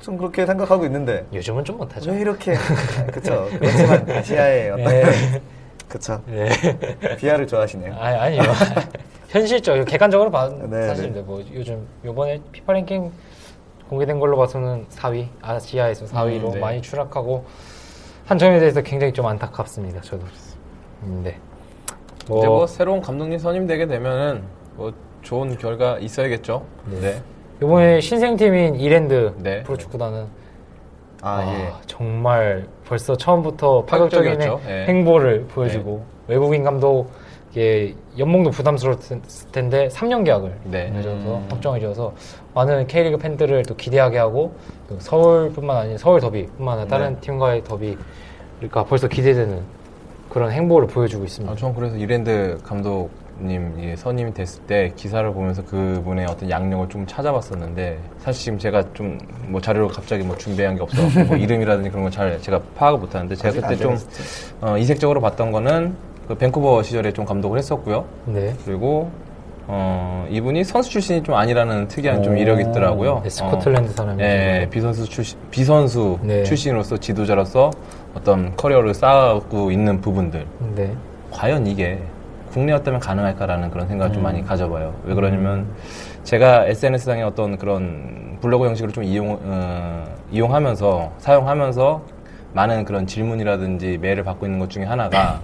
좀 0.00 0.16
그렇게 0.16 0.46
생각하고 0.46 0.84
있는데 0.86 1.26
요즘은 1.32 1.64
좀 1.64 1.76
못하죠. 1.78 2.10
왜 2.12 2.20
이렇게 2.20 2.54
아, 2.54 3.06
그쵸 3.06 3.48
그렇지만 3.58 4.08
아시아의 4.10 4.70
어떤 4.70 4.84
네. 4.84 5.42
그쵸 5.88 6.22
네. 6.26 6.48
비하를 7.16 7.46
좋아하시네요. 7.46 7.94
아니, 7.94 8.16
아니요. 8.38 8.42
현실적, 9.28 9.84
객관적으로 9.86 10.30
봐, 10.30 10.48
네, 10.48 10.86
사실인데, 10.86 11.20
뭐, 11.20 11.44
요즘, 11.52 11.86
요번에 12.02 12.40
피파 12.50 12.72
랭킹 12.72 13.12
공개된 13.90 14.18
걸로 14.20 14.38
봐서는 14.38 14.86
4위, 14.88 15.26
아시아에서 15.42 16.06
4위로 16.06 16.44
음, 16.48 16.50
네. 16.52 16.60
많이 16.60 16.80
추락하고, 16.80 17.44
한 18.28 18.36
점에 18.36 18.58
대해서 18.58 18.82
굉장히 18.82 19.10
좀 19.10 19.24
안타깝습니다, 19.24 20.02
저도. 20.02 20.22
음, 21.04 21.22
네. 21.24 21.38
이제 22.24 22.46
뭐 22.46 22.66
새로운 22.66 23.00
감독님 23.00 23.38
선임되게 23.38 23.86
되면은 23.86 24.42
뭐 24.76 24.92
좋은 25.22 25.56
결과 25.56 25.98
있어야겠죠. 25.98 26.62
네. 27.00 27.22
요번에 27.62 28.02
신생팀인 28.02 28.74
이랜드 28.74 29.32
네. 29.38 29.62
프로축구단은 29.62 30.26
아, 31.22 31.38
아, 31.38 31.54
예. 31.54 31.72
정말 31.86 32.68
벌써 32.86 33.16
처음부터 33.16 33.86
파격적인. 33.86 34.38
예. 34.68 34.84
행보를 34.86 35.46
보여주고 35.46 36.04
외국인 36.26 36.62
감독 36.62 37.10
의 37.56 37.94
연봉도 38.18 38.50
부담스러웠을 38.50 39.20
텐데 39.52 39.88
3년 39.88 40.24
계약을 40.24 40.54
네. 40.64 40.90
맺어서 40.90 41.42
확정해 41.48 41.80
줘서 41.80 42.12
많은 42.54 42.86
K리그 42.86 43.16
팬들을 43.16 43.64
또 43.64 43.74
기대하게 43.74 44.18
하고 44.18 44.54
또 44.88 44.96
서울뿐만 45.00 45.76
아니라 45.76 45.98
서울 45.98 46.20
더비뿐만 46.20 46.78
아니라 46.78 46.88
다른 46.88 47.14
네. 47.14 47.20
팀과의 47.20 47.64
더비 47.64 47.96
그러니까 48.58 48.84
벌써 48.84 49.08
기대되는 49.08 49.62
그런 50.28 50.52
행보를 50.52 50.88
보여주고 50.88 51.24
있습니다. 51.24 51.50
아, 51.50 51.56
전 51.56 51.74
그래서 51.74 51.96
이랜드 51.96 52.58
감독님 52.62 53.80
이 53.80 53.96
선임이 53.96 54.34
됐을 54.34 54.62
때 54.64 54.92
기사를 54.94 55.32
보면서 55.32 55.64
그분의 55.64 56.26
어떤 56.26 56.50
양력을 56.50 56.90
좀 56.90 57.06
찾아봤었는데 57.06 57.98
사실 58.18 58.44
지금 58.44 58.58
제가 58.58 58.92
좀 58.92 59.18
뭐 59.48 59.60
자료를 59.60 59.88
갑자기 59.88 60.22
뭐 60.22 60.36
준비한 60.36 60.76
게 60.76 60.82
없어서 60.82 61.24
뭐 61.24 61.36
이름이라든지 61.38 61.90
그런 61.90 62.04
걸잘 62.04 62.40
제가 62.40 62.60
파악을 62.76 62.98
못하는데 63.00 63.34
제가 63.34 63.54
그때 63.54 63.66
안 63.66 63.76
좀. 63.76 63.98
어, 64.60 64.78
이색적으로 64.78 65.20
봤던 65.20 65.50
거는 65.52 65.96
그 66.28 66.34
밴쿠버 66.34 66.82
시절에 66.82 67.12
좀 67.12 67.24
감독을 67.24 67.58
했었고요. 67.58 68.04
네. 68.26 68.54
그리고 68.66 69.10
어, 69.66 70.26
이분이 70.30 70.62
선수 70.64 70.90
출신이 70.90 71.22
좀 71.22 71.34
아니라는 71.34 71.88
특이한 71.88 72.22
좀 72.22 72.34
오. 72.34 72.36
이력이 72.36 72.64
있더라고요. 72.68 73.20
네, 73.24 73.30
스코틀랜드 73.30 73.92
사람이죠. 73.92 74.24
예, 74.24 74.68
비선수 74.70 75.06
출신, 75.06 75.38
비선수 75.50 76.18
네. 76.22 76.42
출신으로서 76.42 76.98
지도자로서 76.98 77.70
어떤 78.14 78.54
커리어를 78.56 78.92
쌓고 78.92 79.70
있는 79.70 80.00
부분들. 80.00 80.46
네. 80.74 80.92
과연 81.30 81.66
이게 81.66 81.98
국내였다면 82.52 83.00
가능할까라는 83.00 83.70
그런 83.70 83.88
생각을 83.88 84.12
좀 84.12 84.22
음. 84.22 84.24
많이 84.24 84.44
가져봐요. 84.44 84.94
왜 85.04 85.14
그러냐면 85.14 85.66
제가 86.24 86.66
SNS상의 86.66 87.24
어떤 87.24 87.56
그런 87.56 88.38
블로그 88.40 88.66
형식을 88.66 88.92
좀 88.92 89.04
이용, 89.04 89.38
어, 89.42 90.04
이용하면서 90.30 91.12
사용하면서 91.18 92.02
많은 92.52 92.84
그런 92.84 93.06
질문이라든지 93.06 93.98
메일을 94.00 94.24
받고 94.24 94.46
있는 94.46 94.58
것 94.58 94.70
중에 94.70 94.84
하나가 94.84 95.40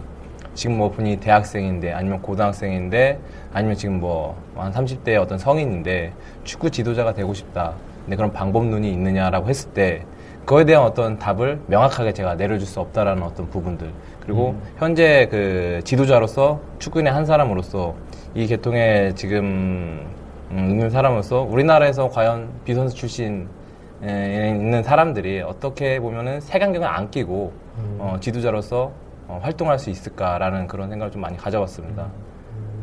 지금 0.54 0.78
뭐 0.78 0.90
분이 0.90 1.18
대학생인데 1.18 1.92
아니면 1.92 2.22
고등학생인데 2.22 3.18
아니면 3.52 3.76
지금 3.76 4.00
뭐 4.00 4.44
한 4.56 4.72
30대의 4.72 5.20
어떤 5.20 5.38
성인인데 5.38 6.12
축구 6.44 6.70
지도자가 6.70 7.12
되고 7.14 7.34
싶다. 7.34 7.74
근데 8.04 8.16
그런 8.16 8.32
방법론이 8.32 8.90
있느냐라고 8.92 9.48
했을 9.48 9.70
때 9.70 10.04
그거에 10.40 10.64
대한 10.64 10.84
어떤 10.84 11.18
답을 11.18 11.60
명확하게 11.66 12.12
제가 12.12 12.34
내려줄 12.34 12.66
수 12.66 12.80
없다라는 12.80 13.22
어떤 13.22 13.48
부분들. 13.48 13.90
그리고 14.20 14.54
현재 14.76 15.26
그 15.30 15.80
지도자로서 15.84 16.60
축구인의 16.78 17.12
한 17.12 17.24
사람으로서 17.24 17.94
이 18.34 18.46
계통에 18.46 19.12
지금 19.14 20.06
음, 20.50 20.68
있는 20.70 20.90
사람으로서 20.90 21.40
우리나라에서 21.40 22.10
과연 22.10 22.50
비선수 22.64 22.94
출신 22.94 23.48
에 24.02 24.50
있는 24.50 24.82
사람들이 24.82 25.40
어떻게 25.40 25.98
보면은 25.98 26.40
색안경을 26.40 26.86
안 26.86 27.10
끼고 27.10 27.52
어, 27.98 28.16
지도자로서 28.20 28.92
어, 29.28 29.40
활동할 29.42 29.78
수 29.78 29.90
있을까라는 29.90 30.66
그런 30.66 30.88
생각을 30.90 31.10
좀 31.12 31.22
많이 31.22 31.36
가져봤습니다. 31.36 32.08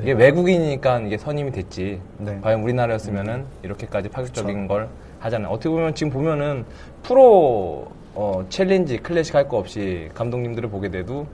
이게 0.02 0.14
외국인이니까 0.14 1.00
이게 1.02 1.18
선임이 1.18 1.52
됐지. 1.52 2.02
네. 2.18 2.40
과연 2.42 2.62
우리나라였으면은 2.64 3.46
이렇게까지 3.64 4.10
파격적인 4.10 4.68
걸 4.68 4.90
하잖아요. 5.20 5.50
어떻게 5.52 5.70
보면 5.70 5.94
지금 5.94 6.12
보면은 6.12 6.66
프로 7.04 7.88
어, 8.16 8.44
챌린지 8.50 8.98
클래식 8.98 9.36
할 9.36 9.48
거 9.48 9.58
없이 9.58 10.10
감독님들을 10.16 10.70
보게 10.70 10.90
돼도 10.90 11.28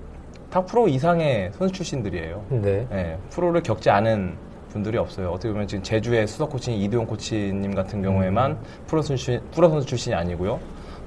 다 0.49 0.64
프로 0.66 0.88
이상의 0.88 1.51
선수 1.53 1.74
출신들이에요. 1.74 2.45
네. 2.49 2.88
예, 2.91 3.18
프로를 3.30 3.64
겪지 3.64 3.89
않은 3.89 4.36
분들이 4.72 4.97
없어요. 4.97 5.30
어떻게 5.32 5.49
보면 5.51 5.68
지금 5.68 5.82
제주의 5.84 6.28
수석 6.28 6.49
코치인 6.49 6.78
이두용 6.82 7.05
코치님 7.05 7.74
같은 7.74 8.01
경우에만 8.01 8.58
프로 8.86 9.01
선수, 9.01 9.39
프로 9.53 9.70
선수 9.70 9.88
출신이 9.88 10.14
아니고요. 10.14 10.60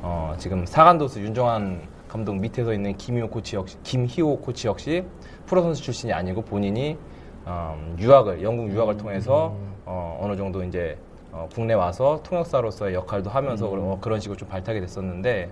어, 0.03 0.34
지금 0.38 0.64
사간도스 0.64 1.18
윤정환 1.20 1.80
감독 2.11 2.34
밑에서 2.40 2.72
있는 2.72 2.96
김희호 2.96 3.28
코치 3.28 3.54
역시, 3.54 3.76
김희호 3.84 4.38
코치 4.40 4.66
역시 4.66 5.04
프로 5.46 5.62
선수 5.62 5.80
출신이 5.80 6.12
아니고 6.12 6.42
본인이 6.42 6.98
음, 7.46 7.96
유학을 8.00 8.42
영국 8.42 8.68
유학을 8.68 8.96
통해서 8.96 9.54
어, 9.86 10.18
어느 10.20 10.36
정도 10.36 10.64
이제 10.64 10.98
어, 11.30 11.48
국내 11.54 11.72
와서 11.74 12.20
통역사로서의 12.24 12.94
역할도 12.94 13.30
하면서 13.30 13.66
어, 13.68 13.98
그런 14.00 14.18
식으로 14.18 14.36
좀 14.36 14.48
발탁이 14.48 14.80
됐었는데 14.80 15.50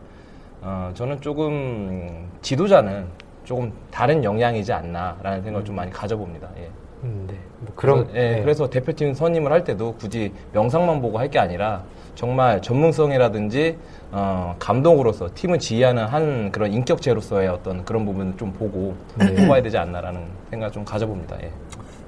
어, 0.61 0.91
저는 0.95 1.21
조금 1.21 2.29
지도자는 2.43 3.07
조금 3.45 3.73
다른 3.93 4.25
영향이지 4.25 4.73
않나라는 4.73 5.43
생각을 5.43 5.65
좀 5.65 5.77
많이 5.77 5.93
가져봅니다. 5.93 6.49
예. 6.59 6.69
음, 7.05 7.25
네. 7.31 7.39
뭐 7.61 7.73
그런 7.77 8.05
그래서, 8.09 8.19
예, 8.19 8.31
네. 8.33 8.43
그래서 8.43 8.69
대표팀 8.69 9.15
선임을 9.15 9.53
할 9.53 9.63
때도 9.63 9.95
굳이 9.95 10.33
명상만 10.53 11.01
보고 11.01 11.19
할 11.19 11.31
게 11.31 11.39
아니라 11.39 11.85
정말 12.19 12.61
전문성이라든지 12.61 13.79
어, 14.11 14.57
감독으로서 14.59 15.29
팀을 15.37 15.61
지휘하는 15.61 16.05
한 16.05 16.51
그런 16.51 16.73
인격체로서의 16.73 17.47
어떤 17.47 17.85
그런 17.85 18.05
부분을 18.05 18.37
좀 18.37 18.53
보고 18.53 18.97
네. 19.15 19.37
뽑아야 19.37 19.63
되지 19.63 19.79
않나라는 19.79 20.23
생각을 20.51 20.73
좀 20.73 20.85
가져봅니다. 20.85 21.37
예. 21.45 21.53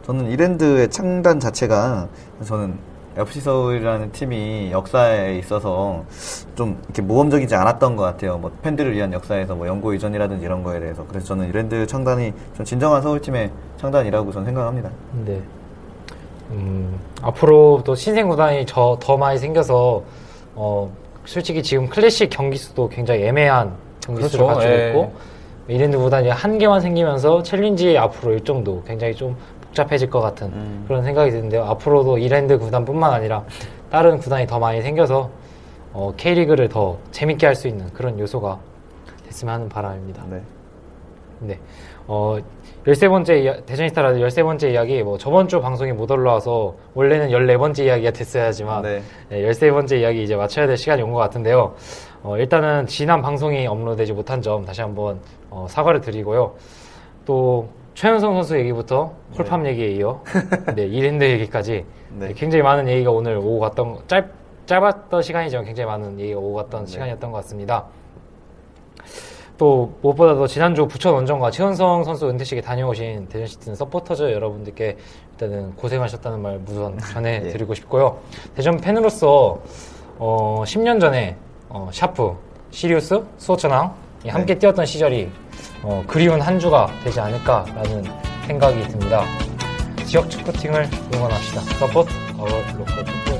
저는 0.02 0.28
이랜드의 0.32 0.90
창단 0.90 1.38
자체가 1.38 2.08
저는 2.44 2.76
FC 3.18 3.40
서울이라는 3.40 4.10
팀이 4.10 4.72
역사에 4.72 5.38
있어서 5.38 6.04
좀 6.56 6.80
이렇게 6.86 7.02
모험적이지 7.02 7.54
않았던 7.54 7.94
것 7.94 8.02
같아요. 8.02 8.36
뭐 8.38 8.50
팬들을 8.62 8.92
위한 8.92 9.12
역사에서 9.12 9.54
뭐 9.54 9.68
연고 9.68 9.94
이전이라든지 9.94 10.44
이런 10.44 10.64
거에 10.64 10.80
대해서 10.80 11.06
그래서 11.06 11.26
저는 11.26 11.48
이랜드 11.48 11.86
창단이 11.86 12.32
좀 12.54 12.66
진정한 12.66 13.00
서울팀의 13.00 13.52
창단이라고 13.76 14.32
저는 14.32 14.46
생각합니다. 14.46 14.90
네. 15.24 15.40
음, 16.50 16.98
앞으로도 17.22 17.94
신생 17.94 18.28
구단이 18.28 18.66
저, 18.66 18.96
더 19.00 19.16
많이 19.16 19.38
생겨서, 19.38 20.02
어, 20.54 20.90
솔직히 21.24 21.62
지금 21.62 21.88
클래식 21.88 22.30
경기 22.30 22.56
수도 22.56 22.88
굉장히 22.88 23.24
애매한 23.24 23.72
경기 24.04 24.22
수를 24.28 24.46
그렇죠. 24.46 24.60
가지고 24.60 24.74
예. 24.74 24.88
있고, 24.88 25.12
이랜드 25.68 25.96
구단이 25.98 26.28
한 26.28 26.58
개만 26.58 26.80
생기면서 26.80 27.42
챌린지 27.42 27.96
앞으로 27.96 28.32
일정도 28.32 28.82
굉장히 28.84 29.14
좀 29.14 29.36
복잡해질 29.66 30.10
것 30.10 30.20
같은 30.20 30.48
음. 30.48 30.84
그런 30.88 31.04
생각이 31.04 31.30
드는데요. 31.30 31.64
앞으로도 31.64 32.18
이랜드 32.18 32.58
구단뿐만 32.58 33.12
아니라 33.12 33.44
다른 33.90 34.18
구단이 34.18 34.46
더 34.46 34.58
많이 34.58 34.82
생겨서, 34.82 35.30
어, 35.92 36.12
K리그를 36.16 36.68
더 36.68 36.98
재밌게 37.12 37.46
할 37.46 37.54
수 37.54 37.68
있는 37.68 37.88
그런 37.92 38.18
요소가 38.18 38.58
됐으면 39.26 39.54
하는 39.54 39.68
바람입니다. 39.68 40.24
네. 40.30 40.42
네. 41.40 41.58
어, 42.08 42.36
13번째, 42.86 43.42
이야- 43.44 43.60
대전스타 43.66 44.00
라디오 44.00 44.26
13번째 44.26 44.72
이야기, 44.72 45.02
뭐, 45.02 45.18
저번 45.18 45.48
주 45.48 45.60
방송이 45.60 45.92
못 45.92 46.10
올라와서, 46.10 46.74
원래는 46.94 47.28
14번째 47.28 47.84
이야기가 47.84 48.10
됐어야지만, 48.12 48.82
네. 48.82 49.02
네, 49.28 49.42
13번째 49.42 50.00
이야기 50.00 50.22
이제 50.22 50.34
맞춰야 50.34 50.66
될 50.66 50.76
시간이 50.78 51.02
온 51.02 51.12
것 51.12 51.18
같은데요. 51.18 51.74
어, 52.22 52.36
일단은 52.38 52.86
지난 52.86 53.20
방송이 53.20 53.66
업로드되지 53.66 54.12
못한 54.14 54.40
점 54.40 54.64
다시 54.64 54.80
한번 54.80 55.20
어, 55.50 55.66
사과를 55.68 56.00
드리고요. 56.00 56.54
또, 57.26 57.68
최현성 57.94 58.34
선수 58.34 58.58
얘기부터 58.58 59.12
홀팜 59.36 59.66
얘기에 59.66 59.88
이어, 59.96 60.22
네, 60.74 60.84
이랜드 60.84 61.24
얘기까지 61.24 61.84
네. 62.14 62.28
네, 62.28 62.34
굉장히 62.34 62.62
많은 62.62 62.88
얘기가 62.88 63.10
오늘 63.10 63.36
오고 63.36 63.58
갔던, 63.60 63.98
짧, 64.06 64.24
짧았던 64.64 65.20
시간이지만 65.22 65.64
굉장히 65.66 65.86
많은 65.86 66.18
얘기가 66.18 66.38
오고 66.38 66.54
갔던 66.54 66.84
네. 66.86 66.90
시간이었던 66.92 67.30
것 67.30 67.36
같습니다. 67.38 67.84
또 69.60 69.92
무엇보다도 70.00 70.46
지난주 70.46 70.88
부천 70.88 71.12
원정과 71.12 71.50
최은성 71.50 72.02
선수 72.02 72.26
은퇴식에 72.30 72.62
다녀오신 72.62 73.28
대전시티즌 73.28 73.74
서포터즈 73.74 74.32
여러분들께 74.32 74.96
일단은 75.32 75.76
고생하셨다는 75.76 76.40
말 76.40 76.58
우선 76.66 76.96
전해드리고 77.12 77.74
싶고요. 77.74 78.18
대전 78.56 78.78
팬으로서 78.78 79.60
어, 80.16 80.62
10년 80.64 80.98
전에 80.98 81.36
어, 81.68 81.90
샤프, 81.92 82.34
시리우스, 82.70 83.22
수호천황 83.36 83.94
이 84.24 84.30
함께 84.30 84.58
뛰었던 84.58 84.86
시절이 84.86 85.30
어, 85.82 86.02
그리운 86.06 86.40
한 86.40 86.58
주가 86.58 86.88
되지 87.04 87.20
않을까라는 87.20 88.04
생각이 88.46 88.82
듭니다. 88.88 89.24
지역 90.06 90.30
축구팀을 90.30 90.88
응원합시다. 91.14 91.60
서포트 91.60 92.10
어워 92.38 92.48
로컬 92.78 93.04
축구 93.04 93.39